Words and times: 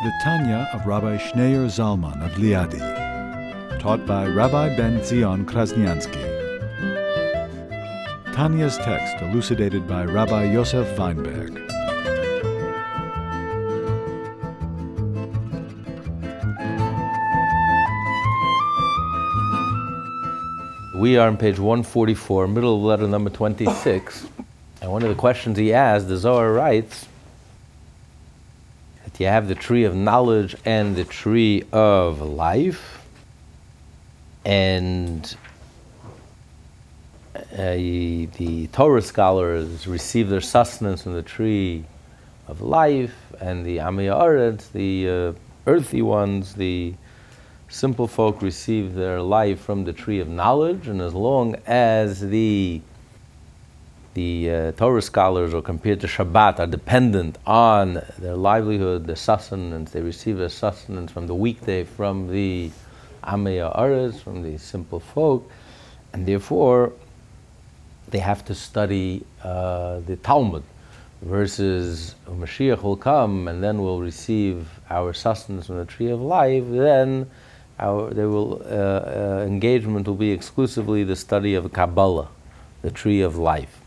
The 0.00 0.12
Tanya 0.12 0.68
of 0.72 0.86
Rabbi 0.86 1.16
Schneur 1.16 1.66
Zalman 1.66 2.24
of 2.24 2.30
Liadi, 2.38 2.78
taught 3.80 4.06
by 4.06 4.28
Rabbi 4.28 4.76
Ben 4.76 5.02
Zion 5.02 5.44
Krasniansky. 5.44 6.22
Tanya's 8.32 8.76
text 8.78 9.20
elucidated 9.20 9.88
by 9.88 10.04
Rabbi 10.04 10.52
Yosef 10.52 10.96
Weinberg. 10.96 11.56
We 21.00 21.16
are 21.16 21.26
on 21.26 21.36
page 21.36 21.58
144, 21.58 22.46
middle 22.46 22.76
of 22.76 22.82
letter 22.82 23.08
number 23.08 23.30
26. 23.30 24.28
And 24.80 24.92
one 24.92 25.02
of 25.02 25.08
the 25.08 25.16
questions 25.16 25.58
he 25.58 25.72
asked, 25.74 26.06
the 26.06 26.16
Zohar 26.16 26.52
writes 26.52 27.07
you 29.20 29.26
have 29.26 29.48
the 29.48 29.54
tree 29.54 29.84
of 29.84 29.94
knowledge 29.94 30.54
and 30.64 30.94
the 30.94 31.04
tree 31.04 31.64
of 31.72 32.20
life. 32.20 33.04
And 34.44 35.36
uh, 37.34 37.74
the 37.74 38.68
Torah 38.72 39.02
scholars 39.02 39.86
receive 39.86 40.28
their 40.28 40.40
sustenance 40.40 41.02
from 41.02 41.14
the 41.14 41.22
tree 41.22 41.84
of 42.46 42.60
life, 42.60 43.14
and 43.40 43.64
the 43.64 43.76
Amiyah 43.78 44.72
the 44.72 45.08
uh, 45.08 45.32
earthy 45.66 46.02
ones, 46.02 46.54
the 46.54 46.94
simple 47.68 48.06
folk 48.06 48.40
receive 48.40 48.94
their 48.94 49.20
life 49.20 49.60
from 49.60 49.84
the 49.84 49.92
tree 49.92 50.20
of 50.20 50.28
knowledge, 50.28 50.88
and 50.88 51.02
as 51.02 51.14
long 51.14 51.56
as 51.66 52.20
the 52.20 52.80
the 54.18 54.50
uh, 54.50 54.72
Torah 54.72 55.00
scholars, 55.00 55.54
or 55.54 55.62
compared 55.62 56.00
to 56.00 56.08
Shabbat, 56.08 56.58
are 56.58 56.66
dependent 56.66 57.38
on 57.46 58.02
their 58.18 58.34
livelihood, 58.34 59.06
their 59.06 59.22
sustenance, 59.30 59.92
they 59.92 60.00
receive 60.00 60.38
their 60.38 60.48
sustenance 60.48 61.12
from 61.12 61.28
the 61.28 61.34
weekday 61.36 61.84
from 61.84 62.28
the 62.28 62.72
Amaya 63.22 63.68
Aretz, 63.78 64.20
from 64.20 64.42
the 64.42 64.58
simple 64.58 64.98
folk, 64.98 65.48
and 66.12 66.26
therefore 66.26 66.92
they 68.08 68.18
have 68.18 68.44
to 68.46 68.54
study 68.56 69.24
uh, 69.44 70.00
the 70.00 70.16
Talmud 70.16 70.64
versus 71.22 72.16
Mashiach 72.26 72.82
will 72.82 72.96
come 72.96 73.46
and 73.46 73.62
then 73.62 73.80
we'll 73.82 74.00
receive 74.00 74.66
our 74.90 75.12
sustenance 75.12 75.66
from 75.66 75.78
the 75.78 75.84
tree 75.84 76.10
of 76.10 76.20
life, 76.20 76.64
then 76.68 77.30
our, 77.78 78.10
they 78.12 78.24
will, 78.24 78.62
uh, 78.64 78.74
uh, 78.74 79.44
engagement 79.46 80.08
will 80.08 80.22
be 80.28 80.32
exclusively 80.32 81.04
the 81.04 81.14
study 81.16 81.54
of 81.54 81.72
Kabbalah, 81.72 82.28
the 82.82 82.90
tree 82.90 83.20
of 83.20 83.36
life. 83.36 83.77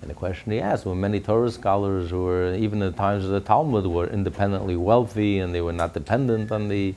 And 0.00 0.10
the 0.10 0.14
question 0.14 0.52
he 0.52 0.60
asked, 0.60 0.86
were 0.86 0.94
many 0.94 1.20
Torah 1.20 1.50
scholars 1.50 2.10
who 2.10 2.24
were, 2.24 2.54
even 2.54 2.82
in 2.82 2.92
the 2.92 2.96
times 2.96 3.24
of 3.24 3.30
the 3.30 3.40
Talmud, 3.40 3.86
were 3.86 4.06
independently 4.06 4.76
wealthy 4.76 5.40
and 5.40 5.54
they 5.54 5.60
were 5.60 5.72
not 5.72 5.92
dependent 5.92 6.52
on 6.52 6.68
the, 6.68 6.94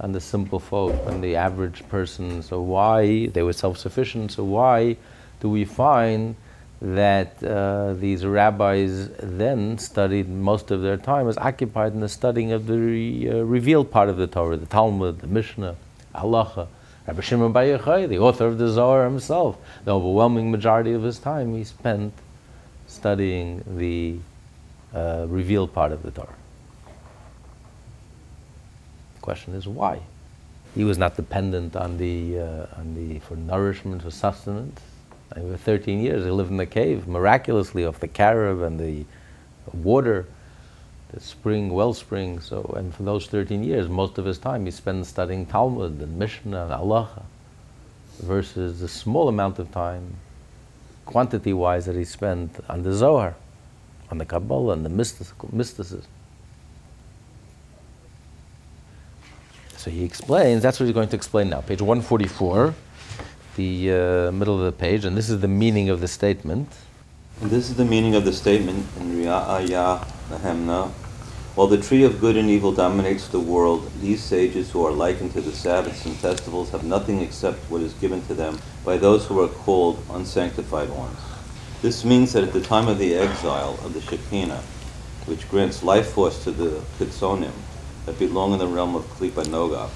on 0.00 0.12
the 0.12 0.20
simple 0.20 0.58
folk, 0.58 0.94
on 1.06 1.20
the 1.20 1.36
average 1.36 1.88
person. 1.88 2.42
So 2.42 2.60
why, 2.60 3.26
they 3.26 3.42
were 3.42 3.52
self-sufficient, 3.52 4.32
so 4.32 4.44
why 4.44 4.96
do 5.40 5.48
we 5.48 5.64
find 5.64 6.36
that 6.82 7.42
uh, 7.42 7.94
these 7.94 8.24
rabbis 8.24 9.08
then 9.18 9.78
studied 9.78 10.28
most 10.28 10.70
of 10.70 10.82
their 10.82 10.96
time 10.96 11.26
was 11.26 11.38
occupied 11.38 11.94
in 11.94 12.00
the 12.00 12.08
studying 12.08 12.52
of 12.52 12.66
the 12.66 12.78
re, 12.78 13.30
uh, 13.30 13.36
revealed 13.36 13.90
part 13.90 14.08
of 14.08 14.16
the 14.18 14.26
Torah, 14.26 14.56
the 14.56 14.66
Talmud, 14.66 15.20
the 15.20 15.26
Mishnah, 15.26 15.76
Halacha. 16.14 16.68
Rabbi 17.06 17.20
Shimon 17.20 17.52
Bar 17.52 17.62
Yochai, 17.64 18.08
the 18.08 18.18
author 18.18 18.46
of 18.46 18.58
the 18.58 18.68
Zohar 18.68 19.04
himself, 19.04 19.56
the 19.84 19.94
overwhelming 19.94 20.50
majority 20.50 20.92
of 20.92 21.02
his 21.02 21.18
time 21.18 21.54
he 21.54 21.62
spent 21.62 22.12
studying 22.88 23.62
the 23.76 24.16
uh, 24.92 25.26
revealed 25.28 25.72
part 25.72 25.92
of 25.92 26.02
the 26.02 26.10
Torah. 26.10 26.34
The 29.14 29.20
question 29.20 29.54
is 29.54 29.68
why? 29.68 30.00
He 30.74 30.84
was 30.84 30.98
not 30.98 31.16
dependent 31.16 31.76
on 31.76 31.96
the, 31.96 32.40
uh, 32.40 32.66
on 32.76 32.94
the 32.94 33.20
for 33.20 33.36
nourishment, 33.36 34.02
for 34.02 34.10
sustenance. 34.10 34.80
For 35.32 35.56
13 35.56 36.00
years, 36.00 36.24
he 36.24 36.30
lived 36.30 36.50
in 36.50 36.56
the 36.56 36.66
cave, 36.66 37.06
miraculously 37.06 37.84
off 37.84 38.00
the 38.00 38.08
carob 38.08 38.62
and 38.62 38.78
the 38.78 39.04
water, 39.72 40.26
the 41.12 41.20
spring, 41.20 41.70
wellspring. 41.70 42.40
So, 42.40 42.74
and 42.76 42.94
for 42.94 43.02
those 43.02 43.26
13 43.26 43.62
years, 43.62 43.88
most 43.88 44.18
of 44.18 44.24
his 44.24 44.38
time 44.38 44.64
he 44.64 44.70
spent 44.70 45.06
studying 45.06 45.46
Talmud 45.46 46.00
and 46.00 46.18
Mishnah 46.18 46.64
and 46.64 46.72
Halacha, 46.72 47.22
versus 48.20 48.80
the 48.80 48.88
small 48.88 49.28
amount 49.28 49.58
of 49.58 49.70
time, 49.70 50.16
quantity-wise, 51.04 51.86
that 51.86 51.96
he 51.96 52.04
spent 52.04 52.58
on 52.68 52.82
the 52.82 52.92
Zohar, 52.92 53.34
on 54.10 54.18
the 54.18 54.24
Kabbalah 54.24 54.72
and 54.72 54.84
the 54.84 54.88
mysticism. 55.52 56.02
So 59.76 59.90
he 59.90 60.04
explains, 60.04 60.62
that's 60.62 60.80
what 60.80 60.86
he's 60.86 60.94
going 60.94 61.08
to 61.08 61.16
explain 61.16 61.50
now. 61.50 61.60
Page 61.60 61.82
144 61.82 62.74
the 63.56 63.90
uh, 63.90 64.32
middle 64.32 64.58
of 64.58 64.64
the 64.64 64.72
page, 64.72 65.04
and 65.04 65.16
this 65.16 65.28
is 65.28 65.40
the 65.40 65.48
meaning 65.48 65.88
of 65.88 66.00
the 66.00 66.08
statement. 66.08 66.68
And 67.42 67.50
this 67.50 67.68
is 67.68 67.76
the 67.76 67.84
meaning 67.84 68.14
of 68.14 68.24
the 68.24 68.32
statement 68.32 68.86
in 68.98 69.12
Ra'aya 69.12 70.06
Mehemna. 70.30 70.90
While 71.54 71.66
the 71.66 71.76
tree 71.76 72.02
of 72.02 72.18
good 72.18 72.34
and 72.34 72.48
evil 72.48 72.72
dominates 72.72 73.28
the 73.28 73.38
world, 73.40 73.90
these 74.00 74.22
sages 74.22 74.70
who 74.70 74.86
are 74.86 74.90
likened 74.90 75.34
to 75.34 75.42
the 75.42 75.52
Sabbaths 75.52 76.06
and 76.06 76.16
festivals 76.16 76.70
have 76.70 76.82
nothing 76.82 77.20
except 77.20 77.58
what 77.70 77.82
is 77.82 77.92
given 77.94 78.22
to 78.28 78.34
them 78.34 78.58
by 78.86 78.96
those 78.96 79.26
who 79.26 79.38
are 79.42 79.48
called 79.48 80.02
unsanctified 80.10 80.88
ones. 80.88 81.18
This 81.82 82.06
means 82.06 82.32
that 82.32 82.42
at 82.42 82.54
the 82.54 82.62
time 82.62 82.88
of 82.88 82.98
the 82.98 83.14
exile 83.14 83.78
of 83.84 83.92
the 83.92 84.00
Shekinah, 84.00 84.62
which 85.26 85.46
grants 85.50 85.82
life 85.82 86.12
force 86.12 86.42
to 86.44 86.50
the 86.50 86.80
Chitzonim 86.98 87.52
that 88.06 88.18
belong 88.18 88.54
in 88.54 88.58
the 88.58 88.66
realm 88.66 88.94
of 88.94 89.04
Klipa 89.10 89.44
Noga, 89.44 89.90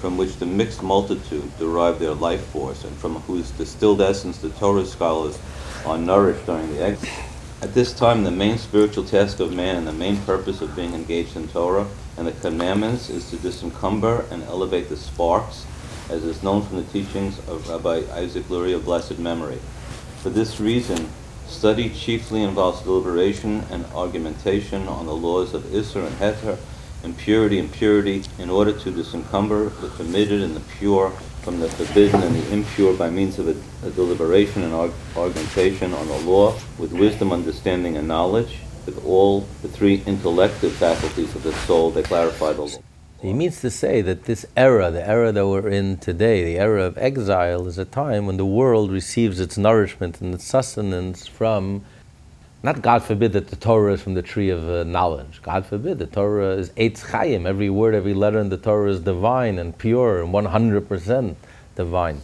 from 0.00 0.16
which 0.16 0.36
the 0.36 0.46
mixed 0.46 0.82
multitude 0.82 1.50
derive 1.58 1.98
their 1.98 2.14
life 2.14 2.46
force 2.46 2.84
and 2.84 2.96
from 2.96 3.16
whose 3.22 3.50
distilled 3.52 4.00
essence 4.00 4.38
the 4.38 4.48
Torah 4.50 4.86
scholars 4.86 5.38
are 5.84 5.98
nourished 5.98 6.46
during 6.46 6.70
the 6.74 6.82
exile. 6.82 7.24
At 7.60 7.74
this 7.74 7.92
time, 7.92 8.22
the 8.22 8.30
main 8.30 8.56
spiritual 8.58 9.04
task 9.04 9.40
of 9.40 9.52
man 9.52 9.76
and 9.76 9.86
the 9.86 9.92
main 9.92 10.16
purpose 10.18 10.60
of 10.60 10.76
being 10.76 10.94
engaged 10.94 11.36
in 11.36 11.48
Torah 11.48 11.86
and 12.16 12.26
the 12.26 12.32
commandments 12.32 13.10
is 13.10 13.30
to 13.30 13.36
disencumber 13.36 14.24
and 14.30 14.42
elevate 14.44 14.88
the 14.88 14.96
sparks, 14.96 15.66
as 16.08 16.24
is 16.24 16.42
known 16.42 16.62
from 16.62 16.76
the 16.76 16.92
teachings 16.92 17.38
of 17.48 17.68
Rabbi 17.68 18.02
Isaac 18.12 18.48
Luria 18.48 18.76
of 18.76 18.84
blessed 18.84 19.18
memory. 19.18 19.58
For 20.22 20.30
this 20.30 20.60
reason, 20.60 21.08
study 21.46 21.90
chiefly 21.90 22.42
involves 22.42 22.82
deliberation 22.82 23.64
and 23.70 23.84
argumentation 23.86 24.86
on 24.88 25.06
the 25.06 25.14
laws 25.14 25.54
of 25.54 25.64
Issur 25.64 26.06
and 26.06 26.16
Heter, 26.16 26.58
impurity 27.04 27.58
and 27.58 27.72
purity 27.72 28.24
in 28.38 28.50
order 28.50 28.72
to 28.72 28.90
disencumber 28.90 29.68
the 29.68 29.88
committed 29.88 30.42
and 30.42 30.56
the 30.56 30.60
pure 30.60 31.12
from 31.48 31.60
the 31.60 31.68
forbidden 31.70 32.22
and 32.22 32.36
the 32.36 32.52
impure 32.52 32.92
by 32.92 33.08
means 33.08 33.38
of 33.38 33.48
a, 33.48 33.56
a 33.86 33.90
deliberation 33.92 34.62
and 34.64 34.74
argumentation 35.16 35.94
on 35.94 36.06
the 36.06 36.18
law 36.18 36.54
with 36.76 36.92
wisdom, 36.92 37.32
understanding, 37.32 37.96
and 37.96 38.06
knowledge, 38.06 38.58
with 38.84 39.02
all 39.06 39.40
the 39.62 39.68
three 39.68 40.02
intellective 40.04 40.72
faculties 40.72 41.34
of 41.34 41.42
the 41.42 41.52
soul 41.64 41.90
that 41.90 42.04
clarify 42.04 42.52
the 42.52 42.60
law. 42.60 42.78
He 43.22 43.32
means 43.32 43.62
to 43.62 43.70
say 43.70 44.02
that 44.02 44.24
this 44.24 44.44
era, 44.58 44.90
the 44.90 45.08
era 45.08 45.32
that 45.32 45.46
we're 45.46 45.70
in 45.70 45.96
today, 45.96 46.44
the 46.44 46.58
era 46.58 46.82
of 46.82 46.98
exile, 46.98 47.66
is 47.66 47.78
a 47.78 47.86
time 47.86 48.26
when 48.26 48.36
the 48.36 48.44
world 48.44 48.92
receives 48.92 49.40
its 49.40 49.56
nourishment 49.56 50.20
and 50.20 50.34
its 50.34 50.44
sustenance 50.44 51.26
from 51.26 51.82
not 52.62 52.82
God 52.82 53.04
forbid 53.04 53.32
that 53.34 53.48
the 53.48 53.56
Torah 53.56 53.92
is 53.92 54.02
from 54.02 54.14
the 54.14 54.22
tree 54.22 54.50
of 54.50 54.68
uh, 54.68 54.82
knowledge. 54.82 55.40
God 55.42 55.64
forbid 55.64 55.98
the 55.98 56.06
Torah 56.06 56.56
is 56.56 56.70
Eitz 56.70 57.02
Chaim. 57.02 57.46
Every 57.46 57.70
word, 57.70 57.94
every 57.94 58.14
letter 58.14 58.40
in 58.40 58.48
the 58.48 58.56
Torah 58.56 58.90
is 58.90 59.00
divine 59.00 59.58
and 59.58 59.76
pure 59.78 60.22
and 60.22 60.32
100% 60.34 61.36
divine. 61.76 62.20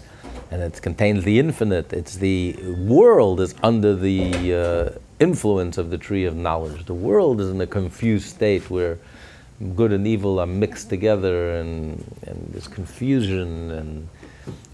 And 0.51 0.63
it 0.63 0.83
contains 0.83 1.25
the 1.25 1.39
infinite. 1.39 1.93
It's 1.93 2.17
the 2.17 2.57
world 2.79 3.41
is 3.41 3.55
under 3.63 3.95
the 3.95 4.55
uh, 4.55 4.99
influence 5.21 5.79
of 5.79 5.91
the 5.91 5.99
tree 5.99 6.25
of 6.25 6.35
knowledge. 6.35 6.85
The 6.87 6.95
world 6.95 7.41
is 7.41 7.51
in 7.51 7.61
a 7.61 7.67
confused 7.67 8.29
state 8.29 8.69
where 8.71 8.99
good 9.77 9.93
and 9.93 10.07
evil 10.07 10.41
are 10.41 10.47
mixed 10.47 10.89
together 10.89 11.55
and, 11.57 12.05
and 12.27 12.49
there's 12.51 12.67
confusion 12.67 13.71
and 13.71 14.09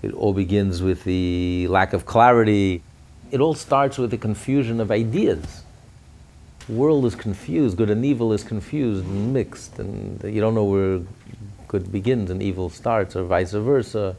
it 0.03 0.15
all 0.15 0.33
begins 0.33 0.83
with 0.83 1.05
the 1.05 1.69
lack 1.69 1.93
of 1.93 2.06
clarity 2.06 2.83
it 3.31 3.41
all 3.41 3.55
starts 3.55 3.99
with 3.99 4.11
the 4.11 4.19
confusion 4.19 4.81
of 4.81 4.91
ideas. 4.91 5.62
The 6.67 6.73
world 6.75 7.05
is 7.05 7.15
confused, 7.15 7.77
good 7.77 7.91
and 7.91 8.05
evil 8.05 8.32
is 8.32 8.44
confused 8.44 9.05
and 9.05 9.32
mixed, 9.32 9.79
and 9.79 10.23
you 10.23 10.41
don't 10.41 10.55
know 10.55 10.65
where 10.65 11.00
good 11.69 11.91
begins 11.91 12.31
and 12.31 12.43
evil 12.43 12.69
starts, 12.71 13.17
or 13.17 13.25
vice 13.25 13.53
versa. 13.53 14.17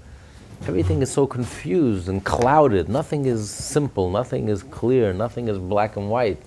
Everything 0.68 1.02
is 1.02 1.12
so 1.12 1.25
confused 1.25 2.08
and 2.08 2.24
clouded. 2.24 2.88
Nothing 2.88 3.25
is 3.25 3.50
simple, 3.50 4.10
nothing 4.10 4.48
is 4.48 4.63
clear, 4.63 5.12
nothing 5.13 5.48
is 5.48 5.58
black 5.58 5.96
and 5.98 6.10
white. 6.10 6.42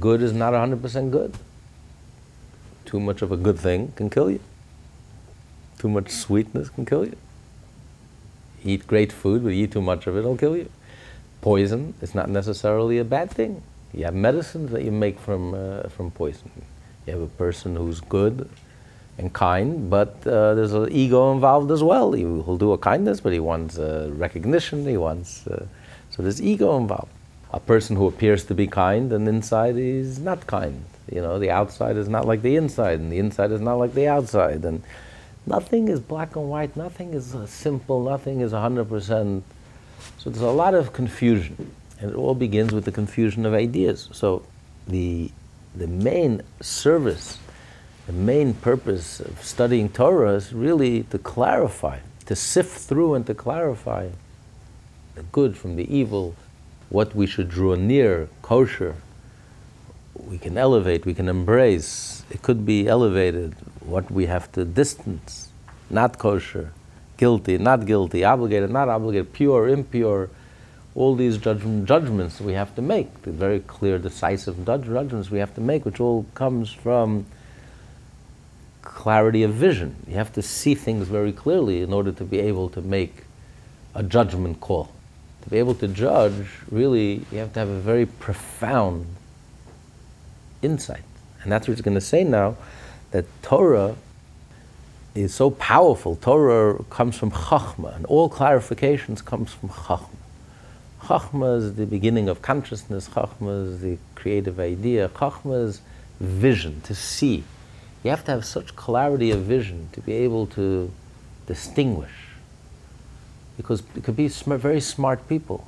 Good 0.00 0.22
is 0.22 0.32
not 0.32 0.52
100% 0.52 1.10
good. 1.10 1.34
Too 2.84 3.00
much 3.00 3.22
of 3.22 3.32
a 3.32 3.36
good 3.36 3.58
thing 3.58 3.92
can 3.96 4.10
kill 4.10 4.30
you. 4.30 4.40
Too 5.78 5.88
much 5.88 6.10
sweetness 6.10 6.70
can 6.70 6.86
kill 6.86 7.04
you. 7.04 7.16
Eat 8.64 8.86
great 8.86 9.12
food, 9.12 9.42
but 9.44 9.52
eat 9.52 9.72
too 9.72 9.82
much 9.82 10.06
of 10.06 10.16
it, 10.16 10.20
it'll 10.20 10.36
kill 10.36 10.56
you. 10.56 10.70
Poison 11.40 11.94
is 12.00 12.14
not 12.14 12.28
necessarily 12.28 12.98
a 12.98 13.04
bad 13.04 13.30
thing. 13.30 13.62
You 13.92 14.04
have 14.04 14.14
medicines 14.14 14.70
that 14.72 14.82
you 14.82 14.90
make 14.90 15.18
from, 15.18 15.54
uh, 15.54 15.88
from 15.88 16.10
poison. 16.10 16.50
You 17.06 17.14
have 17.14 17.22
a 17.22 17.26
person 17.26 17.76
who's 17.76 18.00
good 18.00 18.48
and 19.18 19.32
kind, 19.32 19.88
but 19.88 20.26
uh, 20.26 20.54
there's 20.54 20.72
an 20.72 20.92
ego 20.92 21.32
involved 21.32 21.70
as 21.70 21.82
well. 21.82 22.12
He 22.12 22.24
will 22.24 22.58
do 22.58 22.72
a 22.72 22.78
kindness, 22.78 23.20
but 23.20 23.32
he 23.32 23.40
wants 23.40 23.78
uh, 23.78 24.10
recognition, 24.12 24.86
he 24.86 24.96
wants. 24.96 25.46
Uh, 25.46 25.66
so 26.10 26.22
there's 26.22 26.42
ego 26.42 26.76
involved. 26.76 27.12
A 27.52 27.60
person 27.60 27.96
who 27.96 28.06
appears 28.06 28.44
to 28.44 28.54
be 28.54 28.66
kind 28.66 29.12
and 29.12 29.26
inside 29.28 29.76
is 29.76 30.18
not 30.18 30.46
kind. 30.46 30.84
You 31.10 31.22
know, 31.22 31.38
the 31.38 31.50
outside 31.50 31.96
is 31.96 32.08
not 32.08 32.26
like 32.26 32.42
the 32.42 32.56
inside, 32.56 32.98
and 33.00 33.12
the 33.12 33.18
inside 33.18 33.52
is 33.52 33.60
not 33.60 33.74
like 33.74 33.94
the 33.94 34.08
outside. 34.08 34.64
And 34.64 34.82
nothing 35.46 35.88
is 35.88 36.00
black 36.00 36.36
and 36.36 36.50
white, 36.50 36.76
nothing 36.76 37.14
is 37.14 37.34
uh, 37.34 37.46
simple, 37.46 38.02
nothing 38.02 38.40
is 38.40 38.52
100%. 38.52 39.42
So 40.26 40.30
there's 40.30 40.42
a 40.42 40.50
lot 40.50 40.74
of 40.74 40.92
confusion. 40.92 41.70
And 42.00 42.10
it 42.10 42.16
all 42.16 42.34
begins 42.34 42.72
with 42.72 42.84
the 42.84 42.90
confusion 42.90 43.46
of 43.46 43.54
ideas. 43.54 44.08
So 44.10 44.44
the, 44.88 45.30
the 45.76 45.86
main 45.86 46.42
service, 46.60 47.38
the 48.08 48.12
main 48.12 48.54
purpose 48.54 49.20
of 49.20 49.40
studying 49.40 49.88
Torah 49.88 50.32
is 50.32 50.52
really 50.52 51.04
to 51.04 51.18
clarify, 51.18 52.00
to 52.24 52.34
sift 52.34 52.76
through 52.76 53.14
and 53.14 53.24
to 53.28 53.34
clarify 53.34 54.08
the 55.14 55.22
good 55.22 55.56
from 55.56 55.76
the 55.76 55.96
evil, 55.96 56.34
what 56.88 57.14
we 57.14 57.28
should 57.28 57.48
draw 57.48 57.76
near, 57.76 58.28
kosher. 58.42 58.96
We 60.16 60.38
can 60.38 60.58
elevate, 60.58 61.06
we 61.06 61.14
can 61.14 61.28
embrace. 61.28 62.24
It 62.30 62.42
could 62.42 62.66
be 62.66 62.88
elevated, 62.88 63.54
what 63.78 64.10
we 64.10 64.26
have 64.26 64.50
to 64.52 64.64
distance, 64.64 65.50
not 65.88 66.18
kosher, 66.18 66.72
guilty, 67.16 67.58
not 67.58 67.86
guilty, 67.86 68.24
obligated, 68.24 68.70
not 68.70 68.88
obligated, 68.88 69.32
pure, 69.32 69.68
impure 69.68 70.28
all 70.94 71.14
these 71.14 71.36
judgment, 71.36 71.86
judgments 71.86 72.40
we 72.40 72.54
have 72.54 72.74
to 72.74 72.82
make, 72.82 73.22
the 73.22 73.30
very 73.30 73.60
clear, 73.60 73.98
decisive 73.98 74.64
judgments 74.64 75.30
we 75.30 75.38
have 75.38 75.54
to 75.54 75.60
make, 75.60 75.84
which 75.84 76.00
all 76.00 76.24
comes 76.34 76.72
from 76.72 77.26
clarity 78.80 79.42
of 79.42 79.52
vision. 79.52 79.94
You 80.08 80.14
have 80.14 80.32
to 80.34 80.42
see 80.42 80.74
things 80.74 81.08
very 81.08 81.32
clearly 81.32 81.82
in 81.82 81.92
order 81.92 82.12
to 82.12 82.24
be 82.24 82.38
able 82.38 82.70
to 82.70 82.80
make 82.80 83.24
a 83.94 84.02
judgment 84.02 84.60
call. 84.60 84.90
To 85.42 85.50
be 85.50 85.58
able 85.58 85.74
to 85.76 85.88
judge, 85.88 86.46
really, 86.70 87.24
you 87.30 87.38
have 87.38 87.52
to 87.52 87.60
have 87.60 87.68
a 87.68 87.80
very 87.80 88.06
profound 88.06 89.06
insight. 90.62 91.02
And 91.42 91.52
that's 91.52 91.68
what 91.68 91.72
it's 91.72 91.82
going 91.82 91.94
to 91.94 92.00
say 92.00 92.24
now 92.24 92.56
that 93.10 93.26
Torah 93.42 93.96
is 95.22 95.34
so 95.34 95.50
powerful. 95.50 96.16
Torah 96.16 96.82
comes 96.84 97.16
from 97.16 97.30
Chachma, 97.30 97.96
and 97.96 98.06
all 98.06 98.28
clarifications 98.28 99.24
comes 99.24 99.52
from 99.52 99.70
Chachma. 99.70 100.10
Chachma 101.02 101.58
is 101.58 101.74
the 101.74 101.86
beginning 101.86 102.28
of 102.28 102.42
consciousness. 102.42 103.08
Chachma 103.08 103.68
is 103.68 103.80
the 103.80 103.98
creative 104.14 104.58
idea. 104.58 105.08
Chachma 105.08 105.64
is 105.64 105.80
vision, 106.20 106.80
to 106.82 106.94
see. 106.94 107.44
You 108.02 108.10
have 108.10 108.24
to 108.24 108.32
have 108.32 108.44
such 108.44 108.76
clarity 108.76 109.30
of 109.30 109.40
vision 109.42 109.88
to 109.92 110.00
be 110.00 110.12
able 110.12 110.46
to 110.48 110.92
distinguish. 111.46 112.12
Because 113.56 113.82
it 113.94 114.04
could 114.04 114.16
be 114.16 114.28
very 114.28 114.80
smart 114.80 115.28
people, 115.28 115.66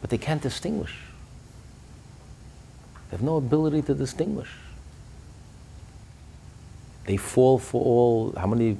but 0.00 0.10
they 0.10 0.18
can't 0.18 0.42
distinguish. 0.42 0.96
They 3.10 3.16
have 3.16 3.22
no 3.22 3.36
ability 3.36 3.82
to 3.82 3.94
distinguish. 3.94 4.50
They 7.04 7.16
fall 7.16 7.58
for 7.58 7.82
all, 7.84 8.32
how 8.36 8.46
many 8.46 8.78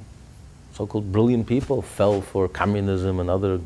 so 0.73 0.85
called 0.85 1.11
brilliant 1.11 1.47
people 1.47 1.81
fell 1.81 2.21
for 2.21 2.49
communism 2.49 3.19
and 3.19 3.29
other 3.29 3.61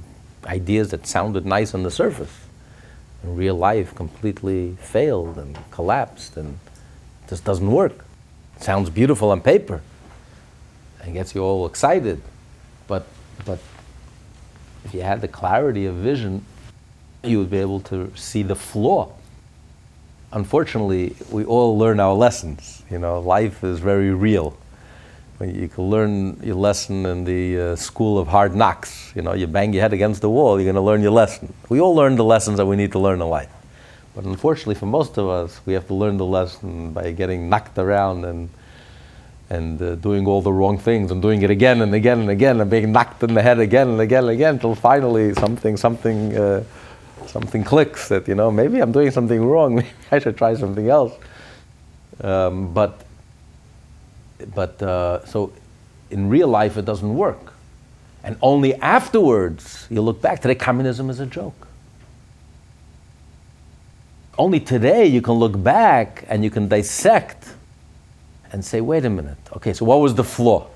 ideas 0.45 0.89
that 0.91 1.07
sounded 1.07 1.45
nice 1.45 1.73
on 1.73 1.83
the 1.83 1.89
surface. 1.89 2.31
In 3.23 3.35
real 3.35 3.55
life, 3.55 3.95
completely 3.95 4.77
failed 4.79 5.37
and 5.37 5.57
collapsed 5.71 6.37
and 6.37 6.59
just 7.27 7.43
doesn't 7.43 7.69
work. 7.69 8.05
It 8.57 8.63
sounds 8.63 8.89
beautiful 8.89 9.31
on 9.31 9.41
paper 9.41 9.81
and 11.01 11.13
gets 11.13 11.33
you 11.33 11.41
all 11.41 11.65
excited, 11.65 12.21
but, 12.87 13.07
but 13.45 13.59
if 14.85 14.93
you 14.93 15.01
had 15.01 15.21
the 15.21 15.27
clarity 15.27 15.85
of 15.85 15.95
vision, 15.95 16.45
you 17.23 17.39
would 17.39 17.49
be 17.49 17.57
able 17.57 17.79
to 17.81 18.11
see 18.15 18.43
the 18.43 18.55
flaw. 18.55 19.11
Unfortunately, 20.31 21.15
we 21.31 21.43
all 21.45 21.77
learn 21.77 21.99
our 21.99 22.13
lessons. 22.13 22.83
You 22.89 22.99
know, 22.99 23.19
life 23.19 23.63
is 23.63 23.79
very 23.79 24.11
real 24.13 24.55
you 25.45 25.69
can 25.69 25.85
learn 25.85 26.37
your 26.43 26.55
lesson 26.55 27.05
in 27.05 27.23
the 27.23 27.59
uh, 27.59 27.75
school 27.75 28.19
of 28.19 28.27
hard 28.27 28.55
knocks. 28.55 29.11
You 29.15 29.21
know, 29.21 29.33
you 29.33 29.47
bang 29.47 29.71
your 29.71 29.81
head 29.81 29.93
against 29.93 30.21
the 30.21 30.29
wall, 30.29 30.59
you're 30.59 30.65
going 30.65 30.75
to 30.75 30.81
learn 30.81 31.01
your 31.01 31.11
lesson. 31.11 31.53
We 31.69 31.79
all 31.79 31.95
learn 31.95 32.15
the 32.15 32.25
lessons 32.25 32.57
that 32.57 32.65
we 32.65 32.75
need 32.75 32.91
to 32.91 32.99
learn 32.99 33.21
in 33.21 33.29
life. 33.29 33.49
But 34.15 34.25
unfortunately, 34.25 34.75
for 34.75 34.85
most 34.87 35.17
of 35.17 35.29
us, 35.29 35.61
we 35.65 35.73
have 35.73 35.87
to 35.87 35.93
learn 35.93 36.17
the 36.17 36.25
lesson 36.25 36.91
by 36.91 37.11
getting 37.11 37.47
knocked 37.49 37.77
around 37.77 38.25
and, 38.25 38.49
and 39.49 39.81
uh, 39.81 39.95
doing 39.95 40.27
all 40.27 40.41
the 40.41 40.51
wrong 40.51 40.77
things 40.77 41.09
and 41.09 41.21
doing 41.21 41.41
it 41.41 41.49
again 41.49 41.81
and 41.81 41.93
again 41.93 42.19
and 42.19 42.29
again 42.29 42.59
and 42.59 42.69
being 42.69 42.91
knocked 42.91 43.23
in 43.23 43.33
the 43.33 43.41
head 43.41 43.59
again 43.59 43.87
and 43.87 44.01
again 44.01 44.23
and 44.23 44.31
again 44.31 44.55
until 44.55 44.75
finally 44.75 45.33
something, 45.35 45.77
something, 45.77 46.35
uh, 46.35 46.63
something 47.29 47.63
clicks 47.63 48.09
that, 48.09 48.27
you 48.27 48.35
know, 48.35 48.51
maybe 48.51 48.79
I'm 48.79 48.91
doing 48.91 49.11
something 49.11 49.43
wrong, 49.43 49.75
maybe 49.81 49.89
I 50.11 50.19
should 50.19 50.37
try 50.37 50.55
something 50.55 50.89
else. 50.89 51.13
Um, 52.21 52.73
but 52.73 53.05
but 54.55 54.81
uh, 54.81 55.25
so 55.25 55.51
in 56.09 56.29
real 56.29 56.47
life 56.47 56.77
it 56.77 56.85
doesn't 56.85 57.13
work. 57.13 57.53
And 58.23 58.37
only 58.41 58.75
afterwards 58.75 59.87
you 59.89 60.01
look 60.01 60.21
back. 60.21 60.41
Today, 60.41 60.55
communism 60.55 61.09
is 61.09 61.19
a 61.19 61.25
joke. 61.25 61.67
Only 64.37 64.59
today 64.59 65.05
you 65.05 65.21
can 65.21 65.33
look 65.33 65.61
back 65.61 66.25
and 66.29 66.43
you 66.43 66.49
can 66.49 66.67
dissect 66.67 67.53
and 68.51 68.63
say, 68.63 68.81
wait 68.81 69.05
a 69.05 69.09
minute, 69.09 69.37
okay, 69.55 69.73
so 69.73 69.85
what 69.85 69.99
was 69.99 70.15
the 70.15 70.23
flaw? 70.23 70.67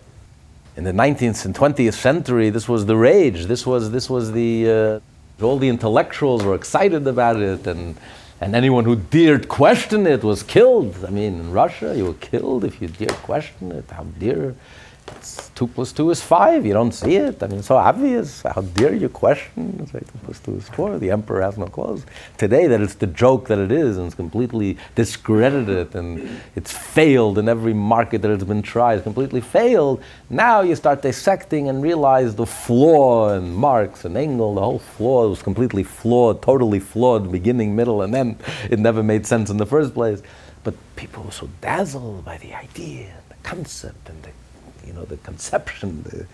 In 0.76 0.84
the 0.84 0.92
19th 0.92 1.46
and 1.46 1.56
20th 1.56 1.94
century, 1.94 2.50
this 2.50 2.68
was 2.68 2.86
the 2.86 2.96
rage. 2.96 3.46
This 3.46 3.66
was, 3.66 3.92
this 3.92 4.10
was 4.10 4.32
the, 4.32 4.70
uh, 4.70 5.13
all 5.42 5.58
the 5.58 5.70
intellectuals 5.70 6.44
were 6.44 6.56
excited 6.56 7.08
about 7.08 7.38
it 7.38 7.68
and 7.68 7.98
and 8.42 8.56
anyone 8.56 8.84
who 8.84 8.98
dared 8.98 9.48
question 9.48 10.06
it 10.06 10.22
was 10.22 10.44
killed. 10.44 11.06
I 11.08 11.10
mean, 11.10 11.40
in 11.40 11.52
Russia, 11.54 11.96
you 11.96 12.06
were 12.06 12.16
killed 12.16 12.66
if 12.66 12.82
you 12.82 12.90
dared 12.90 13.14
question 13.24 13.72
it. 13.72 13.90
How 13.90 14.04
dare 14.20 14.54
it's 15.08 15.50
two 15.56 15.68
plus 15.68 15.92
two 15.92 16.10
is 16.10 16.22
five. 16.22 16.66
You 16.66 16.74
don't 16.74 16.92
see 16.92 17.16
it. 17.16 17.42
I 17.44 17.48
mean, 17.48 17.62
so 17.62 17.76
obvious. 17.76 18.42
How 18.42 18.62
dare 18.62 18.94
you 18.94 19.10
question? 19.10 19.78
It's 19.80 19.94
like 19.94 20.06
two 20.12 20.20
plus 20.24 20.40
two 20.40 20.56
is 20.56 20.70
four. 20.70 20.98
The 20.98 21.12
emperor 21.12 21.42
has 21.42 21.58
no 21.58 21.66
clothes. 21.66 22.06
Today, 22.38 22.68
that 22.68 22.82
it's 22.82 22.96
the 22.96 23.08
joke 23.08 23.48
that 23.48 23.60
it 23.60 23.72
is, 23.72 23.98
and 23.98 24.06
it's 24.08 24.16
completely 24.16 24.78
discredited, 24.96 25.96
and 25.96 26.42
it's 26.56 26.72
failed 26.72 27.38
in 27.38 27.50
every 27.50 27.74
market 27.74 28.22
that 28.22 28.32
it's 28.32 28.44
been 28.44 28.62
tried. 28.62 28.96
It's 28.96 29.04
completely 29.04 29.42
failed. 29.42 30.02
Now 30.30 30.62
you 30.62 30.76
start 30.76 31.02
dissecting 31.02 31.70
and 31.70 31.84
realize 31.84 32.36
the 32.36 32.46
flaw 32.46 33.34
in 33.34 33.54
Marx 33.54 34.06
and 34.06 34.18
Engels. 34.18 34.56
The 34.56 34.62
whole 34.62 34.80
flaw 34.80 35.28
was 35.28 35.42
completely 35.42 35.84
flawed, 35.84 36.42
totally 36.42 36.80
flawed, 36.80 37.32
beginning, 37.32 37.76
middle, 37.76 38.02
and 38.02 38.14
then 38.14 38.38
it 38.70 38.80
never 38.80 39.04
made 39.04 39.26
sense 39.26 39.50
in 39.50 39.58
the 39.58 39.66
first 39.66 39.94
place. 39.94 40.22
But 40.64 40.76
people 40.96 41.24
were 41.24 41.32
so 41.32 41.50
dazzled 41.60 42.24
by 42.24 42.38
the 42.38 42.54
idea, 42.54 43.08
and 43.08 43.30
the 43.30 43.36
concept, 43.44 44.08
and 44.10 44.24
the 44.24 44.30
you 44.86 44.94
know, 44.94 45.04
the 45.06 45.18
conception, 45.18 46.04
the, 46.04 46.26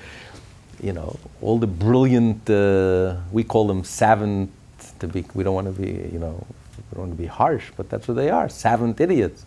you 0.81 0.93
know, 0.93 1.17
all 1.41 1.57
the 1.59 1.67
brilliant, 1.67 2.49
uh, 2.49 3.17
we 3.31 3.43
call 3.43 3.67
them 3.67 3.83
savant, 3.83 4.51
to 4.99 5.07
be, 5.07 5.25
we 5.33 5.43
don't 5.43 5.55
want 5.55 5.73
to 5.73 5.81
be, 5.81 5.91
you 6.11 6.19
know, 6.19 6.45
we 6.77 6.95
don't 6.95 7.07
want 7.07 7.11
to 7.11 7.17
be 7.17 7.25
harsh, 7.27 7.71
but 7.75 7.89
that's 7.89 8.07
what 8.07 8.15
they 8.15 8.29
are, 8.29 8.49
savant 8.49 8.99
idiots. 8.99 9.45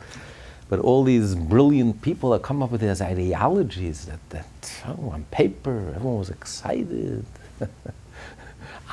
But 0.69 0.81
all 0.81 1.05
these 1.05 1.35
brilliant 1.35 2.01
people 2.01 2.31
that 2.31 2.43
come 2.43 2.63
up 2.63 2.71
with 2.71 2.81
these 2.81 3.03
ideologies 3.03 4.07
that, 4.07 4.21
that 4.31 4.83
oh, 4.87 5.11
on 5.11 5.25
paper, 5.31 5.93
everyone 5.95 6.19
was 6.19 6.31
excited. 6.31 7.25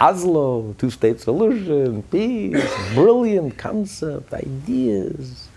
Oslo, 0.01 0.73
two 0.77 0.89
state 0.89 1.19
solution, 1.19 2.03
peace, 2.03 2.73
brilliant 2.93 3.57
concept, 3.57 4.33
ideas 4.33 5.49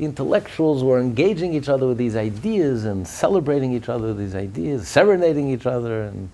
the 0.00 0.06
intellectuals 0.06 0.82
were 0.82 0.98
engaging 0.98 1.52
each 1.52 1.68
other 1.68 1.86
with 1.86 1.98
these 1.98 2.16
ideas 2.16 2.86
and 2.86 3.06
celebrating 3.06 3.74
each 3.74 3.90
other 3.90 4.08
with 4.08 4.16
these 4.16 4.34
ideas, 4.34 4.88
serenading 4.88 5.50
each 5.50 5.66
other. 5.66 6.04
And 6.04 6.30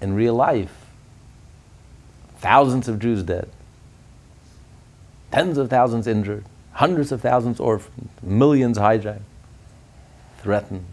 in 0.00 0.14
real 0.14 0.34
life, 0.34 0.72
thousands 2.38 2.88
of 2.88 3.00
Jews 3.00 3.22
dead, 3.22 3.50
tens 5.30 5.58
of 5.58 5.68
thousands 5.68 6.06
injured, 6.06 6.46
hundreds 6.72 7.12
of 7.12 7.20
thousands 7.20 7.60
orphaned, 7.60 8.08
millions 8.22 8.78
hijacked, 8.78 9.20
threatened. 10.38 10.86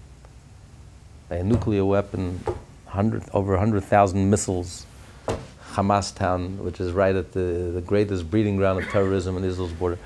By 1.30 1.38
a 1.38 1.44
nuclear 1.46 1.86
weapon, 1.86 2.42
100, 2.44 3.24
over 3.34 3.52
100,000 3.52 4.30
missiles. 4.30 4.86
Hamastan, 5.72 6.58
which 6.58 6.82
is 6.82 6.92
right 6.92 7.16
at 7.16 7.32
the, 7.32 7.72
the 7.74 7.82
greatest 7.82 8.30
breeding 8.30 8.58
ground 8.58 8.84
of 8.84 8.90
terrorism 8.90 9.38
in 9.38 9.46
Israel's 9.46 9.72
border. 9.72 10.00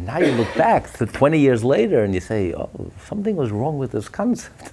Now 0.00 0.18
you 0.18 0.32
look 0.32 0.54
back 0.56 0.90
to 0.94 1.04
20 1.04 1.38
years 1.38 1.62
later 1.62 2.02
and 2.02 2.14
you 2.14 2.20
say, 2.20 2.54
oh, 2.54 2.90
something 3.04 3.36
was 3.36 3.50
wrong 3.50 3.76
with 3.76 3.92
this 3.92 4.08
concept. 4.08 4.72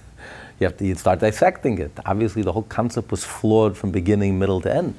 you 0.58 0.66
have 0.66 0.76
to 0.78 0.86
you 0.86 0.94
start 0.94 1.20
dissecting 1.20 1.78
it. 1.78 1.90
Obviously, 2.06 2.42
the 2.42 2.52
whole 2.52 2.62
concept 2.62 3.10
was 3.10 3.24
flawed 3.24 3.76
from 3.76 3.90
beginning, 3.90 4.38
middle 4.38 4.60
to 4.62 4.74
end. 4.74 4.94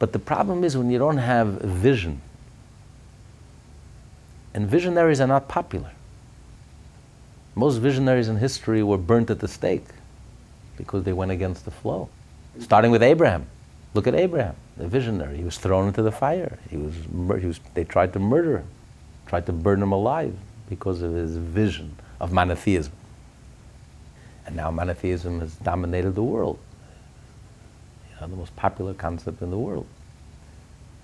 But 0.00 0.12
the 0.12 0.18
problem 0.18 0.64
is 0.64 0.76
when 0.76 0.90
you 0.90 0.98
don't 0.98 1.18
have 1.18 1.60
vision, 1.60 2.20
and 4.52 4.68
visionaries 4.68 5.20
are 5.20 5.26
not 5.28 5.48
popular. 5.48 5.92
Most 7.54 7.76
visionaries 7.76 8.28
in 8.28 8.36
history 8.36 8.82
were 8.82 8.98
burnt 8.98 9.30
at 9.30 9.38
the 9.38 9.48
stake 9.48 9.86
because 10.76 11.04
they 11.04 11.12
went 11.12 11.30
against 11.30 11.64
the 11.64 11.70
flow. 11.70 12.08
Starting 12.58 12.90
with 12.90 13.02
Abraham. 13.02 13.46
Look 13.94 14.06
at 14.06 14.14
Abraham, 14.14 14.56
the 14.76 14.88
visionary. 14.88 15.38
He 15.38 15.44
was 15.44 15.56
thrown 15.56 15.88
into 15.88 16.02
the 16.02 16.12
fire. 16.12 16.58
He 16.68 16.76
was, 16.76 16.94
he 17.40 17.46
was, 17.46 17.60
they 17.72 17.84
tried 17.84 18.12
to 18.12 18.18
murder 18.18 18.58
him, 18.58 18.66
tried 19.26 19.46
to 19.46 19.52
burn 19.52 19.82
him 19.82 19.92
alive 19.92 20.34
because 20.68 21.02
of 21.02 21.14
his 21.14 21.36
vision 21.36 21.96
of 22.20 22.32
monotheism. 22.32 22.92
And 24.46 24.56
now 24.56 24.70
monotheism 24.70 25.40
has 25.40 25.54
dominated 25.56 26.14
the 26.14 26.22
world. 26.22 26.58
You 28.08 28.20
know, 28.20 28.28
the 28.28 28.36
most 28.36 28.54
popular 28.56 28.94
concept 28.94 29.42
in 29.42 29.50
the 29.50 29.58
world. 29.58 29.86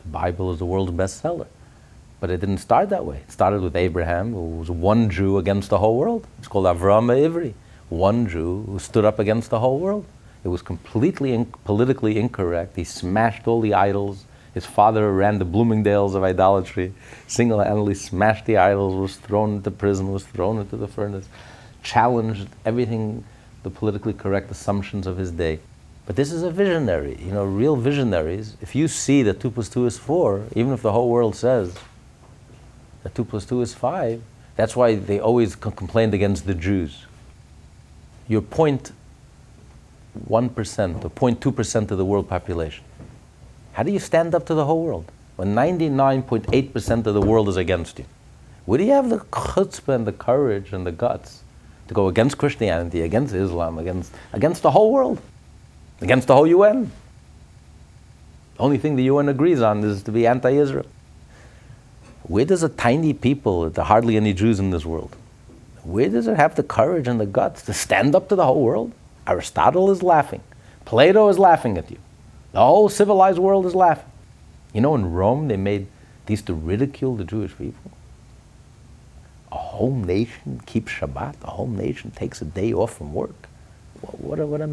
The 0.05 0.09
Bible 0.09 0.53
is 0.53 0.59
the 0.59 0.67
world's 0.67 0.93
bestseller. 0.93 1.47
But 2.21 2.31
it 2.31 2.39
didn't 2.39 2.59
start 2.59 2.91
that 2.91 3.05
way. 3.05 3.17
It 3.17 3.33
started 3.33 3.63
with 3.63 3.75
Abraham, 3.75 4.33
who 4.33 4.59
was 4.59 4.71
one 4.71 5.11
Jew 5.11 5.39
against 5.39 5.71
the 5.71 5.79
whole 5.79 5.99
world. 5.99 6.25
It's 6.39 6.47
called 6.47 6.67
Avraham 6.67 7.11
Ivri, 7.11 7.55
one 7.89 8.29
Jew 8.29 8.63
who 8.67 8.79
stood 8.79 9.05
up 9.05 9.19
against 9.19 9.51
the 9.51 9.59
whole 9.59 9.81
world. 9.81 10.07
It 10.45 10.49
was 10.49 10.63
completely 10.63 11.33
in- 11.33 11.47
politically 11.65 12.19
incorrect. 12.19 12.77
He 12.77 12.85
smashed 12.85 13.49
all 13.49 13.61
the 13.61 13.75
idols. 13.75 14.25
His 14.55 14.67
father 14.67 15.13
ran 15.13 15.39
the 15.39 15.47
Bloomingdales 15.47 16.15
of 16.15 16.23
idolatry, 16.23 16.93
single 17.27 17.61
handedly 17.61 17.95
smashed 17.95 18.45
the 18.45 18.59
idols, 18.59 18.95
was 18.95 19.17
thrown 19.17 19.57
into 19.57 19.71
prison, 19.71 20.13
was 20.13 20.25
thrown 20.25 20.59
into 20.59 20.77
the 20.77 20.89
furnace, 20.89 21.29
challenged 21.83 22.49
everything, 22.65 23.25
the 23.63 23.71
politically 23.71 24.13
correct 24.13 24.51
assumptions 24.51 25.07
of 25.07 25.17
his 25.17 25.31
day. 25.31 25.59
But 26.05 26.17
this 26.17 26.33
is 26.33 26.43
a 26.43 26.51
visionary. 26.51 27.17
You 27.25 27.33
know, 27.33 27.45
real 27.45 27.77
visionaries, 27.77 28.57
if 28.61 28.75
you 28.75 28.89
see 28.89 29.23
that 29.23 29.41
2 29.41 29.51
plus 29.53 29.69
2 29.69 29.87
is 29.87 29.99
4, 29.99 30.49
even 30.55 30.73
if 30.73 30.83
the 30.83 30.93
whole 30.93 31.09
world 31.09 31.37
says 31.37 31.75
that 33.05 33.15
2 33.15 33.25
plus 33.25 33.47
2 33.47 33.63
is 33.63 33.73
5, 33.73 34.21
that's 34.57 34.77
why 34.77 34.97
they 34.97 35.19
always 35.19 35.57
complained 35.57 36.13
against 36.13 36.47
the 36.47 36.55
Jews. 36.55 37.07
You're 38.29 38.43
0.1% 38.43 38.93
or 40.29 41.11
0.2% 41.11 41.91
of 41.91 41.99
the 41.99 42.05
world 42.05 42.29
population. 42.29 42.85
How 43.73 43.83
do 43.83 43.91
you 43.91 43.99
stand 43.99 44.35
up 44.35 44.47
to 44.47 44.55
the 44.55 44.67
whole 44.67 44.85
world 44.85 45.11
when 45.37 45.55
99.8% 45.55 47.07
of 47.07 47.15
the 47.15 47.21
world 47.21 47.49
is 47.49 47.57
against 47.57 47.99
you? 47.99 48.05
Do 48.69 48.83
you 48.83 48.93
have 48.93 49.09
the 49.09 49.19
chutzpah 49.19 49.95
and 49.95 50.07
the 50.07 50.13
courage 50.13 50.73
and 50.73 50.87
the 50.87 50.93
guts 50.93 51.43
to 51.89 51.95
go 51.95 52.09
against 52.09 52.39
Christianity, 52.39 53.03
against 53.03 53.35
Islam, 53.35 53.79
against, 53.79 54.13
against 54.33 54.63
the 54.63 54.71
whole 54.71 54.93
world, 54.93 55.21
against 56.01 56.29
the 56.29 56.35
whole 56.35 56.47
UN? 56.47 56.91
The 58.57 58.63
only 58.63 58.79
thing 58.79 58.97
the 58.97 59.05
UN 59.05 59.29
agrees 59.29 59.63
on 59.63 59.83
is 59.85 60.03
to 60.05 60.13
be 60.13 60.27
anti 60.27 60.51
Israel. 60.51 60.87
Where 62.25 62.45
does 62.45 62.63
a 62.63 62.69
tiny 62.69 63.15
people, 63.15 63.69
there 63.71 63.85
are 63.85 63.87
hardly 63.87 64.17
any 64.17 64.33
Jews 64.33 64.61
in 64.61 64.71
this 64.71 64.85
world, 64.85 65.17
where 65.83 66.09
does 66.09 66.29
it 66.29 66.37
have 66.37 66.55
the 66.55 66.63
courage 66.63 67.09
and 67.09 67.19
the 67.19 67.27
guts 67.27 67.63
to 67.63 67.73
stand 67.73 68.15
up 68.15 68.29
to 68.29 68.37
the 68.37 68.45
whole 68.45 68.63
world? 68.63 68.93
Aristotle 69.27 69.91
is 69.91 70.03
laughing. 70.03 70.43
Plato 70.85 71.29
is 71.29 71.39
laughing 71.39 71.77
at 71.79 71.91
you. 71.91 71.99
The 72.53 72.61
whole 72.61 72.89
civilized 72.89 73.39
world 73.39 73.67
is 73.67 73.75
laughing. 73.75 74.11
You 74.73 74.81
know, 74.81 74.95
in 74.95 75.13
Rome, 75.13 75.49
they 75.49 75.57
made, 75.57 75.87
they 76.27 76.35
used 76.35 76.47
to 76.47 76.55
ridicule 76.55 77.17
the 77.17 77.25
Jewish 77.25 77.57
people. 77.57 77.91
A 79.51 79.57
whole 79.57 79.95
nation 79.95 80.61
keeps 80.67 80.93
Shabbat. 80.93 81.37
A 81.43 81.51
whole 81.51 81.69
nation 81.69 82.11
takes 82.11 82.41
a 82.43 82.45
day 82.45 82.73
off 82.73 82.97
from 82.97 83.13
work. 83.13 83.49
What, 84.01 84.21
what, 84.21 84.41
a, 84.41 84.47
what 84.47 84.61
a, 84.61 84.71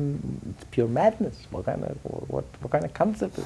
it's 0.50 0.64
pure 0.72 0.88
madness. 0.88 1.48
What 1.52 1.66
kind 1.66 1.84
of, 1.84 1.98
what, 2.04 2.46
what 2.62 2.72
kind 2.72 2.86
of 2.86 2.94
concept 2.94 3.38
is 3.38 3.46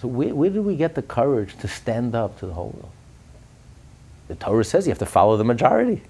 So 0.00 0.08
where, 0.08 0.34
where 0.34 0.50
did 0.50 0.64
we 0.64 0.76
get 0.76 0.94
the 0.94 1.02
courage 1.02 1.56
to 1.58 1.68
stand 1.68 2.14
up 2.14 2.38
to 2.40 2.46
the 2.46 2.52
whole 2.52 2.70
world? 2.70 2.90
The 4.28 4.34
Torah 4.34 4.64
says 4.64 4.86
you 4.86 4.90
have 4.90 4.98
to 4.98 5.06
follow 5.06 5.36
the 5.36 5.44
majority. 5.44 6.02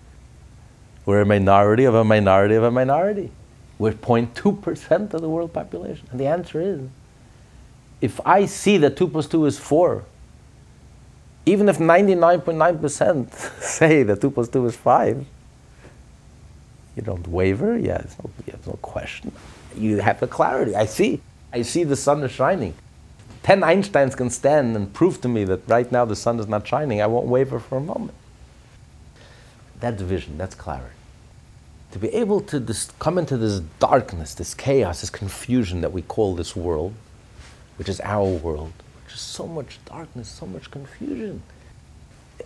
We're 1.05 1.21
a 1.21 1.27
minority 1.27 1.85
of 1.85 1.95
a 1.95 2.05
minority 2.05 2.55
of 2.55 2.65
a 2.65 2.71
minority. 2.71 3.31
We're 3.79 3.93
0.2% 3.93 5.15
of 5.15 5.21
the 5.21 5.29
world 5.29 5.53
population. 5.53 6.09
And 6.11 6.19
the 6.19 6.27
answer 6.27 6.61
is 6.61 6.81
if 8.01 8.21
I 8.27 8.47
see 8.47 8.79
that 8.79 8.97
2 8.97 9.09
plus 9.09 9.27
2 9.27 9.47
is 9.47 9.59
4, 9.59 10.05
even 11.45 11.69
if 11.69 11.79
99.9% 11.79 13.33
say 13.61 14.03
that 14.03 14.21
2 14.21 14.31
plus 14.31 14.49
2 14.49 14.67
is 14.67 14.77
5, 14.77 15.27
you 16.97 17.03
don't 17.03 17.29
waver, 17.29 17.77
yeah, 17.77 17.99
there's 17.99 18.19
no, 18.19 18.31
there's 18.47 18.67
no 18.67 18.79
question. 18.81 19.33
You 19.77 19.99
have 19.99 20.21
the 20.21 20.27
clarity. 20.27 20.75
I 20.75 20.87
see. 20.87 21.21
I 21.53 21.63
see 21.63 21.85
the 21.85 21.97
sun 21.97 22.23
is 22.23 22.33
shining. 22.33 22.75
10 23.43 23.61
Einsteins 23.61 24.17
can 24.17 24.31
stand 24.31 24.75
and 24.75 24.93
prove 24.93 25.21
to 25.21 25.29
me 25.29 25.45
that 25.45 25.69
right 25.69 25.93
now 25.93 26.05
the 26.05 26.17
sun 26.17 26.41
is 26.41 26.49
not 26.49 26.67
shining. 26.67 27.01
I 27.01 27.07
won't 27.07 27.27
waver 27.27 27.61
for 27.61 27.77
a 27.77 27.81
moment. 27.81 28.15
That's 29.79 30.03
vision, 30.03 30.39
that's 30.39 30.55
clarity. 30.55 30.96
To 31.97 32.01
be 32.01 32.09
able 32.09 32.43
to 32.43 32.61
dis- 32.61 32.91
come 32.99 33.17
into 33.17 33.39
this 33.39 33.61
darkness, 33.81 34.35
this 34.35 34.53
chaos, 34.53 35.01
this 35.01 35.09
confusion 35.09 35.81
that 35.81 35.95
we 35.95 36.03
call 36.03 36.35
this 36.35 36.55
world, 36.55 36.93
which 37.79 37.89
is 37.89 38.03
our 38.03 38.29
world, 38.29 38.75
which 39.03 39.15
is 39.15 39.21
so 39.23 39.47
much 39.47 39.79
darkness, 39.87 40.29
so 40.29 40.45
much 40.45 40.71
confusion. 40.71 41.41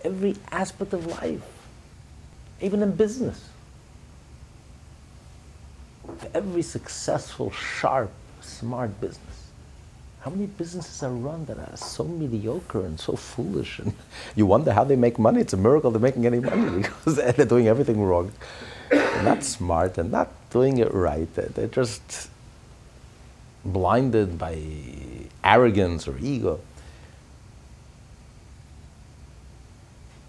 Every 0.05 0.37
aspect 0.53 0.93
of 0.93 1.05
life, 1.05 1.43
even 2.61 2.81
in 2.81 2.95
business. 2.95 3.49
Every 6.33 6.61
successful, 6.61 7.51
sharp, 7.51 8.09
smart 8.39 9.01
business, 9.01 9.49
how 10.21 10.31
many 10.31 10.45
businesses 10.45 11.03
are 11.03 11.11
run 11.11 11.43
that 11.47 11.59
are 11.59 11.75
so 11.75 12.05
mediocre 12.05 12.85
and 12.85 12.97
so 12.97 13.17
foolish? 13.17 13.79
And 13.79 13.93
you 14.37 14.45
wonder 14.45 14.71
how 14.71 14.85
they 14.85 14.95
make 14.95 15.19
money. 15.19 15.41
It's 15.41 15.51
a 15.51 15.57
miracle 15.57 15.91
they're 15.91 15.99
making 15.99 16.25
any 16.25 16.39
money 16.39 16.83
because 16.83 17.17
they're 17.17 17.45
doing 17.45 17.67
everything 17.67 18.01
wrong. 18.01 18.31
Not 18.91 19.43
smart. 19.43 19.95
They're 19.95 20.03
not 20.03 20.29
doing 20.49 20.77
it 20.77 20.93
right. 20.93 21.27
They're, 21.33 21.67
just 21.67 22.29
blinded 23.63 24.37
by 24.37 24.57
arrogance 25.43 26.07
or 26.07 26.17
ego. 26.19 26.59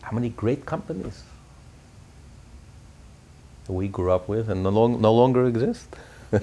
How 0.02 0.12
many 0.12 0.28
great 0.28 0.66
companies 0.66 1.23
we 3.69 3.88
grew 3.88 4.11
up 4.12 4.28
with 4.28 4.50
and 4.50 4.62
no, 4.62 4.69
long, 4.69 5.00
no 5.00 5.12
longer 5.14 5.47
exist? 5.47 5.88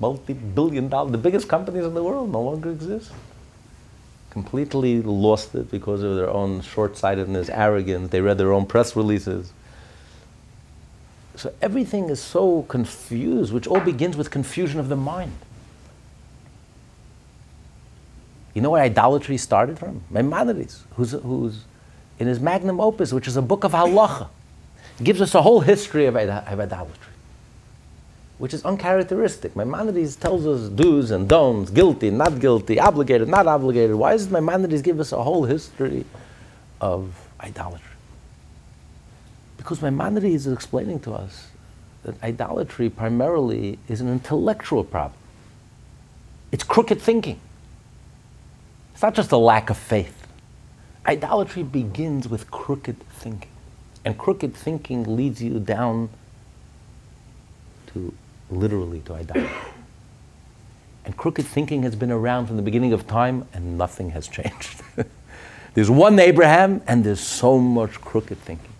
multi-billion 0.00 0.88
dollar, 0.88 1.10
the 1.10 1.18
biggest 1.18 1.48
companies 1.48 1.84
in 1.84 1.94
the 1.94 2.02
world 2.02 2.30
no 2.30 2.42
longer 2.42 2.70
exist. 2.70 3.12
Completely 4.30 5.00
lost 5.00 5.54
it 5.54 5.70
because 5.70 6.02
of 6.02 6.16
their 6.16 6.28
own 6.28 6.60
short-sightedness, 6.60 7.48
arrogance. 7.48 8.10
They 8.10 8.20
read 8.20 8.38
their 8.38 8.52
own 8.52 8.66
press 8.66 8.96
releases. 8.96 9.52
So 11.36 11.52
everything 11.60 12.10
is 12.10 12.20
so 12.20 12.62
confused, 12.62 13.52
which 13.52 13.66
all 13.66 13.80
begins 13.80 14.16
with 14.16 14.30
confusion 14.30 14.78
of 14.78 14.88
the 14.88 14.96
mind. 14.96 15.32
You 18.54 18.62
know 18.62 18.70
where 18.70 18.82
idolatry 18.82 19.36
started 19.36 19.78
from? 19.78 20.02
Maimonides, 20.10 20.84
who's, 20.94 21.10
who's 21.10 21.64
in 22.20 22.28
his 22.28 22.38
magnum 22.38 22.80
opus, 22.80 23.12
which 23.12 23.26
is 23.26 23.36
a 23.36 23.42
book 23.42 23.64
of 23.64 23.72
halacha, 23.72 24.28
gives 25.02 25.20
us 25.20 25.34
a 25.34 25.42
whole 25.42 25.60
history 25.60 26.06
of, 26.06 26.16
of 26.16 26.60
idolatry 26.60 27.14
which 28.38 28.52
is 28.52 28.64
uncharacteristic. 28.64 29.54
Maimonides 29.54 30.16
tells 30.16 30.46
us 30.46 30.68
do's 30.68 31.10
and 31.10 31.28
don'ts, 31.28 31.70
guilty, 31.70 32.10
not 32.10 32.40
guilty, 32.40 32.80
obligated, 32.80 33.28
not 33.28 33.46
obligated. 33.46 33.94
Why 33.96 34.12
does 34.12 34.28
Maimonides 34.28 34.82
give 34.82 35.00
us 35.00 35.12
a 35.12 35.22
whole 35.22 35.44
history 35.44 36.04
of 36.80 37.14
idolatry? 37.40 37.93
Because 39.56 39.80
Maimonides 39.80 40.46
is 40.46 40.52
explaining 40.52 41.00
to 41.00 41.12
us 41.12 41.48
that 42.04 42.22
idolatry 42.22 42.90
primarily 42.90 43.78
is 43.88 44.00
an 44.00 44.08
intellectual 44.08 44.84
problem. 44.84 45.18
It's 46.52 46.64
crooked 46.64 47.00
thinking. 47.00 47.40
It's 48.92 49.02
not 49.02 49.14
just 49.14 49.32
a 49.32 49.36
lack 49.36 49.70
of 49.70 49.76
faith. 49.76 50.26
Idolatry 51.06 51.62
begins 51.62 52.28
with 52.28 52.50
crooked 52.50 53.00
thinking. 53.10 53.50
And 54.04 54.16
crooked 54.16 54.54
thinking 54.54 55.16
leads 55.16 55.42
you 55.42 55.58
down 55.58 56.10
to 57.92 58.14
literally 58.50 59.00
to 59.00 59.14
idolatry. 59.14 59.50
And 61.06 61.14
crooked 61.18 61.44
thinking 61.44 61.82
has 61.82 61.94
been 61.94 62.10
around 62.10 62.46
from 62.46 62.56
the 62.56 62.62
beginning 62.62 62.94
of 62.94 63.06
time 63.06 63.46
and 63.52 63.76
nothing 63.76 64.12
has 64.12 64.26
changed. 64.38 64.82
there's 65.74 65.90
one 65.90 66.18
Abraham 66.18 66.80
and 66.86 67.04
there's 67.04 67.20
so 67.20 67.58
much 67.58 68.00
crooked 68.00 68.38
thinking. 68.38 68.73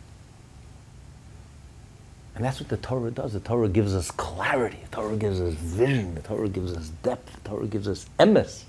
And 2.34 2.44
that's 2.44 2.58
what 2.58 2.68
the 2.68 2.76
Torah 2.76 3.10
does. 3.10 3.32
The 3.32 3.40
Torah 3.40 3.68
gives 3.68 3.94
us 3.94 4.10
clarity. 4.10 4.78
The 4.90 4.96
Torah 4.96 5.16
gives 5.16 5.40
us 5.40 5.54
vision. 5.54 6.16
The 6.16 6.22
Torah 6.22 6.48
gives 6.48 6.72
us 6.74 6.88
depth. 7.02 7.32
The 7.42 7.48
Torah 7.48 7.66
gives 7.66 7.86
us 7.86 8.06
emes 8.18 8.64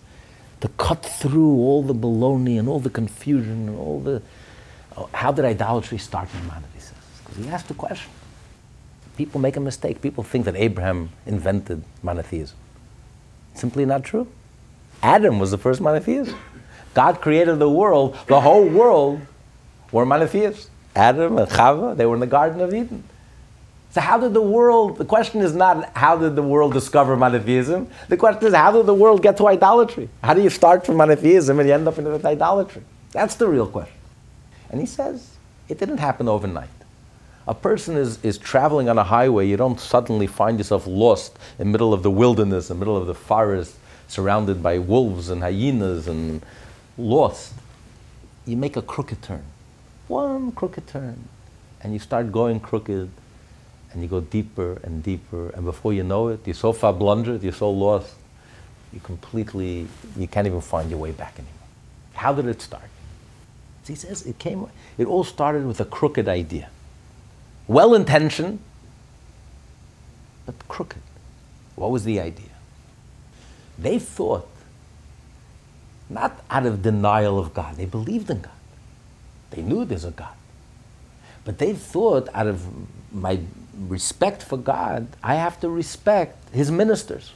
to 0.61 0.67
cut 0.77 1.03
through 1.03 1.55
all 1.57 1.81
the 1.81 1.95
baloney 1.95 2.59
and 2.59 2.69
all 2.69 2.79
the 2.79 2.89
confusion 2.89 3.69
and 3.69 3.77
all 3.77 3.99
the. 3.99 4.21
Oh, 4.95 5.09
how 5.13 5.31
did 5.31 5.45
idolatry 5.45 5.97
start 5.97 6.29
in 6.33 6.41
Maimonides? 6.41 6.93
Because 7.23 7.43
he 7.43 7.49
asked 7.49 7.67
the 7.67 7.73
question. 7.73 8.11
People 9.17 9.41
make 9.41 9.55
a 9.55 9.59
mistake. 9.59 10.01
People 10.01 10.23
think 10.23 10.45
that 10.45 10.55
Abraham 10.55 11.09
invented 11.25 11.83
monotheism. 12.03 12.57
Simply 13.55 13.85
not 13.85 14.03
true. 14.03 14.27
Adam 15.01 15.39
was 15.39 15.51
the 15.51 15.57
first 15.57 15.81
monotheist. 15.81 16.35
God 16.93 17.21
created 17.21 17.59
the 17.59 17.69
world. 17.69 18.17
The 18.27 18.41
whole 18.41 18.65
world 18.65 19.21
were 19.91 20.05
monotheists. 20.05 20.69
Adam 20.95 21.37
and 21.37 21.49
Chava, 21.49 21.95
they 21.95 22.05
were 22.05 22.13
in 22.13 22.21
the 22.21 22.27
Garden 22.27 22.61
of 22.61 22.73
Eden. 22.73 23.03
So 23.95 24.01
how 24.01 24.17
did 24.17 24.33
the 24.33 24.41
world, 24.41 24.97
the 24.97 25.05
question 25.05 25.39
is 25.39 25.55
not 25.55 25.95
how 25.95 26.17
did 26.17 26.35
the 26.35 26.43
world 26.43 26.73
discover 26.73 27.15
monotheism? 27.15 27.87
The 28.09 28.17
question 28.17 28.45
is 28.45 28.53
how 28.53 28.73
did 28.73 28.87
the 28.87 28.93
world 28.93 29.23
get 29.23 29.37
to 29.37 29.47
idolatry? 29.47 30.09
How 30.21 30.33
do 30.33 30.41
you 30.41 30.49
start 30.49 30.85
from 30.85 30.97
monotheism 30.97 31.61
and 31.61 31.69
you 31.69 31.73
end 31.73 31.87
up 31.87 31.97
in 31.97 32.25
idolatry? 32.25 32.81
That's 33.13 33.35
the 33.35 33.47
real 33.47 33.67
question. 33.67 33.95
And 34.69 34.81
he 34.81 34.85
says, 34.85 35.37
it 35.69 35.79
didn't 35.79 35.99
happen 35.99 36.27
overnight. 36.27 36.67
A 37.47 37.53
person 37.53 37.95
is, 37.95 38.21
is 38.21 38.37
traveling 38.37 38.89
on 38.89 38.97
a 38.97 39.03
highway, 39.05 39.47
you 39.47 39.55
don't 39.55 39.79
suddenly 39.79 40.27
find 40.27 40.57
yourself 40.57 40.85
lost 40.85 41.39
in 41.57 41.67
the 41.67 41.71
middle 41.71 41.93
of 41.93 42.03
the 42.03 42.11
wilderness, 42.11 42.69
in 42.69 42.75
the 42.75 42.79
middle 42.79 42.97
of 42.97 43.07
the 43.07 43.15
forest, 43.15 43.77
surrounded 44.09 44.61
by 44.61 44.77
wolves 44.77 45.29
and 45.29 45.41
hyenas 45.41 46.09
and 46.09 46.41
lost. 46.97 47.53
You 48.45 48.57
make 48.57 48.75
a 48.75 48.81
crooked 48.81 49.21
turn. 49.21 49.45
One 50.09 50.51
crooked 50.51 50.85
turn. 50.85 51.29
And 51.79 51.93
you 51.93 51.99
start 51.99 52.33
going 52.33 52.59
crooked 52.59 53.09
and 53.95 54.03
you 54.03 54.09
go 54.09 54.19
deeper 54.19 54.77
and 54.83 55.01
deeper, 55.01 55.49
and 55.51 55.63
before 55.63 55.93
you 55.93 56.03
know 56.03 56.27
it, 56.27 56.41
you're 56.45 56.53
so 56.53 56.73
far 56.73 56.91
blundered, 56.91 57.41
you're 57.41 57.53
so 57.53 57.71
lost, 57.71 58.13
you 58.93 58.99
completely, 58.99 59.87
you 60.17 60.27
can't 60.27 60.45
even 60.45 60.59
find 60.59 60.89
your 60.89 60.99
way 60.99 61.11
back 61.11 61.35
anymore. 61.35 61.53
How 62.13 62.33
did 62.33 62.45
it 62.45 62.61
start? 62.61 62.89
He 63.87 63.95
says 63.95 64.25
it 64.25 64.37
came, 64.37 64.67
it 64.97 65.05
all 65.07 65.23
started 65.23 65.65
with 65.65 65.79
a 65.79 65.85
crooked 65.85 66.27
idea. 66.27 66.69
Well 67.67 67.93
intentioned, 67.93 68.59
but 70.45 70.55
crooked. 70.67 71.01
What 71.75 71.89
was 71.89 72.03
the 72.03 72.19
idea? 72.19 72.49
They 73.79 73.97
thought, 73.97 74.47
not 76.09 76.43
out 76.49 76.65
of 76.65 76.81
denial 76.81 77.39
of 77.39 77.53
God, 77.53 77.77
they 77.77 77.85
believed 77.85 78.29
in 78.29 78.41
God. 78.41 78.51
They 79.51 79.61
knew 79.61 79.85
there's 79.85 80.03
a 80.03 80.11
God. 80.11 80.35
But 81.45 81.59
they 81.59 81.73
thought, 81.73 82.27
out 82.33 82.47
of 82.47 82.67
my 83.13 83.39
respect 83.77 84.43
for 84.43 84.57
God, 84.57 85.07
I 85.23 85.35
have 85.35 85.59
to 85.61 85.69
respect 85.69 86.53
his 86.53 86.71
ministers. 86.71 87.33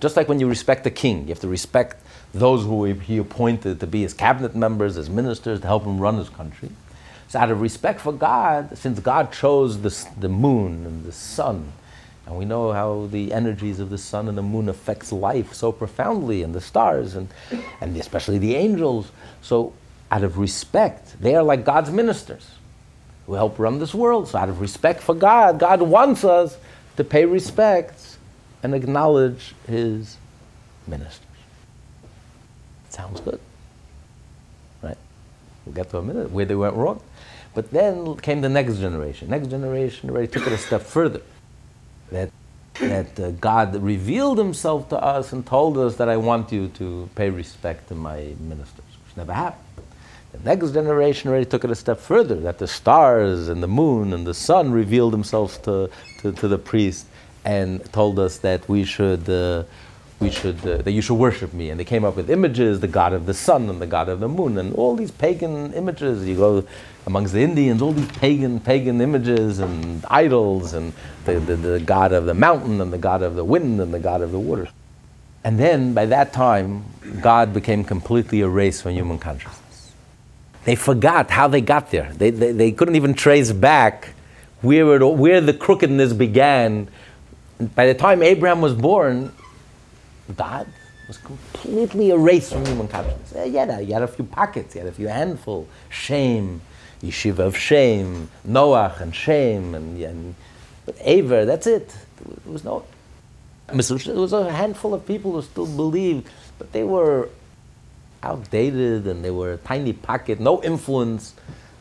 Just 0.00 0.16
like 0.16 0.28
when 0.28 0.40
you 0.40 0.48
respect 0.48 0.84
the 0.84 0.90
king, 0.90 1.22
you 1.22 1.28
have 1.28 1.40
to 1.40 1.48
respect 1.48 2.02
those 2.32 2.64
who 2.64 2.84
he 2.84 3.18
appointed 3.18 3.80
to 3.80 3.86
be 3.86 4.02
his 4.02 4.14
cabinet 4.14 4.54
members, 4.54 4.94
his 4.94 5.10
ministers, 5.10 5.60
to 5.60 5.66
help 5.66 5.84
him 5.84 5.98
run 5.98 6.18
his 6.18 6.28
country. 6.28 6.70
So, 7.28 7.38
out 7.38 7.50
of 7.50 7.60
respect 7.60 8.00
for 8.00 8.12
God, 8.12 8.78
since 8.78 9.00
God 9.00 9.32
chose 9.32 9.80
the, 9.80 10.08
the 10.18 10.28
moon 10.28 10.86
and 10.86 11.04
the 11.04 11.12
sun, 11.12 11.72
and 12.26 12.36
we 12.36 12.44
know 12.44 12.72
how 12.72 13.08
the 13.10 13.32
energies 13.32 13.80
of 13.80 13.90
the 13.90 13.98
sun 13.98 14.28
and 14.28 14.38
the 14.38 14.42
moon 14.42 14.68
affects 14.68 15.12
life 15.12 15.52
so 15.52 15.72
profoundly, 15.72 16.42
and 16.42 16.54
the 16.54 16.60
stars, 16.60 17.14
and, 17.14 17.28
and 17.80 17.96
especially 17.96 18.38
the 18.38 18.54
angels. 18.54 19.10
So, 19.42 19.74
out 20.10 20.22
of 20.22 20.38
respect, 20.38 21.20
they 21.20 21.34
are 21.34 21.42
like 21.42 21.64
God's 21.64 21.90
ministers 21.90 22.48
who 23.28 23.34
help 23.34 23.58
run 23.58 23.78
this 23.78 23.94
world. 23.94 24.26
So, 24.26 24.38
out 24.38 24.48
of 24.48 24.60
respect 24.60 25.02
for 25.02 25.14
God, 25.14 25.60
God 25.60 25.82
wants 25.82 26.24
us 26.24 26.56
to 26.96 27.04
pay 27.04 27.26
respects 27.26 28.16
and 28.62 28.74
acknowledge 28.74 29.54
His 29.68 30.16
ministers. 30.86 31.26
Sounds 32.88 33.20
good, 33.20 33.38
right? 34.82 34.96
We'll 35.64 35.74
get 35.74 35.90
to 35.90 35.98
a 35.98 36.02
minute 36.02 36.30
where 36.30 36.46
they 36.46 36.54
went 36.54 36.74
wrong. 36.74 37.02
But 37.54 37.70
then 37.70 38.16
came 38.16 38.40
the 38.40 38.48
next 38.48 38.78
generation. 38.78 39.28
Next 39.28 39.48
generation 39.48 40.08
already 40.08 40.28
took 40.28 40.46
it 40.46 40.52
a 40.52 40.58
step 40.58 40.82
further. 40.82 41.20
That, 42.10 42.30
that 42.80 43.20
uh, 43.20 43.30
God 43.32 43.76
revealed 43.82 44.38
Himself 44.38 44.88
to 44.88 44.96
us 44.96 45.34
and 45.34 45.44
told 45.44 45.76
us 45.76 45.96
that 45.96 46.08
I 46.08 46.16
want 46.16 46.50
you 46.50 46.68
to 46.68 47.10
pay 47.14 47.28
respect 47.28 47.88
to 47.88 47.94
my 47.94 48.32
ministers, 48.40 48.86
which 49.04 49.16
never 49.18 49.34
happened. 49.34 49.67
The 50.44 50.54
next 50.54 50.70
generation 50.70 51.30
already 51.30 51.46
took 51.46 51.64
it 51.64 51.70
a 51.70 51.74
step 51.74 51.98
further, 51.98 52.36
that 52.36 52.58
the 52.58 52.68
stars 52.68 53.48
and 53.48 53.60
the 53.60 53.68
moon 53.68 54.12
and 54.12 54.24
the 54.24 54.34
sun 54.34 54.70
revealed 54.70 55.12
themselves 55.12 55.58
to, 55.58 55.90
to, 56.20 56.32
to 56.32 56.48
the 56.48 56.58
priest 56.58 57.06
and 57.44 57.84
told 57.92 58.18
us 58.18 58.38
that 58.38 58.68
we 58.68 58.84
should, 58.84 59.28
uh, 59.28 59.64
we 60.20 60.30
should 60.30 60.64
uh, 60.66 60.78
that 60.82 60.92
you 60.92 61.02
should 61.02 61.16
worship 61.16 61.52
me. 61.52 61.70
And 61.70 61.80
they 61.80 61.84
came 61.84 62.04
up 62.04 62.14
with 62.14 62.30
images, 62.30 62.78
the 62.78 62.88
god 62.88 63.12
of 63.12 63.26
the 63.26 63.34
sun 63.34 63.68
and 63.68 63.80
the 63.80 63.86
god 63.86 64.08
of 64.08 64.20
the 64.20 64.28
moon, 64.28 64.58
and 64.58 64.74
all 64.74 64.94
these 64.94 65.10
pagan 65.10 65.72
images. 65.74 66.26
You 66.26 66.36
go 66.36 66.64
amongst 67.06 67.32
the 67.32 67.42
Indians, 67.42 67.82
all 67.82 67.92
these 67.92 68.10
pagan, 68.18 68.60
pagan 68.60 69.00
images 69.00 69.58
and 69.58 70.04
idols, 70.08 70.72
and 70.72 70.92
the, 71.24 71.40
the, 71.40 71.56
the 71.56 71.80
god 71.80 72.12
of 72.12 72.26
the 72.26 72.34
mountain 72.34 72.80
and 72.80 72.92
the 72.92 72.98
god 72.98 73.22
of 73.22 73.34
the 73.34 73.44
wind 73.44 73.80
and 73.80 73.92
the 73.92 74.00
god 74.00 74.22
of 74.22 74.30
the 74.30 74.38
water. 74.38 74.68
And 75.42 75.58
then 75.58 75.94
by 75.94 76.06
that 76.06 76.32
time, 76.32 76.84
God 77.20 77.52
became 77.52 77.82
completely 77.82 78.40
erased 78.40 78.82
from 78.82 78.92
human 78.92 79.18
consciousness. 79.18 79.67
They 80.68 80.74
forgot 80.74 81.30
how 81.30 81.48
they 81.48 81.62
got 81.62 81.90
there. 81.90 82.12
They, 82.12 82.28
they, 82.28 82.52
they 82.52 82.72
couldn't 82.72 82.96
even 82.96 83.14
trace 83.14 83.52
back 83.52 84.12
where, 84.60 84.96
it, 84.96 85.02
where 85.02 85.40
the 85.40 85.54
crookedness 85.54 86.12
began. 86.12 86.88
By 87.74 87.86
the 87.86 87.94
time 87.94 88.22
Abraham 88.22 88.60
was 88.60 88.74
born, 88.74 89.32
God 90.36 90.66
was 91.06 91.16
completely 91.16 92.10
erased 92.10 92.52
from 92.52 92.66
human 92.66 92.86
consciousness. 92.86 93.34
Uh, 93.34 93.44
yeah, 93.44 93.80
he 93.80 93.92
had 93.92 94.02
a 94.02 94.06
few 94.06 94.26
pockets, 94.26 94.74
he 94.74 94.78
had 94.80 94.88
a 94.88 94.92
few 94.92 95.08
handful. 95.08 95.66
Shem, 95.88 96.60
yeshiva 97.02 97.38
of 97.38 97.56
Shem, 97.56 98.28
Noach 98.46 99.00
and 99.00 99.14
Shem, 99.14 99.74
and, 99.74 99.98
and 100.02 100.34
but 100.84 100.98
Ever, 101.00 101.46
that's 101.46 101.66
it. 101.66 101.96
There 102.44 102.52
was 102.52 102.62
no. 102.62 102.84
It 103.70 103.74
was 103.74 104.34
a 104.34 104.52
handful 104.52 104.92
of 104.92 105.06
people 105.06 105.32
who 105.32 105.40
still 105.40 105.64
believed, 105.64 106.28
but 106.58 106.72
they 106.72 106.82
were 106.82 107.30
outdated 108.22 109.06
and 109.06 109.24
they 109.24 109.30
were 109.30 109.52
a 109.52 109.56
tiny 109.58 109.92
pocket, 109.92 110.40
no 110.40 110.62
influence 110.62 111.34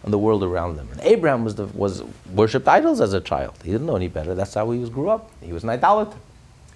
on 0.04 0.12
the 0.12 0.18
world 0.18 0.44
around 0.44 0.78
them. 0.78 0.88
And 0.92 1.02
Abraham 1.02 1.44
was, 1.44 1.56
the, 1.56 1.66
was 1.68 2.04
worshipped 2.34 2.68
idols 2.68 3.02
as 3.02 3.14
a 3.14 3.22
child. 3.22 3.56
He 3.64 3.72
didn't 3.72 3.88
know 3.88 3.96
any 3.96 4.08
better. 4.08 4.36
That's 4.36 4.54
how 4.54 4.70
he 4.72 4.80
was, 4.80 4.90
grew 4.90 5.10
up. 5.10 5.32
He 5.42 5.52
was 5.52 5.64
an 5.64 5.70
idolater. 5.70 6.18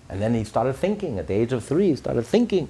And 0.10 0.22
then 0.22 0.34
he 0.34 0.44
started 0.44 0.74
thinking. 0.74 1.20
At 1.20 1.28
the 1.28 1.34
age 1.34 1.54
of 1.54 1.64
three, 1.64 1.90
he 1.90 1.96
started 1.96 2.26
thinking. 2.26 2.68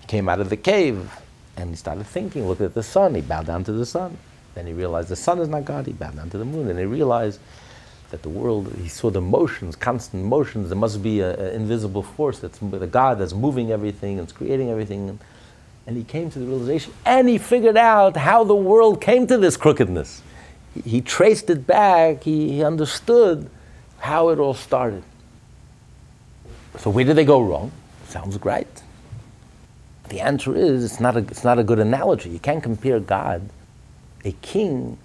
He 0.00 0.06
came 0.06 0.28
out 0.28 0.40
of 0.40 0.48
the 0.48 0.56
cave 0.56 1.12
and 1.56 1.70
he 1.70 1.76
started 1.76 2.06
thinking, 2.06 2.48
looked 2.48 2.62
at 2.62 2.74
the 2.74 2.82
sun. 2.82 3.14
He 3.14 3.20
bowed 3.20 3.46
down 3.46 3.64
to 3.64 3.72
the 3.72 3.84
sun. 3.84 4.16
Then 4.54 4.66
he 4.66 4.72
realized 4.72 5.08
the 5.08 5.16
sun 5.16 5.40
is 5.40 5.48
not 5.48 5.64
God. 5.64 5.86
He 5.86 5.92
bowed 5.92 6.16
down 6.16 6.30
to 6.30 6.38
the 6.38 6.44
moon. 6.44 6.68
And 6.68 6.78
he 6.78 6.86
realized 6.86 7.40
that 8.10 8.22
the 8.22 8.28
world, 8.30 8.72
he 8.80 8.88
saw 8.88 9.10
the 9.10 9.20
motions, 9.20 9.76
constant 9.76 10.24
motions. 10.24 10.70
There 10.70 10.78
must 10.78 11.02
be 11.02 11.20
an 11.20 11.38
invisible 11.38 12.02
force 12.02 12.38
that's 12.38 12.58
the 12.58 12.86
God 12.86 13.18
that's 13.18 13.34
moving 13.34 13.70
everything 13.70 14.18
and 14.18 14.34
creating 14.34 14.70
everything. 14.70 15.18
And 15.88 15.96
he 15.96 16.04
came 16.04 16.30
to 16.30 16.38
the 16.38 16.44
realization 16.44 16.92
and 17.06 17.30
he 17.30 17.38
figured 17.38 17.78
out 17.78 18.14
how 18.14 18.44
the 18.44 18.54
world 18.54 19.00
came 19.00 19.26
to 19.26 19.38
this 19.38 19.56
crookedness. 19.56 20.20
He, 20.74 20.82
he 20.82 21.00
traced 21.00 21.48
it 21.48 21.66
back, 21.66 22.24
he, 22.24 22.52
he 22.52 22.62
understood 22.62 23.48
how 24.00 24.28
it 24.28 24.38
all 24.38 24.52
started. 24.52 25.02
So, 26.76 26.90
where 26.90 27.06
did 27.06 27.16
they 27.16 27.24
go 27.24 27.40
wrong? 27.40 27.72
Sounds 28.06 28.36
great. 28.36 28.82
The 30.10 30.20
answer 30.20 30.54
is 30.54 30.84
it's 30.84 31.00
not, 31.00 31.16
a, 31.16 31.20
it's 31.20 31.42
not 31.42 31.58
a 31.58 31.64
good 31.64 31.78
analogy. 31.78 32.28
You 32.28 32.38
can't 32.38 32.62
compare 32.62 33.00
God. 33.00 33.48
A 34.26 34.32
king 34.42 34.98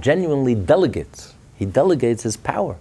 genuinely 0.00 0.56
delegates, 0.56 1.34
he 1.54 1.66
delegates 1.66 2.24
his 2.24 2.36
power 2.36 2.74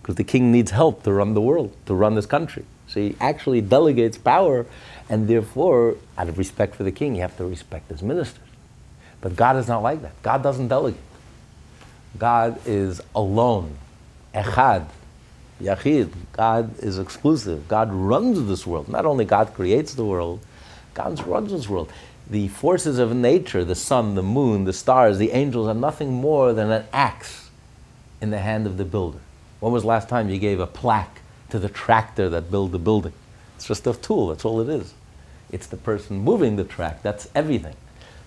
because 0.00 0.14
the 0.14 0.22
king 0.22 0.52
needs 0.52 0.70
help 0.70 1.02
to 1.02 1.12
run 1.12 1.34
the 1.34 1.40
world, 1.40 1.76
to 1.86 1.94
run 1.94 2.14
this 2.14 2.26
country. 2.26 2.64
So 2.86 3.00
he 3.00 3.16
actually 3.20 3.62
delegates 3.62 4.16
power 4.16 4.64
and 5.08 5.26
therefore, 5.26 5.96
out 6.18 6.28
of 6.28 6.38
respect 6.38 6.74
for 6.74 6.82
the 6.82 6.92
king, 6.92 7.14
you 7.14 7.22
have 7.22 7.36
to 7.36 7.44
respect 7.44 7.90
his 7.90 8.02
ministers. 8.02 8.40
But 9.20 9.36
God 9.36 9.56
is 9.56 9.68
not 9.68 9.82
like 9.82 10.02
that. 10.02 10.20
God 10.22 10.42
doesn't 10.42 10.68
delegate. 10.68 11.00
God 12.18 12.60
is 12.66 13.00
alone. 13.14 13.76
Echad. 14.34 14.86
Yachid. 15.60 16.10
God 16.32 16.78
is 16.78 16.98
exclusive. 16.98 17.68
God 17.68 17.92
runs 17.92 18.46
this 18.46 18.66
world. 18.66 18.88
Not 18.88 19.06
only 19.06 19.24
God 19.24 19.54
creates 19.54 19.94
the 19.94 20.04
world, 20.04 20.40
God 20.94 21.24
runs 21.26 21.50
this 21.50 21.68
world. 21.68 21.92
The 22.28 22.48
forces 22.48 22.98
of 22.98 23.14
nature, 23.14 23.64
the 23.64 23.74
sun, 23.74 24.14
the 24.14 24.22
moon, 24.22 24.64
the 24.64 24.72
stars, 24.72 25.18
the 25.18 25.30
angels, 25.30 25.68
are 25.68 25.74
nothing 25.74 26.12
more 26.12 26.52
than 26.52 26.70
an 26.70 26.84
axe 26.92 27.50
in 28.20 28.30
the 28.30 28.38
hand 28.38 28.66
of 28.66 28.76
the 28.76 28.84
builder. 28.84 29.20
When 29.60 29.72
was 29.72 29.82
the 29.82 29.88
last 29.88 30.08
time 30.08 30.28
you 30.28 30.38
gave 30.38 30.60
a 30.60 30.66
plaque 30.66 31.20
to 31.50 31.58
the 31.58 31.68
tractor 31.68 32.28
that 32.30 32.50
built 32.50 32.72
the 32.72 32.78
building? 32.78 33.12
It's 33.56 33.66
just 33.66 33.86
a 33.86 33.94
tool, 33.94 34.28
that's 34.28 34.44
all 34.44 34.60
it 34.60 34.68
is. 34.68 34.92
It's 35.52 35.66
the 35.66 35.76
person 35.76 36.18
moving 36.18 36.56
the 36.56 36.64
track, 36.64 37.02
that's 37.02 37.28
everything. 37.34 37.74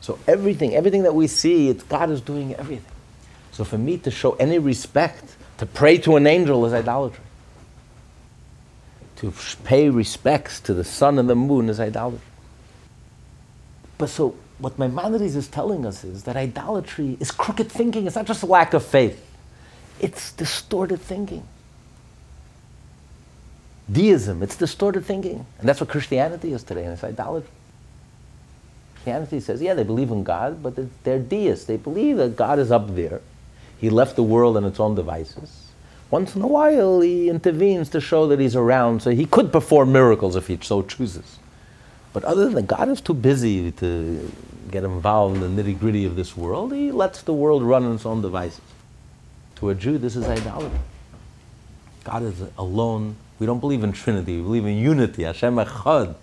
So 0.01 0.17
everything, 0.27 0.75
everything 0.75 1.03
that 1.03 1.13
we 1.15 1.27
see, 1.27 1.69
it's 1.69 1.83
God 1.83 2.09
is 2.09 2.21
doing 2.21 2.55
everything. 2.55 2.91
So 3.51 3.63
for 3.63 3.77
me 3.77 3.97
to 3.99 4.11
show 4.11 4.33
any 4.33 4.59
respect 4.59 5.35
To 5.59 5.65
pray 5.65 5.97
to 5.99 6.15
an 6.15 6.25
angel 6.25 6.65
is 6.65 6.71
idolatry. 6.71 7.23
To 9.17 9.33
pay 9.65 9.89
respects 9.89 10.61
to 10.61 10.73
the 10.73 10.85
sun 10.85 11.19
and 11.19 11.29
the 11.29 11.35
moon 11.35 11.67
is 11.67 11.81
idolatry. 11.81 12.25
But 13.97 14.07
so, 14.07 14.35
what 14.57 14.79
Maimonides 14.79 15.35
is 15.35 15.49
telling 15.49 15.85
us 15.85 16.05
is 16.05 16.23
that 16.23 16.37
idolatry 16.37 17.17
is 17.19 17.31
crooked 17.31 17.69
thinking. 17.69 18.07
It's 18.07 18.15
not 18.15 18.25
just 18.25 18.41
a 18.41 18.45
lack 18.45 18.73
of 18.73 18.85
faith, 18.85 19.21
it's 19.99 20.31
distorted 20.31 21.01
thinking. 21.01 21.43
Deism, 23.91 24.43
it's 24.43 24.55
distorted 24.55 25.05
thinking. 25.05 25.45
And 25.59 25.67
that's 25.67 25.79
what 25.79 25.89
Christianity 25.89 26.53
is 26.53 26.63
today, 26.63 26.83
and 26.83 26.93
it's 26.93 27.03
idolatry. 27.03 27.49
Christianity 28.95 29.39
says, 29.39 29.61
yeah, 29.61 29.73
they 29.73 29.83
believe 29.83 30.11
in 30.11 30.23
God, 30.23 30.61
but 30.61 30.77
they're 31.03 31.19
deists. 31.19 31.65
They 31.65 31.77
believe 31.77 32.17
that 32.17 32.35
God 32.35 32.59
is 32.59 32.71
up 32.71 32.95
there. 32.95 33.21
He 33.79 33.89
left 33.89 34.15
the 34.15 34.23
world 34.23 34.57
on 34.57 34.65
its 34.65 34.79
own 34.79 34.95
devices. 34.95 35.71
Once 36.11 36.35
in 36.35 36.41
a 36.41 36.47
while, 36.47 37.01
he 37.01 37.29
intervenes 37.29 37.89
to 37.89 38.01
show 38.01 38.27
that 38.27 38.39
he's 38.39 38.55
around, 38.55 39.01
so 39.01 39.11
he 39.11 39.25
could 39.25 39.51
perform 39.51 39.91
miracles 39.91 40.35
if 40.35 40.47
he 40.47 40.57
so 40.61 40.81
chooses. 40.81 41.37
But 42.11 42.23
other 42.25 42.45
than 42.45 42.55
that, 42.55 42.67
God 42.67 42.89
is 42.89 42.99
too 42.99 43.13
busy 43.13 43.71
to 43.73 44.31
get 44.69 44.83
involved 44.83 45.41
in 45.41 45.55
the 45.55 45.63
nitty 45.63 45.79
gritty 45.79 46.05
of 46.05 46.15
this 46.15 46.35
world. 46.35 46.73
He 46.73 46.91
lets 46.91 47.21
the 47.21 47.33
world 47.33 47.63
run 47.63 47.85
on 47.85 47.95
its 47.95 48.05
own 48.05 48.21
devices. 48.21 48.61
To 49.57 49.69
a 49.69 49.75
Jew, 49.75 49.97
this 49.97 50.15
is 50.15 50.25
idolatry. 50.25 50.79
God 52.03 52.23
is 52.23 52.41
alone. 52.57 53.15
We 53.39 53.45
don't 53.45 53.59
believe 53.59 53.83
in 53.83 53.93
Trinity. 53.93 54.37
We 54.37 54.43
believe 54.43 54.65
in 54.65 54.77
unity. 54.77 55.23
Hashem 55.23 55.55
Echad. 55.55 56.15